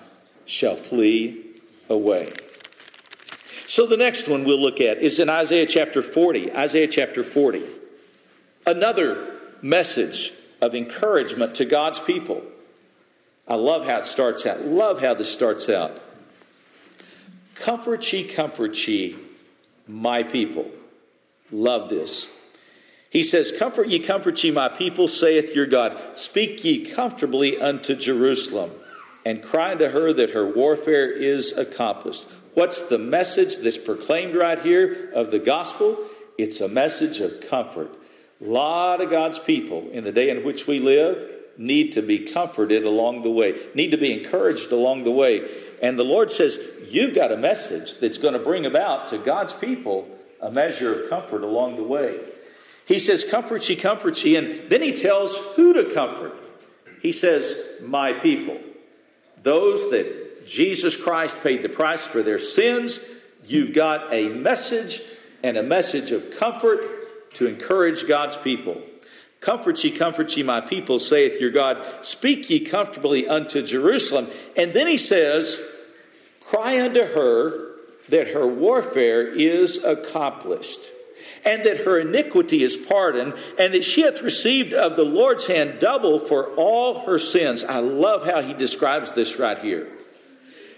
shall 0.46 0.76
flee 0.76 1.60
away. 1.90 2.34
So 3.74 3.88
the 3.88 3.98
next 3.98 4.28
one 4.28 4.44
we'll 4.44 4.62
look 4.62 4.80
at 4.80 5.00
is 5.00 5.18
in 5.18 5.30
Isaiah 5.30 5.66
chapter 5.66 6.04
40. 6.04 6.54
Isaiah 6.54 6.88
chapter 6.88 7.24
40. 7.24 7.66
Another 8.68 9.40
message 9.64 10.32
of 10.62 10.76
encouragement 10.76 11.56
to 11.56 11.66
God's 11.66 11.98
people. 11.98 12.44
I 13.48 13.56
love 13.56 13.88
how 13.88 13.98
it 13.98 14.06
starts 14.06 14.46
out. 14.46 14.62
Love 14.62 15.02
how 15.02 15.16
this 15.16 15.34
starts 15.34 15.70
out. 15.70 16.00
Comfort 17.56 18.14
ye, 18.14 18.28
comfort 18.28 18.88
ye, 18.88 19.18
my 19.88 20.22
people. 20.22 20.70
Love 21.52 21.90
this. 21.90 22.30
He 23.10 23.24
says, 23.24 23.52
Comfort 23.58 23.88
ye, 23.88 23.98
comfort 23.98 24.44
ye, 24.44 24.52
my 24.52 24.70
people, 24.70 25.08
saith 25.08 25.56
your 25.56 25.66
God. 25.66 26.00
Speak 26.14 26.64
ye 26.64 26.86
comfortably 26.86 27.60
unto 27.60 27.96
Jerusalem, 27.96 28.70
and 29.26 29.42
cry 29.42 29.72
unto 29.72 29.90
her 29.90 30.14
that 30.14 30.30
her 30.30 30.48
warfare 30.48 31.12
is 31.12 31.54
accomplished. 31.54 32.26
What's 32.54 32.82
the 32.84 33.00
message 33.00 33.58
that's 33.58 33.78
proclaimed 33.78 34.36
right 34.36 34.60
here 34.60 35.12
of 35.14 35.32
the 35.32 35.40
gospel? 35.40 35.98
It's 36.38 36.62
a 36.62 36.68
message 36.68 37.20
of 37.20 37.50
comfort. 37.50 37.90
A 38.42 38.46
lot 38.46 39.02
of 39.02 39.10
God's 39.10 39.40
people 39.40 39.90
in 39.90 40.04
the 40.04 40.12
day 40.12 40.30
in 40.30 40.44
which 40.44 40.68
we 40.68 40.80
live 40.80 41.30
need 41.58 41.94
to 41.94 42.02
be 42.02 42.20
comforted 42.20 42.84
along 42.84 43.24
the 43.24 43.30
way, 43.30 43.60
need 43.74 43.92
to 43.92 43.98
be 43.98 44.12
encouraged 44.12 44.72
along 44.72 45.04
the 45.04 45.12
way. 45.12 45.48
And 45.82 45.98
the 45.98 46.04
Lord 46.04 46.32
says, 46.32 46.58
You've 46.88 47.16
got 47.16 47.32
a 47.32 47.38
message 47.38 47.98
that's 47.98 48.18
going 48.18 48.34
to 48.34 48.40
bring 48.40 48.66
about 48.66 49.10
to 49.10 49.18
God's 49.18 49.54
people 49.54 50.08
a 50.42 50.52
measure 50.52 51.04
of 51.04 51.10
comfort 51.10 51.44
along 51.44 51.78
the 51.78 51.84
way. 51.84 52.20
He 52.86 53.00
says, 53.00 53.24
Comfort 53.24 53.68
ye, 53.70 53.76
comfort 53.76 54.24
ye. 54.24 54.36
And 54.36 54.70
then 54.70 54.82
he 54.82 54.94
tells 54.94 55.38
who 55.56 55.74
to 55.74 55.94
comfort. 55.94 56.40
He 57.02 57.12
says, 57.12 57.56
My 57.82 58.14
people. 58.14 58.60
Those 59.42 59.90
that 59.92 60.23
Jesus 60.46 60.96
Christ 60.96 61.42
paid 61.42 61.62
the 61.62 61.70
price 61.70 62.06
for 62.06 62.24
their 62.24 62.40
sins. 62.40 63.00
You've 63.46 63.74
got 63.74 64.14
a 64.14 64.30
message 64.30 65.02
and 65.44 65.58
a 65.58 65.64
message 65.64 66.12
of 66.12 66.32
comfort 66.38 67.34
to 67.36 67.48
encourage 67.48 68.08
God's 68.08 68.38
people. 68.38 68.82
Comfort 69.40 69.84
ye, 69.84 69.92
comfort 69.92 70.36
ye, 70.38 70.44
my 70.44 70.62
people, 70.62 71.00
saith 71.00 71.40
your 71.42 71.52
God. 71.52 71.78
Speak 72.06 72.50
ye 72.50 72.62
comfortably 72.62 73.28
unto 73.28 73.62
Jerusalem. 73.62 74.30
And 74.56 74.74
then 74.74 74.88
he 74.88 74.98
says, 74.98 75.62
Cry 76.40 76.82
unto 76.82 77.02
her 77.02 77.72
that 78.10 78.30
her 78.30 78.48
warfare 78.48 79.28
is 79.28 79.84
accomplished, 79.84 80.92
and 81.44 81.66
that 81.66 81.78
her 81.78 82.00
iniquity 82.00 82.64
is 82.64 82.78
pardoned, 82.78 83.34
and 83.60 83.74
that 83.74 83.84
she 83.84 84.02
hath 84.02 84.22
received 84.22 84.74
of 84.74 84.96
the 84.96 85.04
Lord's 85.04 85.48
hand 85.48 85.80
double 85.80 86.20
for 86.20 86.54
all 86.56 87.06
her 87.06 87.20
sins. 87.20 87.64
I 87.64 87.80
love 87.80 88.26
how 88.26 88.42
he 88.42 88.54
describes 88.54 89.12
this 89.12 89.38
right 89.38 89.60
here. 89.60 89.90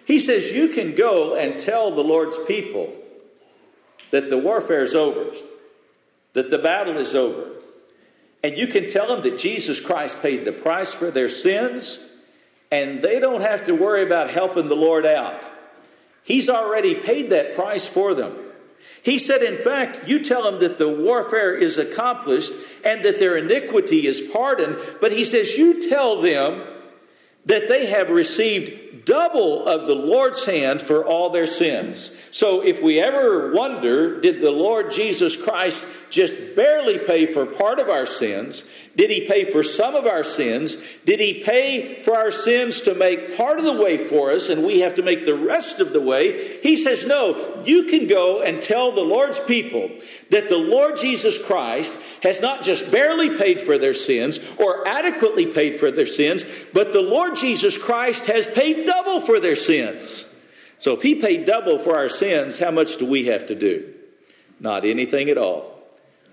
He 0.05 0.19
says, 0.19 0.51
You 0.51 0.69
can 0.69 0.95
go 0.95 1.35
and 1.35 1.59
tell 1.59 1.93
the 1.93 2.03
Lord's 2.03 2.37
people 2.47 2.93
that 4.11 4.29
the 4.29 4.37
warfare 4.37 4.83
is 4.83 4.95
over, 4.95 5.31
that 6.33 6.49
the 6.49 6.59
battle 6.59 6.97
is 6.97 7.15
over. 7.15 7.51
And 8.43 8.57
you 8.57 8.67
can 8.67 8.87
tell 8.87 9.07
them 9.07 9.23
that 9.23 9.39
Jesus 9.39 9.79
Christ 9.79 10.21
paid 10.21 10.45
the 10.45 10.51
price 10.51 10.93
for 10.93 11.09
their 11.09 11.29
sins, 11.29 11.99
and 12.71 13.01
they 13.01 13.19
don't 13.19 13.41
have 13.41 13.65
to 13.65 13.73
worry 13.73 14.03
about 14.03 14.29
helping 14.29 14.67
the 14.67 14.75
Lord 14.75 15.05
out. 15.05 15.43
He's 16.23 16.49
already 16.49 16.95
paid 16.95 17.31
that 17.31 17.55
price 17.55 17.87
for 17.87 18.13
them. 18.13 18.37
He 19.01 19.19
said, 19.19 19.43
in 19.43 19.61
fact, 19.61 20.07
you 20.07 20.23
tell 20.23 20.43
them 20.43 20.59
that 20.59 20.77
the 20.77 20.89
warfare 20.89 21.55
is 21.55 21.77
accomplished 21.77 22.53
and 22.83 23.03
that 23.05 23.19
their 23.19 23.37
iniquity 23.37 24.07
is 24.07 24.21
pardoned, 24.21 24.77
but 24.99 25.11
he 25.11 25.23
says, 25.23 25.55
you 25.55 25.87
tell 25.89 26.21
them 26.21 26.63
that 27.45 27.67
they 27.67 27.85
have 27.85 28.09
received 28.09 28.84
double 29.03 29.65
of 29.67 29.87
the 29.87 29.95
Lord's 29.95 30.45
hand 30.45 30.81
for 30.81 31.05
all 31.05 31.29
their 31.29 31.47
sins. 31.47 32.11
So 32.31 32.61
if 32.61 32.81
we 32.81 32.99
ever 32.99 33.51
wonder, 33.53 34.21
did 34.21 34.41
the 34.41 34.51
Lord 34.51 34.91
Jesus 34.91 35.35
Christ 35.35 35.85
just 36.09 36.35
barely 36.55 36.99
pay 36.99 37.25
for 37.25 37.45
part 37.45 37.79
of 37.79 37.89
our 37.89 38.05
sins? 38.05 38.63
Did 38.95 39.09
he 39.09 39.27
pay 39.27 39.51
for 39.51 39.63
some 39.63 39.95
of 39.95 40.05
our 40.05 40.23
sins? 40.23 40.77
Did 41.03 41.19
he 41.19 41.43
pay 41.43 42.01
for 42.03 42.15
our 42.15 42.31
sins 42.31 42.81
to 42.81 42.93
make 42.93 43.35
part 43.35 43.59
of 43.59 43.65
the 43.65 43.73
way 43.73 44.07
for 44.07 44.31
us 44.31 44.47
and 44.47 44.63
we 44.63 44.79
have 44.79 44.95
to 44.95 45.03
make 45.03 45.25
the 45.25 45.35
rest 45.35 45.81
of 45.81 45.91
the 45.91 45.99
way? 45.99 46.61
He 46.61 46.77
says, 46.77 47.05
No, 47.05 47.61
you 47.65 47.83
can 47.83 48.07
go 48.07 48.41
and 48.41 48.61
tell 48.61 48.93
the 48.93 49.01
Lord's 49.01 49.39
people 49.39 49.89
that 50.29 50.47
the 50.47 50.57
Lord 50.57 50.95
Jesus 50.95 51.37
Christ 51.37 51.97
has 52.23 52.39
not 52.39 52.63
just 52.63 52.89
barely 52.89 53.37
paid 53.37 53.61
for 53.61 53.77
their 53.77 53.93
sins 53.93 54.39
or 54.57 54.87
adequately 54.87 55.47
paid 55.47 55.79
for 55.79 55.91
their 55.91 56.07
sins, 56.07 56.45
but 56.71 56.93
the 56.93 57.01
Lord 57.01 57.35
Jesus 57.35 57.77
Christ 57.77 58.25
has 58.27 58.45
paid 58.45 58.84
double 58.85 59.21
for 59.21 59.39
their 59.39 59.55
sins. 59.55 60.25
So 60.77 60.93
if 60.93 61.01
he 61.01 61.15
paid 61.15 61.45
double 61.45 61.79
for 61.79 61.95
our 61.95 62.09
sins, 62.09 62.57
how 62.59 62.71
much 62.71 62.97
do 62.97 63.05
we 63.05 63.25
have 63.25 63.47
to 63.47 63.55
do? 63.55 63.93
Not 64.59 64.85
anything 64.85 65.29
at 65.29 65.37
all. 65.37 65.79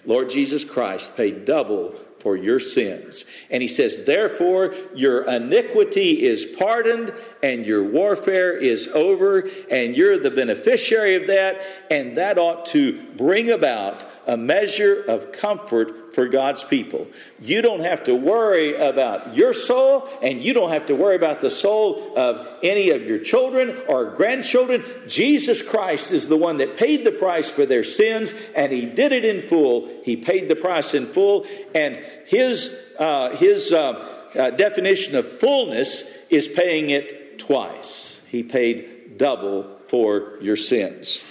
Lord 0.05 0.31
Jesus 0.31 0.65
Christ 0.65 1.17
paid 1.17 1.45
double 1.45 1.95
for 2.23 2.37
your 2.37 2.61
sins. 2.61 3.25
And 3.51 3.63
he 3.63 3.69
says, 3.69 4.05
Therefore, 4.05 4.75
your 4.95 5.25
iniquity 5.25 6.25
is 6.25 6.45
pardoned 6.45 7.13
and 7.43 7.67
your 7.67 7.85
warfare 7.85 8.57
is 8.57 8.89
over, 8.89 9.49
and 9.71 9.97
you're 9.97 10.19
the 10.19 10.31
beneficiary 10.31 11.17
of 11.17 11.27
that, 11.27 11.61
and 11.91 12.17
that 12.17 12.39
ought 12.39 12.67
to 12.67 13.03
bring 13.17 13.51
about 13.51 14.05
a 14.27 14.37
measure 14.37 15.03
of 15.03 15.33
comfort 15.33 16.02
for 16.15 16.29
God's 16.29 16.63
people. 16.63 17.07
You 17.41 17.63
don't 17.63 17.81
have 17.81 18.05
to 18.05 18.15
worry 18.15 18.77
about 18.77 19.35
your 19.35 19.55
soul, 19.55 20.09
and 20.23 20.43
you 20.43 20.53
don't 20.53 20.71
have 20.71 20.87
to 20.87 20.95
worry 20.95 21.17
about 21.17 21.41
the 21.41 21.51
soul 21.51 22.17
of 22.17 22.47
any 22.63 22.91
of 22.91 23.03
your 23.03 23.19
children 23.19 23.83
or 23.89 24.11
grandchildren. 24.11 24.85
Jesus 25.07 25.63
Christ 25.63 26.13
is 26.13 26.29
the 26.29 26.37
one 26.37 26.59
that 26.59 26.77
paid 26.77 27.05
the 27.05 27.13
price 27.13 27.51
for 27.51 27.67
their 27.67 27.85
sins, 27.85 28.33
and 28.55 28.73
He 28.73 28.87
did 28.87 29.13
it 29.13 29.25
in 29.25 29.49
full. 29.49 29.91
He 30.05 30.17
paid 30.17 30.49
the 30.49 30.57
price 30.57 30.95
in 30.95 31.13
full, 31.13 31.47
and 31.75 31.97
His, 32.27 32.75
uh, 32.99 33.37
his 33.37 33.73
uh, 33.73 34.09
uh, 34.35 34.51
definition 34.51 35.17
of 35.17 35.41
fullness 35.41 36.05
is 36.31 36.49
paying 36.49 36.91
it 36.91 37.39
twice. 37.39 38.21
He 38.29 38.43
paid 38.43 39.19
double 39.19 39.79
for 39.89 40.39
your 40.41 40.57
sins. 40.57 41.23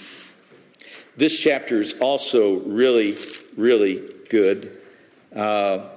This 1.16 1.38
chapter 1.38 1.80
is 1.80 1.94
also 1.94 2.60
really, 2.60 3.16
really 3.56 4.08
good. 4.32 4.76
Uh, 5.34 5.90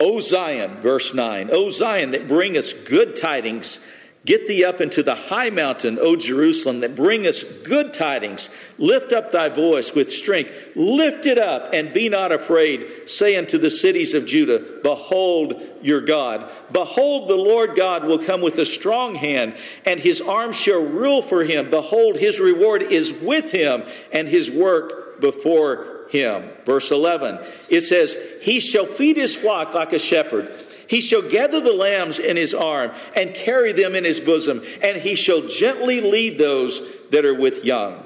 o 0.00 0.20
Zion, 0.20 0.80
verse 0.80 1.12
9. 1.12 1.50
O 1.52 1.68
Zion, 1.68 2.12
that 2.12 2.26
bring 2.26 2.56
us 2.56 2.72
good 2.72 3.16
tidings 3.16 3.80
Get 4.26 4.48
thee 4.48 4.64
up 4.64 4.80
into 4.80 5.04
the 5.04 5.14
high 5.14 5.50
mountain, 5.50 6.00
O 6.00 6.16
Jerusalem, 6.16 6.80
that 6.80 6.96
bring 6.96 7.28
us 7.28 7.44
good 7.44 7.94
tidings. 7.94 8.50
Lift 8.76 9.12
up 9.12 9.30
thy 9.30 9.48
voice 9.48 9.94
with 9.94 10.10
strength. 10.10 10.50
Lift 10.74 11.26
it 11.26 11.38
up 11.38 11.72
and 11.72 11.94
be 11.94 12.08
not 12.08 12.32
afraid. 12.32 13.08
Say 13.08 13.36
unto 13.36 13.56
the 13.56 13.70
cities 13.70 14.14
of 14.14 14.26
Judah, 14.26 14.80
Behold 14.82 15.62
your 15.80 16.00
God. 16.00 16.50
Behold, 16.72 17.30
the 17.30 17.36
Lord 17.36 17.76
God 17.76 18.04
will 18.04 18.18
come 18.18 18.40
with 18.40 18.58
a 18.58 18.64
strong 18.64 19.14
hand, 19.14 19.54
and 19.84 20.00
his 20.00 20.20
arm 20.20 20.50
shall 20.50 20.82
rule 20.82 21.22
for 21.22 21.44
him. 21.44 21.70
Behold, 21.70 22.16
his 22.16 22.40
reward 22.40 22.82
is 22.82 23.12
with 23.12 23.52
him, 23.52 23.84
and 24.10 24.26
his 24.26 24.50
work 24.50 25.20
before 25.20 25.95
him. 26.10 26.50
Verse 26.64 26.90
11, 26.90 27.38
it 27.68 27.82
says, 27.82 28.16
He 28.40 28.60
shall 28.60 28.86
feed 28.86 29.16
his 29.16 29.34
flock 29.34 29.74
like 29.74 29.92
a 29.92 29.98
shepherd. 29.98 30.52
He 30.88 31.00
shall 31.00 31.22
gather 31.22 31.60
the 31.60 31.72
lambs 31.72 32.18
in 32.18 32.36
his 32.36 32.54
arm 32.54 32.92
and 33.14 33.34
carry 33.34 33.72
them 33.72 33.94
in 33.94 34.04
his 34.04 34.20
bosom, 34.20 34.62
and 34.82 34.96
he 34.96 35.14
shall 35.14 35.42
gently 35.48 36.00
lead 36.00 36.38
those 36.38 36.80
that 37.10 37.24
are 37.24 37.34
with 37.34 37.64
young. 37.64 38.02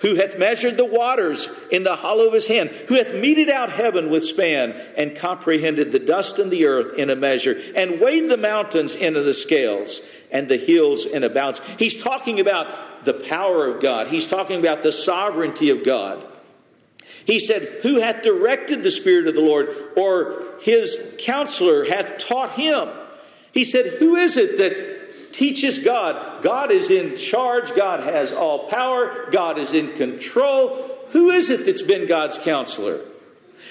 Who 0.00 0.14
hath 0.16 0.38
measured 0.38 0.76
the 0.76 0.84
waters 0.84 1.48
in 1.70 1.82
the 1.82 1.96
hollow 1.96 2.26
of 2.26 2.34
his 2.34 2.46
hand? 2.46 2.68
Who 2.88 2.96
hath 2.96 3.14
meted 3.14 3.48
out 3.48 3.72
heaven 3.72 4.10
with 4.10 4.24
span, 4.24 4.72
and 4.96 5.16
comprehended 5.16 5.90
the 5.90 5.98
dust 5.98 6.38
and 6.38 6.50
the 6.50 6.66
earth 6.66 6.98
in 6.98 7.08
a 7.08 7.16
measure, 7.16 7.58
and 7.74 7.98
weighed 7.98 8.28
the 8.28 8.36
mountains 8.36 8.94
into 8.94 9.22
the 9.22 9.32
scales, 9.32 10.02
and 10.30 10.48
the 10.48 10.58
hills 10.58 11.06
in 11.06 11.24
a 11.24 11.30
balance? 11.30 11.62
He's 11.78 11.96
talking 11.96 12.40
about 12.40 13.06
the 13.06 13.14
power 13.14 13.66
of 13.68 13.80
God. 13.80 14.08
He's 14.08 14.26
talking 14.26 14.58
about 14.58 14.82
the 14.82 14.92
sovereignty 14.92 15.70
of 15.70 15.82
God. 15.82 16.26
He 17.26 17.40
said, 17.40 17.80
Who 17.82 18.00
hath 18.00 18.22
directed 18.22 18.82
the 18.82 18.90
Spirit 18.90 19.26
of 19.26 19.34
the 19.34 19.40
Lord, 19.40 19.68
or 19.96 20.44
his 20.60 20.96
counselor 21.18 21.84
hath 21.84 22.18
taught 22.18 22.52
him? 22.52 22.88
He 23.52 23.64
said, 23.64 23.94
Who 23.94 24.14
is 24.14 24.36
it 24.36 24.58
that 24.58 25.32
teaches 25.32 25.78
God? 25.78 26.42
God 26.42 26.70
is 26.70 26.88
in 26.88 27.16
charge, 27.16 27.74
God 27.74 28.00
has 28.00 28.32
all 28.32 28.68
power, 28.68 29.28
God 29.32 29.58
is 29.58 29.74
in 29.74 29.92
control. 29.94 30.98
Who 31.10 31.30
is 31.30 31.50
it 31.50 31.66
that's 31.66 31.82
been 31.82 32.06
God's 32.06 32.38
counselor? 32.38 33.00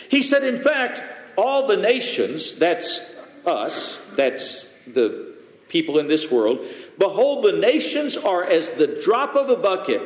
He 0.09 0.21
said, 0.21 0.43
In 0.43 0.57
fact, 0.57 1.01
all 1.37 1.65
the 1.65 1.77
nations, 1.77 2.55
that's 2.55 2.99
us, 3.45 3.97
that's 4.15 4.67
the 4.85 5.33
people 5.69 5.97
in 5.97 6.07
this 6.07 6.29
world, 6.29 6.59
behold, 6.97 7.45
the 7.45 7.53
nations 7.53 8.17
are 8.17 8.43
as 8.43 8.69
the 8.69 8.99
drop 9.01 9.35
of 9.35 9.49
a 9.49 9.55
bucket 9.55 10.01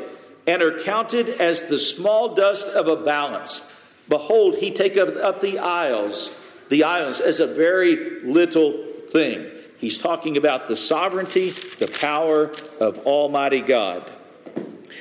and 0.49 0.63
are 0.63 0.79
counted 0.81 1.29
as 1.29 1.61
the 1.61 1.77
small 1.77 2.33
dust 2.33 2.65
of 2.65 2.87
a 2.87 2.95
balance. 2.95 3.61
Behold, 4.07 4.55
he 4.55 4.71
taketh 4.71 5.15
up 5.15 5.41
the 5.41 5.59
isles, 5.59 6.31
the 6.69 6.83
islands 6.83 7.19
as 7.19 7.39
a 7.39 7.45
very 7.45 8.21
little 8.21 8.83
thing. 9.11 9.45
He's 9.77 9.99
talking 9.99 10.37
about 10.37 10.65
the 10.65 10.75
sovereignty, 10.75 11.51
the 11.51 11.87
power 11.87 12.51
of 12.79 12.97
Almighty 13.05 13.61
God. 13.61 14.11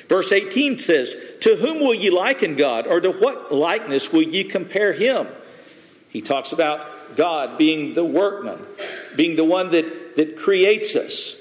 Verse 0.07 0.32
18 0.32 0.78
says, 0.78 1.16
To 1.40 1.57
whom 1.57 1.80
will 1.80 1.94
ye 1.94 2.11
liken 2.11 2.55
God, 2.55 2.86
or 2.86 3.01
to 3.01 3.11
what 3.11 3.51
likeness 3.51 4.12
will 4.12 4.22
ye 4.22 4.44
compare 4.44 4.92
him? 4.92 5.28
He 6.11 6.20
talks 6.20 6.53
about 6.53 7.16
God 7.16 7.57
being 7.57 7.94
the 7.94 8.05
workman, 8.05 8.66
being 9.16 9.36
the 9.36 9.44
one 9.44 9.70
that, 9.70 10.16
that 10.16 10.36
creates 10.36 10.94
us. 10.94 11.36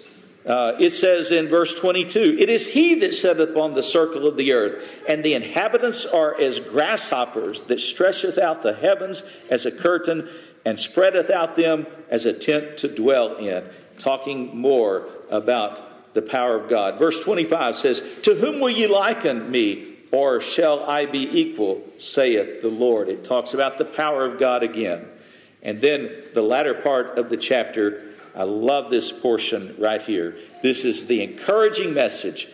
Uh, 0.48 0.78
it 0.80 0.92
says 0.92 1.32
in 1.32 1.50
verse 1.50 1.76
22 1.76 2.38
It 2.40 2.50
is 2.50 2.68
he 2.68 2.96
that 2.96 3.14
setteth 3.14 3.56
on 3.58 3.74
the 3.74 3.84
circle 3.84 4.26
of 4.26 4.38
the 4.38 4.54
earth, 4.54 4.82
and 5.08 5.24
the 5.24 5.34
inhabitants 5.34 6.06
are 6.06 6.40
as 6.40 6.60
grasshoppers 6.60 7.62
that 7.64 7.82
stretcheth 7.82 8.38
out 8.38 8.64
the 8.64 8.74
heavens 8.74 9.24
as 9.50 9.66
a 9.66 9.72
curtain, 9.72 10.30
and 10.66 10.80
spreadeth 10.80 11.30
out 11.30 11.56
them 11.56 11.86
as 12.10 12.26
a 12.26 12.34
tent 12.34 12.78
to 12.78 12.88
dwell 12.88 13.36
in. 13.38 13.66
Talking 14.00 14.58
more 14.58 15.10
about 15.30 16.14
the 16.14 16.22
power 16.22 16.56
of 16.56 16.70
God. 16.70 16.98
Verse 16.98 17.20
25 17.20 17.76
says, 17.76 18.02
To 18.24 18.36
whom 18.36 18.60
will 18.60 18.70
ye 18.70 18.88
liken 18.88 19.52
me? 19.52 19.96
Or 20.12 20.40
shall 20.40 20.86
I 20.86 21.06
be 21.06 21.20
equal, 21.42 21.84
saith 21.98 22.62
the 22.62 22.70
Lord? 22.70 23.10
It 23.10 23.26
talks 23.26 23.54
about 23.54 23.78
the 23.78 23.84
power 23.84 24.24
of 24.24 24.40
God 24.40 24.64
again. 24.64 25.06
And 25.62 25.82
then 25.82 26.24
the 26.34 26.42
latter 26.42 26.74
part 26.74 27.18
of 27.18 27.30
the 27.30 27.36
chapter 27.36 28.07
I 28.38 28.44
love 28.44 28.92
this 28.92 29.12
portion 29.12 29.76
right 29.80 30.02
here. 30.02 30.38
This 30.62 30.86
is 30.86 31.08
the 31.08 31.24
encouraging 31.24 31.96
message 31.96 32.48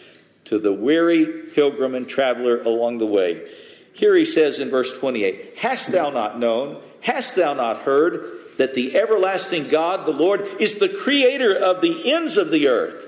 to 0.45 0.57
the 0.57 0.71
weary 0.71 1.25
pilgrim 1.53 1.93
and 1.93 2.07
traveler 2.07 2.61
along 2.61 2.99
the 2.99 3.05
way. 3.05 3.51
Here 3.91 4.15
he 4.15 4.23
says 4.23 4.59
in 4.59 4.69
verse 4.69 4.93
28 4.93 5.57
Hast 5.57 5.91
thou 5.91 6.09
not 6.09 6.39
known, 6.39 6.81
hast 7.01 7.35
thou 7.35 7.53
not 7.53 7.81
heard, 7.81 8.39
that 8.57 8.75
the 8.75 8.95
everlasting 8.95 9.67
God, 9.67 10.05
the 10.05 10.11
Lord, 10.11 10.47
is 10.61 10.75
the 10.75 10.87
creator 10.87 11.53
of 11.53 11.81
the 11.81 12.13
ends 12.13 12.37
of 12.37 12.49
the 12.49 12.69
earth? 12.69 13.05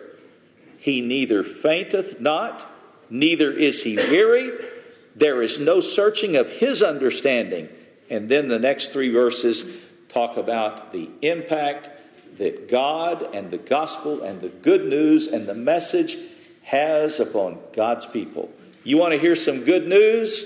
He 0.77 0.99
neither 0.99 1.43
fainteth 1.43 2.19
not, 2.19 2.69
neither 3.09 3.51
is 3.53 3.83
he 3.83 3.95
weary. 3.95 4.51
There 5.15 5.41
is 5.41 5.59
no 5.59 5.79
searching 5.79 6.35
of 6.35 6.49
his 6.49 6.83
understanding. 6.83 7.69
And 8.09 8.27
then 8.27 8.49
the 8.49 8.59
next 8.59 8.91
three 8.91 9.13
verses 9.13 9.63
talk 10.09 10.35
about 10.35 10.91
the 10.91 11.09
impact 11.21 11.89
that 12.37 12.69
God 12.69 13.33
and 13.33 13.49
the 13.49 13.57
gospel 13.57 14.23
and 14.23 14.41
the 14.41 14.49
good 14.49 14.85
news 14.85 15.27
and 15.27 15.47
the 15.47 15.53
message 15.53 16.17
has 16.63 17.19
upon 17.19 17.59
God's 17.73 18.05
people. 18.05 18.49
You 18.83 18.97
want 18.97 19.13
to 19.13 19.19
hear 19.19 19.35
some 19.35 19.63
good 19.63 19.87
news? 19.87 20.45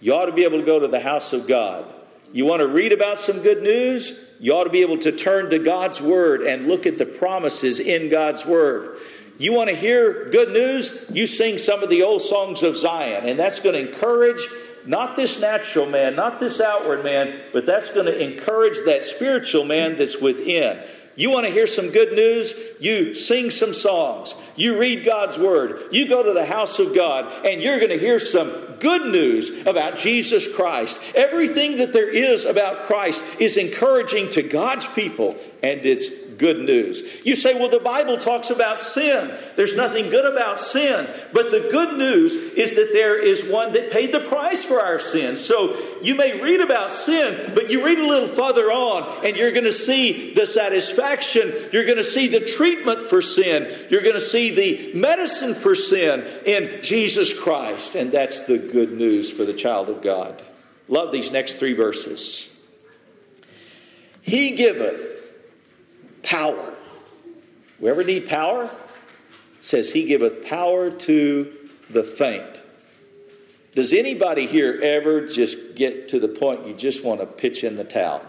You 0.00 0.14
ought 0.14 0.26
to 0.26 0.32
be 0.32 0.44
able 0.44 0.60
to 0.60 0.64
go 0.64 0.78
to 0.78 0.88
the 0.88 1.00
house 1.00 1.32
of 1.32 1.46
God. 1.46 1.84
You 2.32 2.46
want 2.46 2.60
to 2.60 2.68
read 2.68 2.92
about 2.92 3.18
some 3.18 3.42
good 3.42 3.62
news? 3.62 4.18
You 4.38 4.52
ought 4.54 4.64
to 4.64 4.70
be 4.70 4.82
able 4.82 4.98
to 4.98 5.12
turn 5.12 5.50
to 5.50 5.58
God's 5.58 6.00
Word 6.00 6.42
and 6.42 6.66
look 6.66 6.86
at 6.86 6.96
the 6.96 7.06
promises 7.06 7.80
in 7.80 8.08
God's 8.08 8.46
Word. 8.46 8.98
You 9.36 9.52
want 9.52 9.68
to 9.68 9.76
hear 9.76 10.30
good 10.30 10.50
news? 10.50 10.96
You 11.10 11.26
sing 11.26 11.58
some 11.58 11.82
of 11.82 11.90
the 11.90 12.02
old 12.02 12.22
songs 12.22 12.62
of 12.62 12.76
Zion, 12.76 13.28
and 13.28 13.38
that's 13.38 13.58
going 13.58 13.74
to 13.74 13.92
encourage 13.92 14.46
Not 14.86 15.14
this 15.14 15.38
natural 15.38 15.86
man, 15.86 16.16
not 16.16 16.40
this 16.40 16.60
outward 16.60 17.04
man, 17.04 17.38
but 17.52 17.66
that's 17.66 17.90
going 17.90 18.06
to 18.06 18.18
encourage 18.18 18.78
that 18.86 19.04
spiritual 19.04 19.64
man 19.64 19.98
that's 19.98 20.18
within. 20.18 20.82
You 21.16 21.30
want 21.30 21.46
to 21.46 21.52
hear 21.52 21.66
some 21.66 21.90
good 21.90 22.12
news? 22.12 22.54
You 22.78 23.14
sing 23.14 23.50
some 23.50 23.74
songs. 23.74 24.34
You 24.56 24.78
read 24.78 25.04
God's 25.04 25.38
Word. 25.38 25.84
You 25.90 26.08
go 26.08 26.22
to 26.22 26.32
the 26.32 26.46
house 26.46 26.78
of 26.78 26.94
God, 26.94 27.46
and 27.46 27.62
you're 27.62 27.78
going 27.78 27.90
to 27.90 27.98
hear 27.98 28.20
some 28.20 28.76
good 28.80 29.12
news 29.12 29.50
about 29.66 29.96
Jesus 29.96 30.46
Christ. 30.48 30.98
Everything 31.14 31.76
that 31.78 31.92
there 31.92 32.10
is 32.10 32.44
about 32.44 32.86
Christ 32.86 33.22
is 33.38 33.56
encouraging 33.56 34.30
to 34.30 34.42
God's 34.42 34.86
people, 34.86 35.36
and 35.62 35.84
it's 35.84 36.08
good 36.40 36.58
news. 36.58 37.02
You 37.22 37.36
say, 37.36 37.54
well, 37.54 37.68
the 37.68 37.78
Bible 37.78 38.16
talks 38.16 38.48
about 38.48 38.80
sin. 38.80 39.30
There's 39.56 39.76
nothing 39.76 40.08
good 40.08 40.24
about 40.24 40.58
sin. 40.58 41.06
But 41.34 41.50
the 41.50 41.68
good 41.70 41.98
news 41.98 42.34
is 42.34 42.74
that 42.76 42.92
there 42.92 43.22
is 43.22 43.44
one 43.44 43.74
that 43.74 43.92
paid 43.92 44.12
the 44.12 44.20
price 44.20 44.64
for 44.64 44.80
our 44.80 44.98
sin. 44.98 45.36
So 45.36 45.78
you 46.02 46.14
may 46.14 46.40
read 46.40 46.62
about 46.62 46.90
sin, 46.90 47.52
but 47.54 47.70
you 47.70 47.84
read 47.84 47.98
a 47.98 48.06
little 48.06 48.34
further 48.34 48.72
on, 48.72 49.24
and 49.24 49.36
you're 49.36 49.52
going 49.52 49.64
to 49.64 49.72
see 49.72 50.32
the 50.32 50.46
satisfaction. 50.46 51.68
You're 51.72 51.84
going 51.84 51.98
to 51.98 52.04
see 52.04 52.26
the 52.28 52.40
treatment 52.40 53.10
for 53.10 53.20
sin. 53.20 53.86
You're 53.90 54.02
going 54.02 54.14
to 54.14 54.20
see 54.20 54.50
the 54.50 54.98
medicine 54.98 55.54
for 55.54 55.74
sin 55.74 56.26
in 56.46 56.82
Jesus 56.82 57.38
Christ. 57.38 57.94
And 57.94 58.10
that's 58.10 58.40
the 58.40 58.56
good 58.56 58.92
news 58.92 59.30
for 59.30 59.44
the 59.44 59.52
child 59.52 59.90
of 59.90 60.02
God. 60.02 60.42
Love 60.88 61.12
these 61.12 61.30
next 61.30 61.58
three 61.58 61.74
verses. 61.74 62.48
He 64.22 64.52
giveth 64.52 65.19
power. 66.22 66.74
Whoever 67.78 68.04
need 68.04 68.28
power 68.28 68.70
says 69.60 69.90
he 69.92 70.04
giveth 70.04 70.44
power 70.44 70.90
to 70.90 71.56
the 71.90 72.02
faint. 72.02 72.62
Does 73.74 73.92
anybody 73.92 74.46
here 74.46 74.80
ever 74.82 75.26
just 75.26 75.74
get 75.76 76.08
to 76.08 76.18
the 76.18 76.28
point 76.28 76.66
you 76.66 76.74
just 76.74 77.04
want 77.04 77.20
to 77.20 77.26
pitch 77.26 77.62
in 77.62 77.76
the 77.76 77.84
towel? 77.84 78.24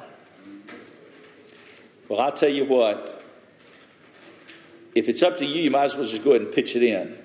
Well, 2.08 2.20
I'll 2.20 2.32
tell 2.32 2.50
you 2.50 2.66
what. 2.66 3.24
If 4.94 5.08
it's 5.08 5.24
up 5.24 5.38
to 5.38 5.46
you, 5.46 5.64
you 5.64 5.72
might 5.72 5.86
as 5.86 5.96
well 5.96 6.06
just 6.06 6.24
go 6.24 6.32
ahead 6.32 6.42
and 6.42 6.54
pitch 6.54 6.76
it 6.76 6.84
in. 6.84 7.18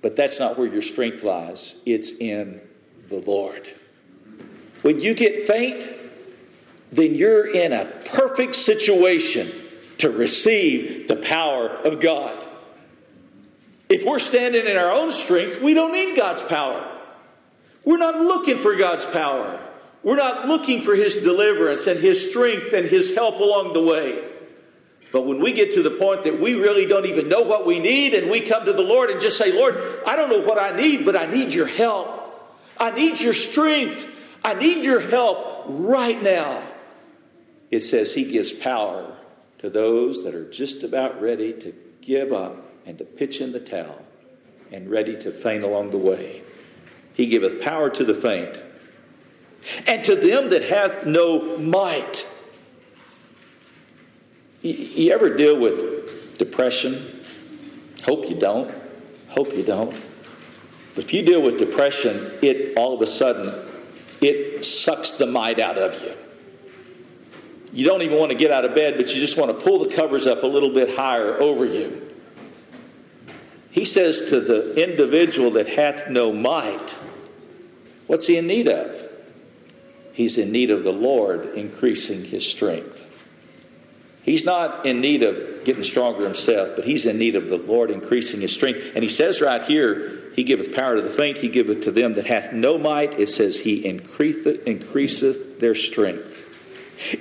But 0.00 0.16
that's 0.16 0.38
not 0.38 0.58
where 0.58 0.66
your 0.66 0.82
strength 0.82 1.22
lies, 1.22 1.76
it's 1.86 2.12
in 2.12 2.60
the 3.08 3.16
Lord. 3.16 3.70
When 4.82 5.00
you 5.00 5.14
get 5.14 5.46
faint, 5.46 5.90
then 6.96 7.14
you're 7.14 7.46
in 7.50 7.72
a 7.72 7.86
perfect 8.04 8.54
situation 8.54 9.52
to 9.98 10.10
receive 10.10 11.08
the 11.08 11.16
power 11.16 11.68
of 11.68 12.00
God. 12.00 12.46
If 13.88 14.04
we're 14.04 14.20
standing 14.20 14.66
in 14.66 14.76
our 14.76 14.92
own 14.92 15.10
strength, 15.10 15.60
we 15.60 15.74
don't 15.74 15.92
need 15.92 16.16
God's 16.16 16.42
power. 16.42 16.90
We're 17.84 17.98
not 17.98 18.20
looking 18.20 18.58
for 18.58 18.76
God's 18.76 19.04
power. 19.04 19.60
We're 20.02 20.16
not 20.16 20.46
looking 20.46 20.82
for 20.82 20.94
His 20.94 21.16
deliverance 21.16 21.86
and 21.86 21.98
His 21.98 22.28
strength 22.30 22.72
and 22.72 22.86
His 22.86 23.14
help 23.14 23.40
along 23.40 23.72
the 23.72 23.82
way. 23.82 24.22
But 25.12 25.22
when 25.22 25.40
we 25.40 25.52
get 25.52 25.72
to 25.72 25.82
the 25.82 25.90
point 25.90 26.24
that 26.24 26.40
we 26.40 26.54
really 26.54 26.86
don't 26.86 27.06
even 27.06 27.28
know 27.28 27.42
what 27.42 27.66
we 27.66 27.78
need 27.78 28.14
and 28.14 28.30
we 28.30 28.40
come 28.40 28.64
to 28.66 28.72
the 28.72 28.82
Lord 28.82 29.10
and 29.10 29.20
just 29.20 29.36
say, 29.36 29.52
Lord, 29.52 29.76
I 30.06 30.16
don't 30.16 30.28
know 30.28 30.40
what 30.40 30.58
I 30.58 30.76
need, 30.76 31.04
but 31.04 31.16
I 31.16 31.26
need 31.26 31.54
your 31.54 31.66
help. 31.66 32.20
I 32.78 32.90
need 32.90 33.20
your 33.20 33.34
strength. 33.34 34.06
I 34.44 34.54
need 34.54 34.84
your 34.84 35.00
help 35.00 35.64
right 35.68 36.20
now 36.20 36.62
it 37.70 37.80
says 37.80 38.14
he 38.14 38.24
gives 38.24 38.52
power 38.52 39.16
to 39.58 39.70
those 39.70 40.24
that 40.24 40.34
are 40.34 40.48
just 40.50 40.84
about 40.84 41.20
ready 41.20 41.52
to 41.52 41.74
give 42.00 42.32
up 42.32 42.56
and 42.86 42.98
to 42.98 43.04
pitch 43.04 43.40
in 43.40 43.52
the 43.52 43.60
towel 43.60 44.00
and 44.72 44.90
ready 44.90 45.16
to 45.22 45.32
faint 45.32 45.64
along 45.64 45.90
the 45.90 45.98
way. 45.98 46.42
He 47.14 47.26
giveth 47.26 47.62
power 47.62 47.90
to 47.90 48.04
the 48.04 48.14
faint. 48.14 48.62
And 49.86 50.04
to 50.04 50.14
them 50.14 50.50
that 50.50 50.62
hath 50.62 51.06
no 51.06 51.56
might. 51.56 52.28
You 54.60 55.12
ever 55.12 55.34
deal 55.34 55.58
with 55.58 56.36
depression? 56.38 57.24
Hope 58.04 58.28
you 58.28 58.36
don't. 58.36 58.74
Hope 59.28 59.54
you 59.54 59.62
don't. 59.62 59.98
But 60.94 61.04
if 61.04 61.14
you 61.14 61.22
deal 61.22 61.40
with 61.40 61.58
depression, 61.58 62.38
it 62.42 62.76
all 62.76 62.94
of 62.94 63.00
a 63.00 63.06
sudden 63.06 63.52
it 64.20 64.64
sucks 64.64 65.12
the 65.12 65.26
might 65.26 65.58
out 65.58 65.78
of 65.78 66.00
you 66.02 66.14
you 67.74 67.84
don't 67.84 68.02
even 68.02 68.18
want 68.18 68.30
to 68.30 68.36
get 68.36 68.52
out 68.52 68.64
of 68.64 68.74
bed, 68.76 68.94
but 68.96 69.12
you 69.12 69.20
just 69.20 69.36
want 69.36 69.58
to 69.58 69.64
pull 69.64 69.84
the 69.84 69.94
covers 69.94 70.28
up 70.28 70.44
a 70.44 70.46
little 70.46 70.72
bit 70.72 70.94
higher 70.94 71.38
over 71.40 71.64
you. 71.64 72.14
He 73.70 73.84
says 73.84 74.26
to 74.30 74.40
the 74.40 74.80
individual 74.80 75.50
that 75.52 75.66
hath 75.66 76.08
no 76.08 76.32
might, 76.32 76.96
what's 78.06 78.28
he 78.28 78.36
in 78.36 78.46
need 78.46 78.68
of? 78.68 79.10
He's 80.12 80.38
in 80.38 80.52
need 80.52 80.70
of 80.70 80.84
the 80.84 80.92
Lord 80.92 81.56
increasing 81.56 82.24
his 82.24 82.48
strength. 82.48 83.02
He's 84.22 84.44
not 84.44 84.86
in 84.86 85.00
need 85.00 85.24
of 85.24 85.64
getting 85.64 85.82
stronger 85.82 86.24
himself, 86.24 86.76
but 86.76 86.84
he's 86.84 87.04
in 87.04 87.18
need 87.18 87.34
of 87.34 87.48
the 87.48 87.58
Lord 87.58 87.90
increasing 87.90 88.40
his 88.40 88.52
strength. 88.52 88.80
And 88.94 89.02
he 89.02 89.10
says 89.10 89.40
right 89.40 89.62
here, 89.62 90.30
He 90.36 90.44
giveth 90.44 90.74
power 90.74 90.94
to 90.94 91.02
the 91.02 91.10
faint, 91.10 91.38
He 91.38 91.48
giveth 91.48 91.82
to 91.82 91.90
them 91.90 92.14
that 92.14 92.26
hath 92.26 92.52
no 92.52 92.78
might. 92.78 93.18
It 93.18 93.28
says, 93.28 93.58
He 93.58 93.84
increaseth, 93.84 94.66
increaseth 94.68 95.58
their 95.58 95.74
strength. 95.74 96.30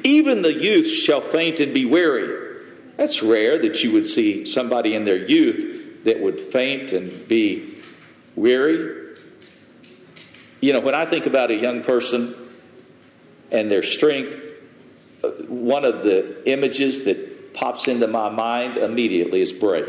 Even 0.03 0.41
the 0.41 0.53
youth 0.53 0.88
shall 0.88 1.21
faint 1.21 1.59
and 1.59 1.74
be 1.74 1.86
weary. 1.86 2.43
That's 2.97 3.24
rare 3.24 3.59
that 3.59 3.84
you 3.84 3.91
would 3.91 4.07
see 4.07 4.45
somebody 4.45 4.95
in 4.95 5.03
their 5.03 5.17
youth 5.17 6.03
that 6.03 6.19
would 6.19 6.39
faint 6.39 6.91
and 6.91 7.28
be 7.28 7.82
weary. 8.36 9.17
You 10.61 10.74
know, 10.74 10.80
when 10.80 10.95
I 10.95 11.05
think 11.05 11.26
about 11.26 11.51
a 11.51 11.55
young 11.55 11.84
person 11.84 12.36
and 13.51 13.69
their 13.69 13.84
strength, 13.84 14.36
uh, 15.24 15.30
one 15.47 15.86
of 15.86 16.03
the 16.03 16.49
images 16.49 17.05
that 17.05 17.53
pops 17.53 17.88
into 17.88 18.07
my 18.07 18.30
mind 18.30 18.78
immediately 18.78 19.41
is 19.41 19.51
Bray. 19.51 19.86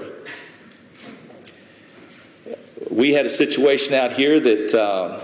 We 2.91 3.13
had 3.13 3.27
a 3.27 3.31
situation 3.31 3.95
out 3.95 4.13
here 4.13 4.39
that 4.39 4.75
uh, 4.75 5.21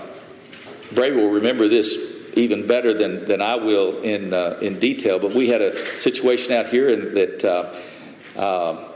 Bray 0.92 1.12
will 1.12 1.30
remember 1.30 1.68
this 1.68 2.09
even 2.34 2.66
better 2.66 2.94
than, 2.94 3.24
than 3.26 3.42
I 3.42 3.56
will 3.56 4.02
in, 4.02 4.32
uh, 4.32 4.58
in 4.60 4.78
detail. 4.78 5.18
But 5.18 5.34
we 5.34 5.48
had 5.48 5.60
a 5.60 5.98
situation 5.98 6.52
out 6.52 6.66
here 6.66 6.88
and 6.88 7.16
that 7.16 7.44
uh, 7.44 8.38
uh, 8.38 8.88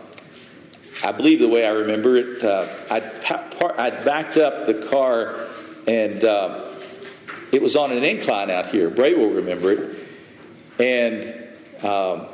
I 1.03 1.13
believe 1.13 1.41
the 1.41 1.49
way 1.49 1.67
I 1.67 1.71
remember 1.71 2.17
it, 2.17 2.45
uh, 2.45 2.67
par- 3.59 3.75
I'd, 3.79 4.05
backed 4.05 4.37
up 4.37 4.67
the 4.67 4.87
car 4.89 5.49
and 5.87 6.25
uh, 6.25 6.75
it 7.53 7.61
was 7.61 7.77
on 7.77 7.93
an 7.93 8.05
incline 8.05 8.51
out 8.51 8.69
here. 8.69 8.91
Bray 8.91 9.15
will 9.15 9.31
remember 9.31 9.73
it. 9.73 10.09
And 10.79 11.85
um, 11.85 12.27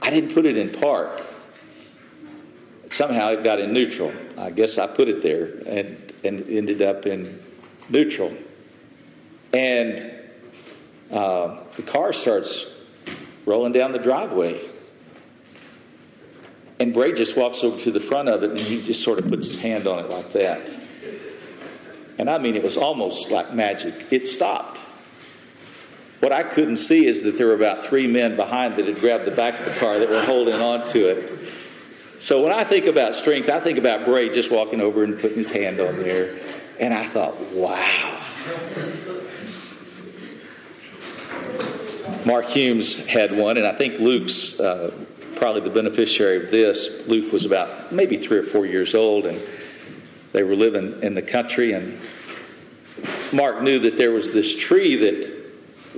I 0.00 0.10
didn't 0.10 0.34
put 0.34 0.46
it 0.46 0.56
in 0.56 0.70
park. 0.70 1.22
Somehow 2.90 3.30
it 3.30 3.42
got 3.42 3.58
in 3.58 3.72
neutral. 3.72 4.12
I 4.36 4.50
guess 4.50 4.78
I 4.78 4.86
put 4.86 5.08
it 5.08 5.22
there 5.22 5.46
and, 5.66 6.12
and 6.24 6.48
ended 6.48 6.82
up 6.82 7.06
in 7.06 7.42
neutral. 7.88 8.34
And 9.52 10.12
uh, 11.10 11.58
the 11.76 11.82
car 11.82 12.12
starts 12.12 12.66
rolling 13.44 13.72
down 13.72 13.92
the 13.92 13.98
driveway. 13.98 14.68
And 16.80 16.92
Bray 16.92 17.12
just 17.12 17.36
walks 17.36 17.62
over 17.62 17.78
to 17.80 17.90
the 17.90 18.00
front 18.00 18.28
of 18.28 18.42
it 18.42 18.50
and 18.50 18.60
he 18.60 18.82
just 18.82 19.02
sort 19.02 19.20
of 19.20 19.28
puts 19.28 19.46
his 19.46 19.58
hand 19.58 19.86
on 19.86 20.04
it 20.04 20.10
like 20.10 20.32
that. 20.32 20.70
And 22.18 22.28
I 22.28 22.38
mean, 22.38 22.56
it 22.56 22.62
was 22.62 22.76
almost 22.76 23.30
like 23.30 23.52
magic. 23.52 24.06
It 24.10 24.26
stopped. 24.26 24.80
What 26.20 26.32
I 26.32 26.44
couldn't 26.44 26.76
see 26.76 27.06
is 27.06 27.22
that 27.22 27.36
there 27.36 27.48
were 27.48 27.54
about 27.54 27.84
three 27.84 28.06
men 28.06 28.36
behind 28.36 28.76
that 28.76 28.86
had 28.86 29.00
grabbed 29.00 29.24
the 29.24 29.32
back 29.32 29.58
of 29.58 29.66
the 29.66 29.74
car 29.74 29.98
that 29.98 30.08
were 30.08 30.22
holding 30.22 30.54
on 30.54 30.86
to 30.88 31.08
it. 31.08 31.52
So 32.20 32.42
when 32.44 32.52
I 32.52 32.62
think 32.62 32.86
about 32.86 33.16
strength, 33.16 33.48
I 33.48 33.58
think 33.58 33.76
about 33.76 34.04
Bray 34.04 34.28
just 34.28 34.50
walking 34.50 34.80
over 34.80 35.02
and 35.02 35.18
putting 35.18 35.38
his 35.38 35.50
hand 35.50 35.80
on 35.80 35.98
there. 35.98 36.38
And 36.78 36.94
I 36.94 37.06
thought, 37.08 37.40
wow. 37.52 38.21
Mark 42.24 42.46
Humes 42.46 42.96
had 43.06 43.36
one, 43.36 43.56
and 43.56 43.66
I 43.66 43.76
think 43.76 43.98
Luke's 43.98 44.58
uh, 44.60 44.92
probably 45.36 45.62
the 45.62 45.70
beneficiary 45.70 46.44
of 46.44 46.50
this. 46.50 46.88
Luke 47.08 47.32
was 47.32 47.44
about 47.44 47.92
maybe 47.92 48.16
three 48.16 48.38
or 48.38 48.44
four 48.44 48.64
years 48.64 48.94
old, 48.94 49.26
and 49.26 49.42
they 50.32 50.44
were 50.44 50.54
living 50.54 51.02
in 51.02 51.14
the 51.14 51.22
country. 51.22 51.72
And 51.72 51.98
Mark 53.32 53.62
knew 53.62 53.80
that 53.80 53.96
there 53.96 54.12
was 54.12 54.32
this 54.32 54.54
tree 54.54 54.96
that 54.96 55.42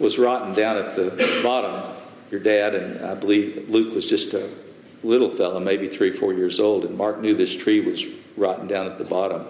was 0.01 0.19
rotten 0.19 0.55
down 0.55 0.79
at 0.79 0.97
the 0.97 1.41
bottom. 1.43 1.95
Your 2.31 2.41
dad, 2.41 2.75
and 2.75 3.05
I 3.05 3.15
believe 3.15 3.69
Luke 3.69 3.95
was 3.95 4.09
just 4.09 4.33
a 4.35 4.51
little 5.03 5.31
fella, 5.31 5.61
maybe 5.61 5.89
three, 5.89 6.11
four 6.11 6.33
years 6.33 6.59
old, 6.59 6.85
and 6.87 6.97
Mark 6.97 7.21
knew 7.21 7.37
this 7.37 7.55
tree 7.55 7.81
was 7.81 8.05
rotten 8.37 8.67
down 8.67 8.87
at 8.87 8.97
the 8.97 9.05
bottom. 9.05 9.47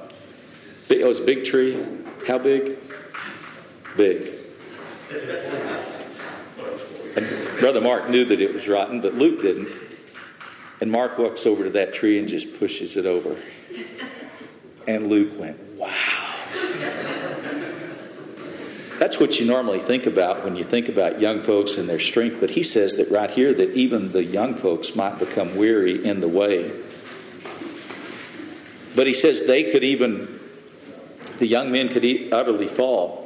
It 0.89 1.07
was 1.07 1.21
a 1.21 1.25
big 1.25 1.45
tree. 1.45 1.87
How 2.27 2.39
big? 2.39 2.79
Big. 3.97 4.33
And 7.17 7.59
Brother 7.59 7.81
Mark 7.81 8.09
knew 8.09 8.25
that 8.25 8.41
it 8.41 8.53
was 8.53 8.67
rotten, 8.67 9.01
but 9.01 9.15
Luke 9.15 9.43
didn't. 9.43 9.69
And 10.81 10.91
Mark 10.91 11.19
walks 11.19 11.47
over 11.47 11.65
to 11.65 11.71
that 11.71 11.95
tree 11.95 12.19
and 12.19 12.29
just 12.29 12.59
pushes 12.59 12.97
it 12.97 13.07
over. 13.07 13.37
And 14.87 15.07
Luke 15.07 15.39
went, 15.39 15.59
Wow. 15.77 16.35
That's 18.99 19.19
what 19.19 19.41
you 19.41 19.47
normally 19.47 19.81
think 19.81 20.07
about 20.07 20.45
when 20.45 20.57
you 20.57 20.65
think 20.65 20.89
about 20.89 21.21
young 21.21 21.43
folks 21.43 21.77
and 21.77 21.89
their 21.89 21.99
strength. 21.99 22.39
But 22.41 22.51
he 22.51 22.63
says 22.63 22.95
that 22.97 23.11
right 23.11 23.31
here, 23.31 23.53
that 23.53 23.71
even 23.73 24.13
the 24.13 24.23
young 24.23 24.57
folks 24.57 24.95
might 24.95 25.19
become 25.19 25.57
weary 25.57 26.05
in 26.05 26.21
the 26.21 26.29
way. 26.29 26.71
But 28.95 29.07
he 29.07 29.15
says 29.15 29.43
they 29.43 29.65
could 29.73 29.83
even, 29.83 30.39
the 31.39 31.47
young 31.47 31.73
men 31.73 31.89
could 31.89 32.05
utterly 32.33 32.69
fall. 32.69 33.24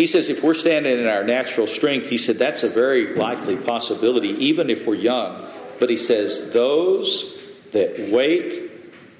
He 0.00 0.06
says 0.06 0.30
if 0.30 0.42
we're 0.42 0.54
standing 0.54 0.98
in 0.98 1.06
our 1.08 1.24
natural 1.24 1.66
strength, 1.66 2.06
he 2.06 2.16
said 2.16 2.38
that's 2.38 2.62
a 2.62 2.70
very 2.70 3.14
likely 3.16 3.56
possibility, 3.56 4.30
even 4.46 4.70
if 4.70 4.86
we're 4.86 4.94
young. 4.94 5.46
But 5.78 5.90
he 5.90 5.98
says, 5.98 6.52
those 6.52 7.38
that 7.72 8.10
wait 8.10 8.70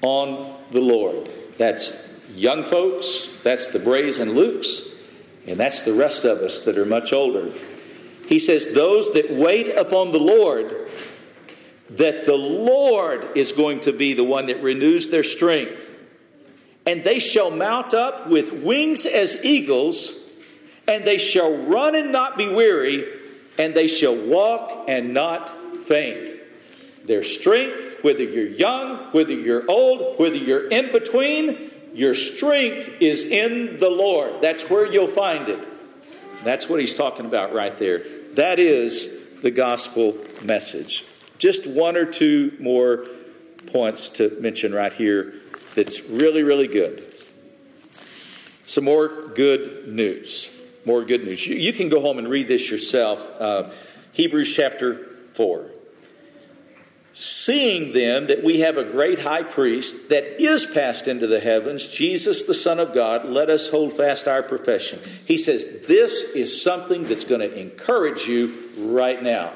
on 0.01 0.59
the 0.71 0.79
Lord. 0.79 1.29
That's 1.59 1.95
young 2.33 2.65
folks, 2.65 3.29
that's 3.43 3.67
the 3.67 3.77
Brays 3.77 4.17
and 4.17 4.31
Lukes, 4.31 4.81
and 5.45 5.59
that's 5.59 5.83
the 5.83 5.93
rest 5.93 6.25
of 6.25 6.39
us 6.39 6.61
that 6.61 6.79
are 6.79 6.85
much 6.85 7.13
older. 7.13 7.53
He 8.25 8.39
says, 8.39 8.73
Those 8.73 9.13
that 9.13 9.31
wait 9.31 9.69
upon 9.69 10.11
the 10.11 10.17
Lord, 10.17 10.89
that 11.91 12.25
the 12.25 12.33
Lord 12.35 13.37
is 13.37 13.51
going 13.51 13.81
to 13.81 13.93
be 13.93 14.15
the 14.15 14.23
one 14.23 14.47
that 14.47 14.63
renews 14.63 15.09
their 15.09 15.23
strength. 15.23 15.87
And 16.87 17.03
they 17.03 17.19
shall 17.19 17.51
mount 17.51 17.93
up 17.93 18.27
with 18.27 18.51
wings 18.51 19.05
as 19.05 19.37
eagles, 19.45 20.13
and 20.87 21.05
they 21.05 21.17
shall 21.17 21.55
run 21.65 21.95
and 21.95 22.11
not 22.11 22.37
be 22.37 22.47
weary, 22.47 23.19
and 23.57 23.73
they 23.73 23.87
shall 23.87 24.15
walk 24.15 24.85
and 24.87 25.13
not 25.13 25.55
faint. 25.87 26.39
Their 27.05 27.23
strength, 27.23 28.03
whether 28.03 28.23
you're 28.23 28.47
young, 28.47 29.11
whether 29.11 29.33
you're 29.33 29.69
old, 29.69 30.19
whether 30.19 30.35
you're 30.35 30.67
in 30.69 30.91
between, 30.91 31.71
your 31.93 32.15
strength 32.15 32.89
is 32.99 33.23
in 33.23 33.79
the 33.79 33.89
Lord. 33.89 34.41
That's 34.41 34.69
where 34.69 34.85
you'll 34.85 35.07
find 35.07 35.49
it. 35.49 35.67
That's 36.43 36.69
what 36.69 36.79
he's 36.79 36.95
talking 36.95 37.25
about 37.25 37.53
right 37.53 37.77
there. 37.77 38.03
That 38.33 38.59
is 38.59 39.09
the 39.41 39.51
gospel 39.51 40.17
message. 40.41 41.05
Just 41.37 41.67
one 41.67 41.97
or 41.97 42.05
two 42.05 42.55
more 42.59 43.05
points 43.67 44.09
to 44.09 44.37
mention 44.39 44.73
right 44.73 44.93
here 44.93 45.41
that's 45.75 46.01
really, 46.01 46.43
really 46.43 46.67
good. 46.67 47.15
Some 48.65 48.83
more 48.85 49.27
good 49.35 49.87
news. 49.87 50.49
More 50.85 51.05
good 51.05 51.23
news. 51.23 51.45
You, 51.45 51.73
can 51.73 51.89
go 51.89 52.01
home 52.01 52.17
and 52.17 52.27
read 52.27 52.47
this 52.47 52.69
yourself. 52.69 53.19
Uh, 53.39 53.69
Hebrews 54.13 54.53
chapter 54.53 55.09
4. 55.35 55.69
Seeing 57.13 57.91
then 57.91 58.27
that 58.27 58.43
we 58.43 58.61
have 58.61 58.77
a 58.77 58.85
great 58.85 59.19
high 59.19 59.43
priest 59.43 60.09
that 60.09 60.41
is 60.41 60.65
passed 60.65 61.07
into 61.09 61.27
the 61.27 61.41
heavens, 61.41 61.87
Jesus 61.87 62.43
the 62.43 62.53
Son 62.53 62.79
of 62.79 62.93
God, 62.93 63.25
let 63.25 63.49
us 63.49 63.69
hold 63.69 63.97
fast 63.97 64.27
our 64.27 64.41
profession. 64.41 65.01
He 65.25 65.37
says 65.37 65.67
this 65.87 66.23
is 66.23 66.61
something 66.63 67.03
that's 67.03 67.25
going 67.25 67.41
to 67.41 67.53
encourage 67.59 68.27
you 68.27 68.69
right 68.77 69.21
now. 69.21 69.53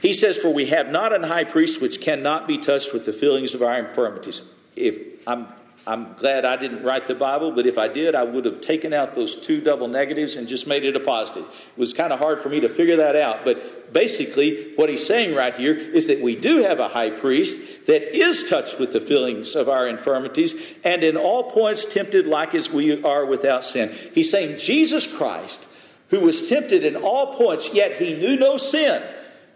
He 0.00 0.12
says, 0.12 0.36
For 0.36 0.50
we 0.50 0.66
have 0.66 0.88
not 0.88 1.12
an 1.12 1.24
high 1.24 1.44
priest 1.44 1.80
which 1.80 2.00
cannot 2.00 2.46
be 2.46 2.58
touched 2.58 2.92
with 2.92 3.04
the 3.04 3.12
feelings 3.12 3.54
of 3.54 3.62
our 3.62 3.78
infirmities. 3.78 4.42
If 4.76 5.26
I'm 5.26 5.48
I'm 5.88 6.14
glad 6.14 6.44
I 6.44 6.56
didn't 6.56 6.82
write 6.82 7.06
the 7.06 7.14
Bible, 7.14 7.52
but 7.52 7.64
if 7.64 7.78
I 7.78 7.86
did, 7.86 8.16
I 8.16 8.24
would 8.24 8.44
have 8.44 8.60
taken 8.60 8.92
out 8.92 9.14
those 9.14 9.36
two 9.36 9.60
double 9.60 9.86
negatives 9.86 10.34
and 10.34 10.48
just 10.48 10.66
made 10.66 10.84
it 10.84 10.96
a 10.96 11.00
positive. 11.00 11.44
It 11.44 11.78
was 11.78 11.92
kind 11.92 12.12
of 12.12 12.18
hard 12.18 12.40
for 12.40 12.48
me 12.48 12.58
to 12.60 12.68
figure 12.68 12.96
that 12.96 13.14
out, 13.14 13.44
but 13.44 13.92
basically, 13.92 14.72
what 14.74 14.88
he's 14.88 15.06
saying 15.06 15.36
right 15.36 15.54
here 15.54 15.76
is 15.76 16.08
that 16.08 16.20
we 16.20 16.34
do 16.34 16.64
have 16.64 16.80
a 16.80 16.88
high 16.88 17.10
priest 17.10 17.60
that 17.86 18.16
is 18.16 18.42
touched 18.50 18.80
with 18.80 18.92
the 18.92 19.00
feelings 19.00 19.54
of 19.54 19.68
our 19.68 19.86
infirmities 19.86 20.56
and 20.82 21.04
in 21.04 21.16
all 21.16 21.52
points 21.52 21.84
tempted 21.84 22.26
like 22.26 22.56
as 22.56 22.68
we 22.68 23.00
are 23.04 23.24
without 23.24 23.64
sin. 23.64 23.96
He's 24.12 24.30
saying 24.30 24.58
Jesus 24.58 25.06
Christ, 25.06 25.68
who 26.08 26.20
was 26.20 26.48
tempted 26.48 26.84
in 26.84 26.96
all 26.96 27.36
points, 27.36 27.72
yet 27.72 28.02
he 28.02 28.14
knew 28.14 28.36
no 28.36 28.56
sin. 28.56 29.04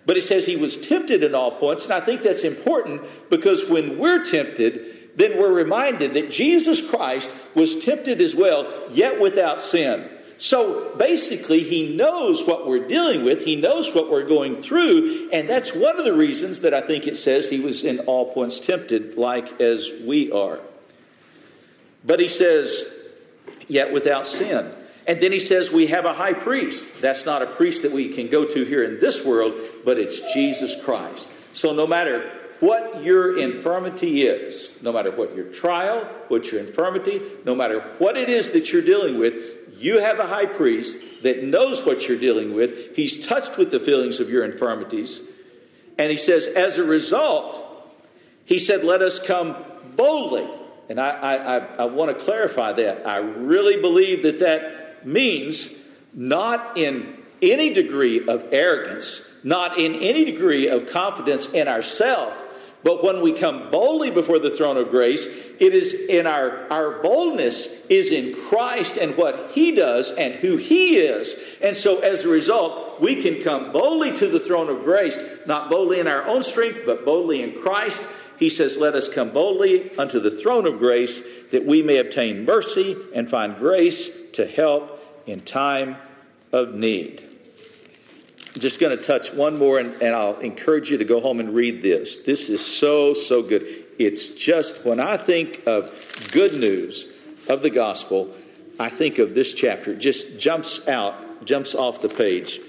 But 0.07 0.17
he 0.17 0.23
says 0.23 0.47
he 0.47 0.57
was 0.57 0.77
tempted 0.77 1.25
in 1.25 1.35
all 1.35 1.51
points, 1.51 1.85
and 1.85 1.93
I 1.93 2.01
think 2.01 2.23
that's 2.23 2.45
important 2.45 3.03
because 3.31 3.69
when 3.69 3.99
we're 3.99 4.25
tempted, 4.25 5.00
then 5.21 5.39
we're 5.39 5.53
reminded 5.53 6.15
that 6.15 6.31
Jesus 6.31 6.81
Christ 6.81 7.35
was 7.55 7.85
tempted 7.85 8.21
as 8.21 8.35
well, 8.35 8.89
yet 8.91 9.21
without 9.21 9.61
sin. 9.61 10.09
So 10.39 10.97
basically, 10.97 11.65
he 11.65 11.95
knows 11.95 12.45
what 12.45 12.67
we're 12.67 12.89
dealing 12.89 13.25
with, 13.25 13.43
he 13.43 13.57
knows 13.57 13.95
what 13.95 14.11
we're 14.11 14.27
going 14.27 14.63
through, 14.63 15.29
and 15.33 15.49
that's 15.49 15.75
one 15.75 15.99
of 15.99 16.05
the 16.05 16.15
reasons 16.15 16.61
that 16.61 16.73
I 16.73 16.81
think 16.81 17.07
it 17.07 17.19
says 17.19 17.49
he 17.49 17.61
was 17.61 17.85
in 17.85 18.01
all 18.01 18.33
points 18.33 18.59
tempted, 18.59 19.19
like 19.19 19.61
as 19.61 19.91
we 20.07 20.33
are. 20.33 20.61
But 22.05 22.21
he 22.21 22.29
says, 22.29 22.85
yet 23.69 23.93
without 23.93 24.27
sin. 24.27 24.73
And 25.07 25.21
then 25.21 25.33
he 25.33 25.39
says, 25.39 25.71
We 25.73 25.89
have 25.89 26.05
a 26.05 26.13
high 26.13 26.35
priest. 26.35 26.87
That's 27.01 27.25
not 27.25 27.43
a 27.43 27.47
priest 27.47 27.83
that 27.83 27.93
we 27.93 28.09
can 28.09 28.29
go 28.29 28.45
to 28.45 28.65
here 28.65 28.85
in 28.85 29.01
this 29.01 29.25
world, 29.25 29.55
but 29.85 29.99
it's 29.99 30.21
Jesus 30.33 30.77
Christ. 30.83 31.31
So 31.53 31.73
no 31.73 31.87
matter 31.87 32.40
what 32.61 33.03
your 33.03 33.39
infirmity 33.39 34.23
is, 34.23 34.71
no 34.83 34.93
matter 34.93 35.11
what 35.11 35.35
your 35.35 35.47
trial, 35.47 36.05
what 36.29 36.53
your 36.53 36.61
infirmity, 36.61 37.21
no 37.45 37.55
matter 37.55 37.81
what 37.99 38.17
it 38.17 38.29
is 38.29 38.51
that 38.51 38.73
you're 38.73 38.83
dealing 38.83 39.19
with, 39.19 39.35
you 39.79 39.99
have 40.01 40.19
a 40.19 40.27
high 40.27 40.47
priest 40.47 40.99
that 41.23 41.43
knows 41.43 41.85
what 41.85 42.07
you're 42.07 42.19
dealing 42.19 42.55
with. 42.55 42.95
He's 42.95 43.27
touched 43.27 43.57
with 43.57 43.71
the 43.71 43.81
feelings 43.81 44.21
of 44.21 44.29
your 44.29 44.45
infirmities. 44.45 45.23
And 45.97 46.11
he 46.11 46.19
says, 46.19 46.47
as 46.47 46.77
a 46.77 46.85
result, 46.85 47.67
he 48.45 48.59
said, 48.59 48.85
let 48.85 49.01
us 49.01 49.19
come 49.19 49.57
boldly. 49.97 50.49
And 50.91 51.01
I, 51.01 51.11
I, 51.11 51.57
I, 51.77 51.85
want 51.85 52.17
to 52.17 52.25
clarify 52.25 52.73
that. 52.75 53.07
I 53.07 53.19
really 53.19 53.81
believe 53.81 54.25
that 54.25 54.41
that 54.41 55.07
means 55.07 55.71
not 56.13 56.77
in 56.77 57.17
any 57.41 57.73
degree 57.73 58.27
of 58.27 58.47
arrogance, 58.53 59.23
not 59.45 59.79
in 59.79 59.95
any 59.95 60.25
degree 60.25 60.69
of 60.69 60.89
confidence 60.89 61.47
in 61.47 61.69
ourselves, 61.69 62.43
but 62.83 63.05
when 63.05 63.21
we 63.21 63.33
come 63.33 63.71
boldly 63.71 64.11
before 64.11 64.39
the 64.39 64.51
throne 64.51 64.79
of 64.79 64.91
grace, 64.91 65.27
it 65.27 65.75
is 65.75 65.93
in 65.93 66.27
our, 66.27 66.67
our 66.73 67.03
boldness 67.03 67.67
is 67.91 68.11
in 68.11 68.35
Christ 68.49 68.97
and 68.97 69.17
what 69.17 69.51
He 69.53 69.73
does 69.73 70.11
and 70.13 70.35
who 70.35 70.57
He 70.57 70.97
is. 70.97 71.37
And 71.63 71.77
so 71.77 71.99
as 71.99 72.25
a 72.25 72.29
result, 72.29 73.01
we 73.01 73.17
can 73.17 73.43
come 73.43 73.71
boldly 73.73 74.17
to 74.17 74.29
the 74.29 74.41
throne 74.41 74.71
of 74.71 74.83
grace, 74.83 75.19
not 75.47 75.71
boldly 75.71 76.01
in 76.01 76.07
our 76.07 76.27
own 76.27 76.43
strength, 76.43 76.81
but 76.87 77.05
boldly 77.05 77.43
in 77.43 77.61
Christ. 77.61 78.03
He 78.39 78.49
says, 78.49 78.79
Let 78.79 78.95
us 78.95 79.09
come 79.09 79.31
boldly 79.31 79.95
unto 79.99 80.19
the 80.19 80.31
throne 80.31 80.67
of 80.67 80.79
grace 80.79 81.23
that 81.51 81.67
we 81.67 81.83
may 81.83 81.99
obtain 81.99 82.47
mercy 82.47 82.97
and 83.15 83.29
find 83.29 83.57
grace 83.57 84.09
to 84.33 84.47
help 84.47 84.99
in 85.27 85.41
time 85.41 85.97
of 86.51 86.75
need. 86.75 87.30
I'm 88.55 88.61
just 88.61 88.81
going 88.81 88.97
to 88.97 89.03
touch 89.03 89.33
one 89.33 89.57
more, 89.57 89.79
and, 89.79 89.95
and 90.03 90.15
I'll 90.15 90.39
encourage 90.41 90.91
you 90.91 90.99
to 90.99 91.05
go 91.05 91.21
home 91.21 91.39
and 91.39 91.55
read 91.55 91.83
this. 91.83 92.19
This 92.19 92.49
is 92.49 92.65
so, 92.65 93.15
so 93.15 93.43
good. 93.43 93.85
It's 93.99 94.31
just, 94.31 94.85
when 94.85 94.99
I 94.99 95.17
think 95.17 95.63
of 95.67 95.93
good 96.33 96.55
news 96.55 97.07
of 97.49 97.63
the 97.63 97.71
gospel, 97.71 98.35
I 98.81 98.89
think 98.89 99.19
of 99.19 99.35
this 99.35 99.55
chapter. 99.55 99.93
It 99.93 99.99
just 99.99 100.39
jumps 100.39 100.89
out, 100.89 101.45
jumps 101.45 101.77
off 101.77 102.01
the 102.01 102.09
page. 102.09 102.61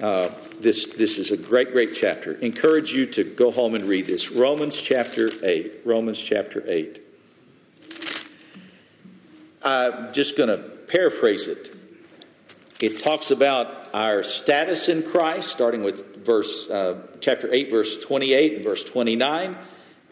Uh, 0.00 0.30
this, 0.58 0.86
this 0.86 1.18
is 1.18 1.32
a 1.32 1.36
great, 1.36 1.72
great 1.72 1.94
chapter. 1.94 2.34
Encourage 2.34 2.92
you 2.92 3.04
to 3.06 3.24
go 3.24 3.50
home 3.50 3.74
and 3.74 3.84
read 3.84 4.06
this. 4.06 4.30
Romans 4.30 4.80
chapter 4.80 5.30
8. 5.42 5.80
Romans 5.84 6.18
chapter 6.18 6.64
8. 6.66 7.02
I'm 9.62 10.14
just 10.14 10.38
going 10.38 10.48
to 10.48 10.56
paraphrase 10.88 11.46
it. 11.46 11.76
It 12.80 12.98
talks 12.98 13.30
about 13.30 13.88
our 13.92 14.22
status 14.22 14.88
in 14.88 15.02
Christ, 15.02 15.50
starting 15.50 15.82
with 15.82 16.24
verse 16.24 16.68
uh, 16.70 17.06
chapter 17.20 17.52
8, 17.52 17.70
verse 17.70 17.98
28 17.98 18.54
and 18.54 18.64
verse 18.64 18.82
29. 18.84 19.54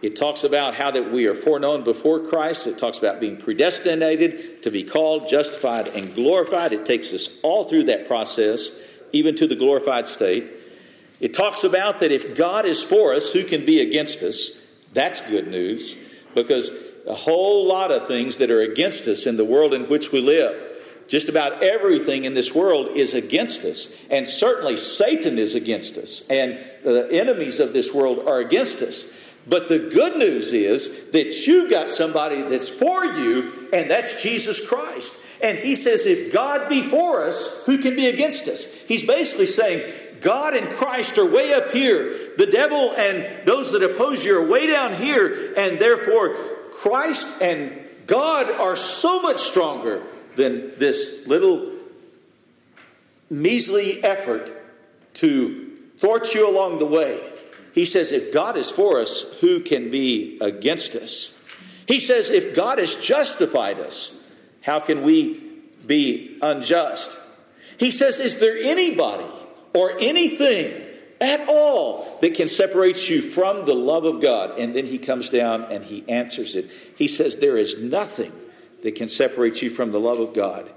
It 0.02 0.16
talks 0.16 0.44
about 0.44 0.74
how 0.74 0.90
that 0.90 1.10
we 1.10 1.24
are 1.26 1.34
foreknown 1.34 1.82
before 1.82 2.28
Christ. 2.28 2.66
It 2.66 2.76
talks 2.76 2.98
about 2.98 3.20
being 3.20 3.38
predestinated 3.38 4.62
to 4.62 4.70
be 4.70 4.84
called, 4.84 5.28
justified, 5.28 5.88
and 5.88 6.14
glorified. 6.14 6.72
It 6.72 6.84
takes 6.84 7.14
us 7.14 7.30
all 7.42 7.64
through 7.64 7.84
that 7.84 8.06
process, 8.06 8.70
even 9.12 9.34
to 9.36 9.46
the 9.46 9.56
glorified 9.56 10.06
state. 10.06 10.50
It 11.20 11.32
talks 11.32 11.64
about 11.64 12.00
that 12.00 12.12
if 12.12 12.36
God 12.36 12.66
is 12.66 12.82
for 12.82 13.14
us, 13.14 13.32
who 13.32 13.44
can 13.44 13.64
be 13.64 13.80
against 13.80 14.22
us? 14.22 14.50
That's 14.92 15.22
good 15.22 15.48
news 15.48 15.96
because 16.34 16.70
a 17.06 17.14
whole 17.14 17.66
lot 17.66 17.90
of 17.90 18.06
things 18.06 18.36
that 18.36 18.50
are 18.50 18.60
against 18.60 19.08
us 19.08 19.26
in 19.26 19.38
the 19.38 19.44
world 19.44 19.72
in 19.72 19.88
which 19.88 20.12
we 20.12 20.20
live 20.20 20.67
just 21.08 21.28
about 21.28 21.62
everything 21.62 22.24
in 22.24 22.34
this 22.34 22.54
world 22.54 22.96
is 22.96 23.14
against 23.14 23.64
us. 23.64 23.88
And 24.10 24.28
certainly 24.28 24.76
Satan 24.76 25.38
is 25.38 25.54
against 25.54 25.96
us. 25.96 26.22
And 26.28 26.58
the 26.84 27.08
enemies 27.10 27.60
of 27.60 27.72
this 27.72 27.92
world 27.92 28.26
are 28.26 28.38
against 28.38 28.82
us. 28.82 29.06
But 29.46 29.68
the 29.68 29.78
good 29.78 30.18
news 30.18 30.52
is 30.52 30.90
that 31.12 31.46
you've 31.46 31.70
got 31.70 31.90
somebody 31.90 32.42
that's 32.42 32.68
for 32.68 33.06
you, 33.06 33.70
and 33.72 33.90
that's 33.90 34.22
Jesus 34.22 34.60
Christ. 34.64 35.18
And 35.40 35.56
he 35.56 35.74
says, 35.74 36.04
if 36.04 36.32
God 36.32 36.68
be 36.68 36.88
for 36.90 37.24
us, 37.24 37.48
who 37.64 37.78
can 37.78 37.96
be 37.96 38.06
against 38.06 38.46
us? 38.46 38.66
He's 38.66 39.04
basically 39.04 39.46
saying, 39.46 39.94
God 40.20 40.54
and 40.54 40.68
Christ 40.76 41.16
are 41.16 41.24
way 41.24 41.54
up 41.54 41.70
here. 41.70 42.32
The 42.36 42.46
devil 42.46 42.92
and 42.92 43.46
those 43.46 43.72
that 43.72 43.82
oppose 43.82 44.24
you 44.24 44.36
are 44.36 44.46
way 44.46 44.66
down 44.66 44.96
here. 44.96 45.54
And 45.56 45.78
therefore, 45.78 46.36
Christ 46.74 47.28
and 47.40 47.86
God 48.06 48.50
are 48.50 48.76
so 48.76 49.22
much 49.22 49.40
stronger 49.40 50.02
than 50.38 50.72
this 50.78 51.26
little 51.26 51.74
measly 53.28 54.02
effort 54.02 54.50
to 55.14 55.76
thwart 55.98 56.34
you 56.34 56.48
along 56.48 56.78
the 56.78 56.86
way. 56.86 57.20
He 57.74 57.84
says, 57.84 58.12
if 58.12 58.32
God 58.32 58.56
is 58.56 58.70
for 58.70 59.00
us, 59.00 59.24
who 59.40 59.60
can 59.60 59.90
be 59.90 60.38
against 60.40 60.94
us? 60.94 61.32
He 61.86 62.00
says, 62.00 62.30
if 62.30 62.54
God 62.54 62.78
has 62.78 62.96
justified 62.96 63.78
us, 63.80 64.12
how 64.62 64.80
can 64.80 65.02
we 65.02 65.42
be 65.86 66.38
unjust? 66.40 67.18
He 67.78 67.90
says, 67.90 68.20
is 68.20 68.38
there 68.38 68.56
anybody 68.56 69.26
or 69.74 69.98
anything 69.98 70.84
at 71.20 71.48
all 71.48 72.18
that 72.20 72.34
can 72.34 72.48
separate 72.48 73.08
you 73.08 73.22
from 73.22 73.64
the 73.66 73.74
love 73.74 74.04
of 74.04 74.20
God? 74.20 74.58
And 74.58 74.74
then 74.74 74.86
he 74.86 74.98
comes 74.98 75.28
down 75.28 75.64
and 75.64 75.84
he 75.84 76.08
answers 76.08 76.54
it. 76.54 76.70
He 76.96 77.08
says, 77.08 77.36
there 77.36 77.56
is 77.56 77.78
nothing 77.78 78.32
that 78.82 78.94
can 78.94 79.08
separate 79.08 79.62
you 79.62 79.70
from 79.70 79.92
the 79.92 80.00
love 80.00 80.20
of 80.20 80.34
God. 80.34 80.70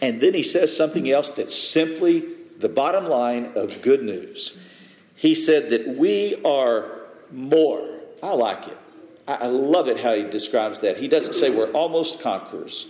And 0.00 0.20
then 0.20 0.34
he 0.34 0.42
says 0.42 0.74
something 0.74 1.10
else 1.10 1.30
that's 1.30 1.56
simply 1.56 2.24
the 2.58 2.68
bottom 2.68 3.06
line 3.06 3.52
of 3.56 3.82
good 3.82 4.02
news. 4.02 4.58
He 5.14 5.34
said 5.34 5.70
that 5.70 5.96
we 5.96 6.40
are 6.44 7.00
more. 7.30 7.88
I 8.22 8.32
like 8.32 8.68
it. 8.68 8.78
I 9.26 9.46
love 9.48 9.88
it 9.88 10.00
how 10.00 10.14
he 10.14 10.22
describes 10.22 10.80
that. 10.80 10.96
He 10.96 11.06
doesn't 11.06 11.34
say 11.34 11.50
we're 11.50 11.70
almost 11.72 12.20
conquerors. 12.20 12.86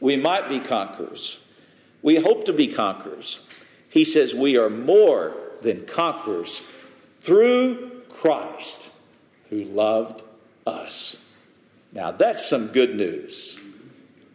We 0.00 0.16
might 0.16 0.48
be 0.48 0.58
conquerors. 0.58 1.38
We 2.00 2.16
hope 2.16 2.46
to 2.46 2.52
be 2.52 2.68
conquerors. 2.68 3.40
He 3.90 4.04
says 4.04 4.34
we 4.34 4.56
are 4.56 4.70
more 4.70 5.34
than 5.60 5.84
conquerors 5.84 6.62
through 7.20 8.02
Christ 8.08 8.88
who 9.50 9.64
loved 9.64 10.22
us. 10.66 11.16
Now, 11.92 12.10
that's 12.10 12.48
some 12.48 12.68
good 12.68 12.96
news. 12.96 13.58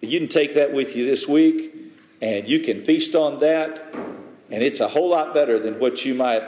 You 0.01 0.19
can 0.19 0.27
take 0.27 0.53
that 0.55 0.73
with 0.73 0.95
you 0.95 1.05
this 1.05 1.27
week 1.27 1.75
and 2.21 2.47
you 2.47 2.59
can 2.59 2.83
feast 2.83 3.15
on 3.15 3.39
that, 3.39 3.93
and 4.49 4.63
it's 4.63 4.79
a 4.79 4.87
whole 4.87 5.09
lot 5.09 5.33
better 5.33 5.59
than 5.59 5.79
what 5.79 6.03
you 6.05 6.13
might 6.13 6.43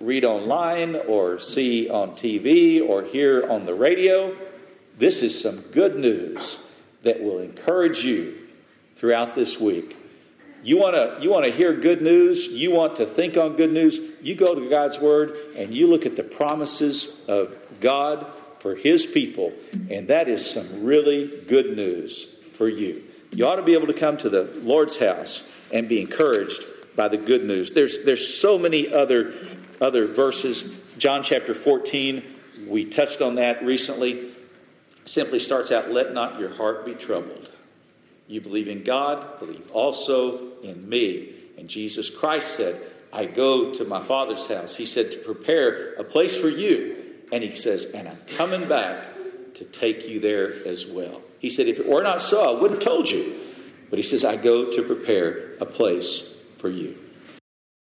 read 0.00 0.24
online 0.24 0.96
or 0.96 1.38
see 1.38 1.88
on 1.88 2.12
TV 2.12 2.82
or 2.86 3.02
hear 3.04 3.48
on 3.48 3.64
the 3.64 3.74
radio. 3.74 4.36
This 4.98 5.22
is 5.22 5.40
some 5.40 5.60
good 5.72 5.96
news 5.96 6.58
that 7.02 7.22
will 7.22 7.38
encourage 7.38 8.04
you 8.04 8.48
throughout 8.96 9.34
this 9.34 9.60
week. 9.60 9.96
You 10.64 10.76
want 10.76 10.94
to 10.94 11.18
you 11.22 11.30
want 11.30 11.44
to 11.44 11.52
hear 11.52 11.74
good 11.74 12.02
news, 12.02 12.46
you 12.46 12.70
want 12.70 12.96
to 12.96 13.06
think 13.06 13.36
on 13.36 13.56
good 13.56 13.72
news, 13.72 13.98
you 14.20 14.36
go 14.36 14.54
to 14.54 14.68
God's 14.68 14.98
word 14.98 15.36
and 15.56 15.74
you 15.74 15.88
look 15.88 16.06
at 16.06 16.14
the 16.14 16.22
promises 16.22 17.16
of 17.26 17.56
God 17.80 18.26
for 18.60 18.76
his 18.76 19.04
people, 19.04 19.52
and 19.90 20.06
that 20.06 20.28
is 20.28 20.48
some 20.48 20.84
really 20.84 21.42
good 21.48 21.76
news 21.76 22.28
for 22.62 22.68
you. 22.68 23.02
You 23.32 23.44
ought 23.48 23.56
to 23.56 23.62
be 23.62 23.72
able 23.72 23.88
to 23.88 23.92
come 23.92 24.16
to 24.18 24.28
the 24.28 24.44
Lord's 24.62 24.96
house 24.96 25.42
and 25.72 25.88
be 25.88 26.00
encouraged 26.00 26.64
by 26.94 27.08
the 27.08 27.16
good 27.16 27.42
news. 27.42 27.72
There's 27.72 28.04
there's 28.04 28.38
so 28.38 28.56
many 28.56 28.94
other 28.94 29.34
other 29.80 30.06
verses. 30.06 30.72
John 30.96 31.24
chapter 31.24 31.54
14, 31.54 32.22
we 32.68 32.84
touched 32.84 33.20
on 33.20 33.34
that 33.34 33.64
recently 33.64 34.30
simply 35.06 35.40
starts 35.40 35.72
out, 35.72 35.90
Let 35.90 36.14
not 36.14 36.38
your 36.38 36.54
heart 36.54 36.86
be 36.86 36.94
troubled. 36.94 37.50
You 38.28 38.40
believe 38.40 38.68
in 38.68 38.84
God, 38.84 39.40
believe 39.40 39.68
also 39.72 40.60
in 40.62 40.88
me. 40.88 41.34
And 41.58 41.68
Jesus 41.68 42.10
Christ 42.10 42.54
said, 42.56 42.80
I 43.12 43.24
go 43.24 43.74
to 43.74 43.84
my 43.84 44.04
Father's 44.04 44.46
house. 44.46 44.76
He 44.76 44.86
said, 44.86 45.10
to 45.10 45.18
prepare 45.18 45.94
a 45.94 46.04
place 46.04 46.36
for 46.36 46.48
you. 46.48 47.24
And 47.32 47.42
he 47.42 47.56
says, 47.56 47.86
and 47.86 48.08
I'm 48.08 48.20
coming 48.36 48.68
back 48.68 49.04
to 49.54 49.64
take 49.64 50.06
you 50.06 50.20
there 50.20 50.64
as 50.64 50.86
well. 50.86 51.22
He 51.42 51.50
said, 51.50 51.66
if 51.66 51.80
it 51.80 51.88
were 51.88 52.04
not 52.04 52.22
so, 52.22 52.56
I 52.56 52.60
would 52.60 52.70
have 52.70 52.78
told 52.78 53.10
you. 53.10 53.34
But 53.90 53.98
he 53.98 54.04
says, 54.04 54.24
I 54.24 54.36
go 54.36 54.70
to 54.70 54.82
prepare 54.84 55.54
a 55.60 55.66
place 55.66 56.36
for 56.58 56.68
you. 56.68 56.96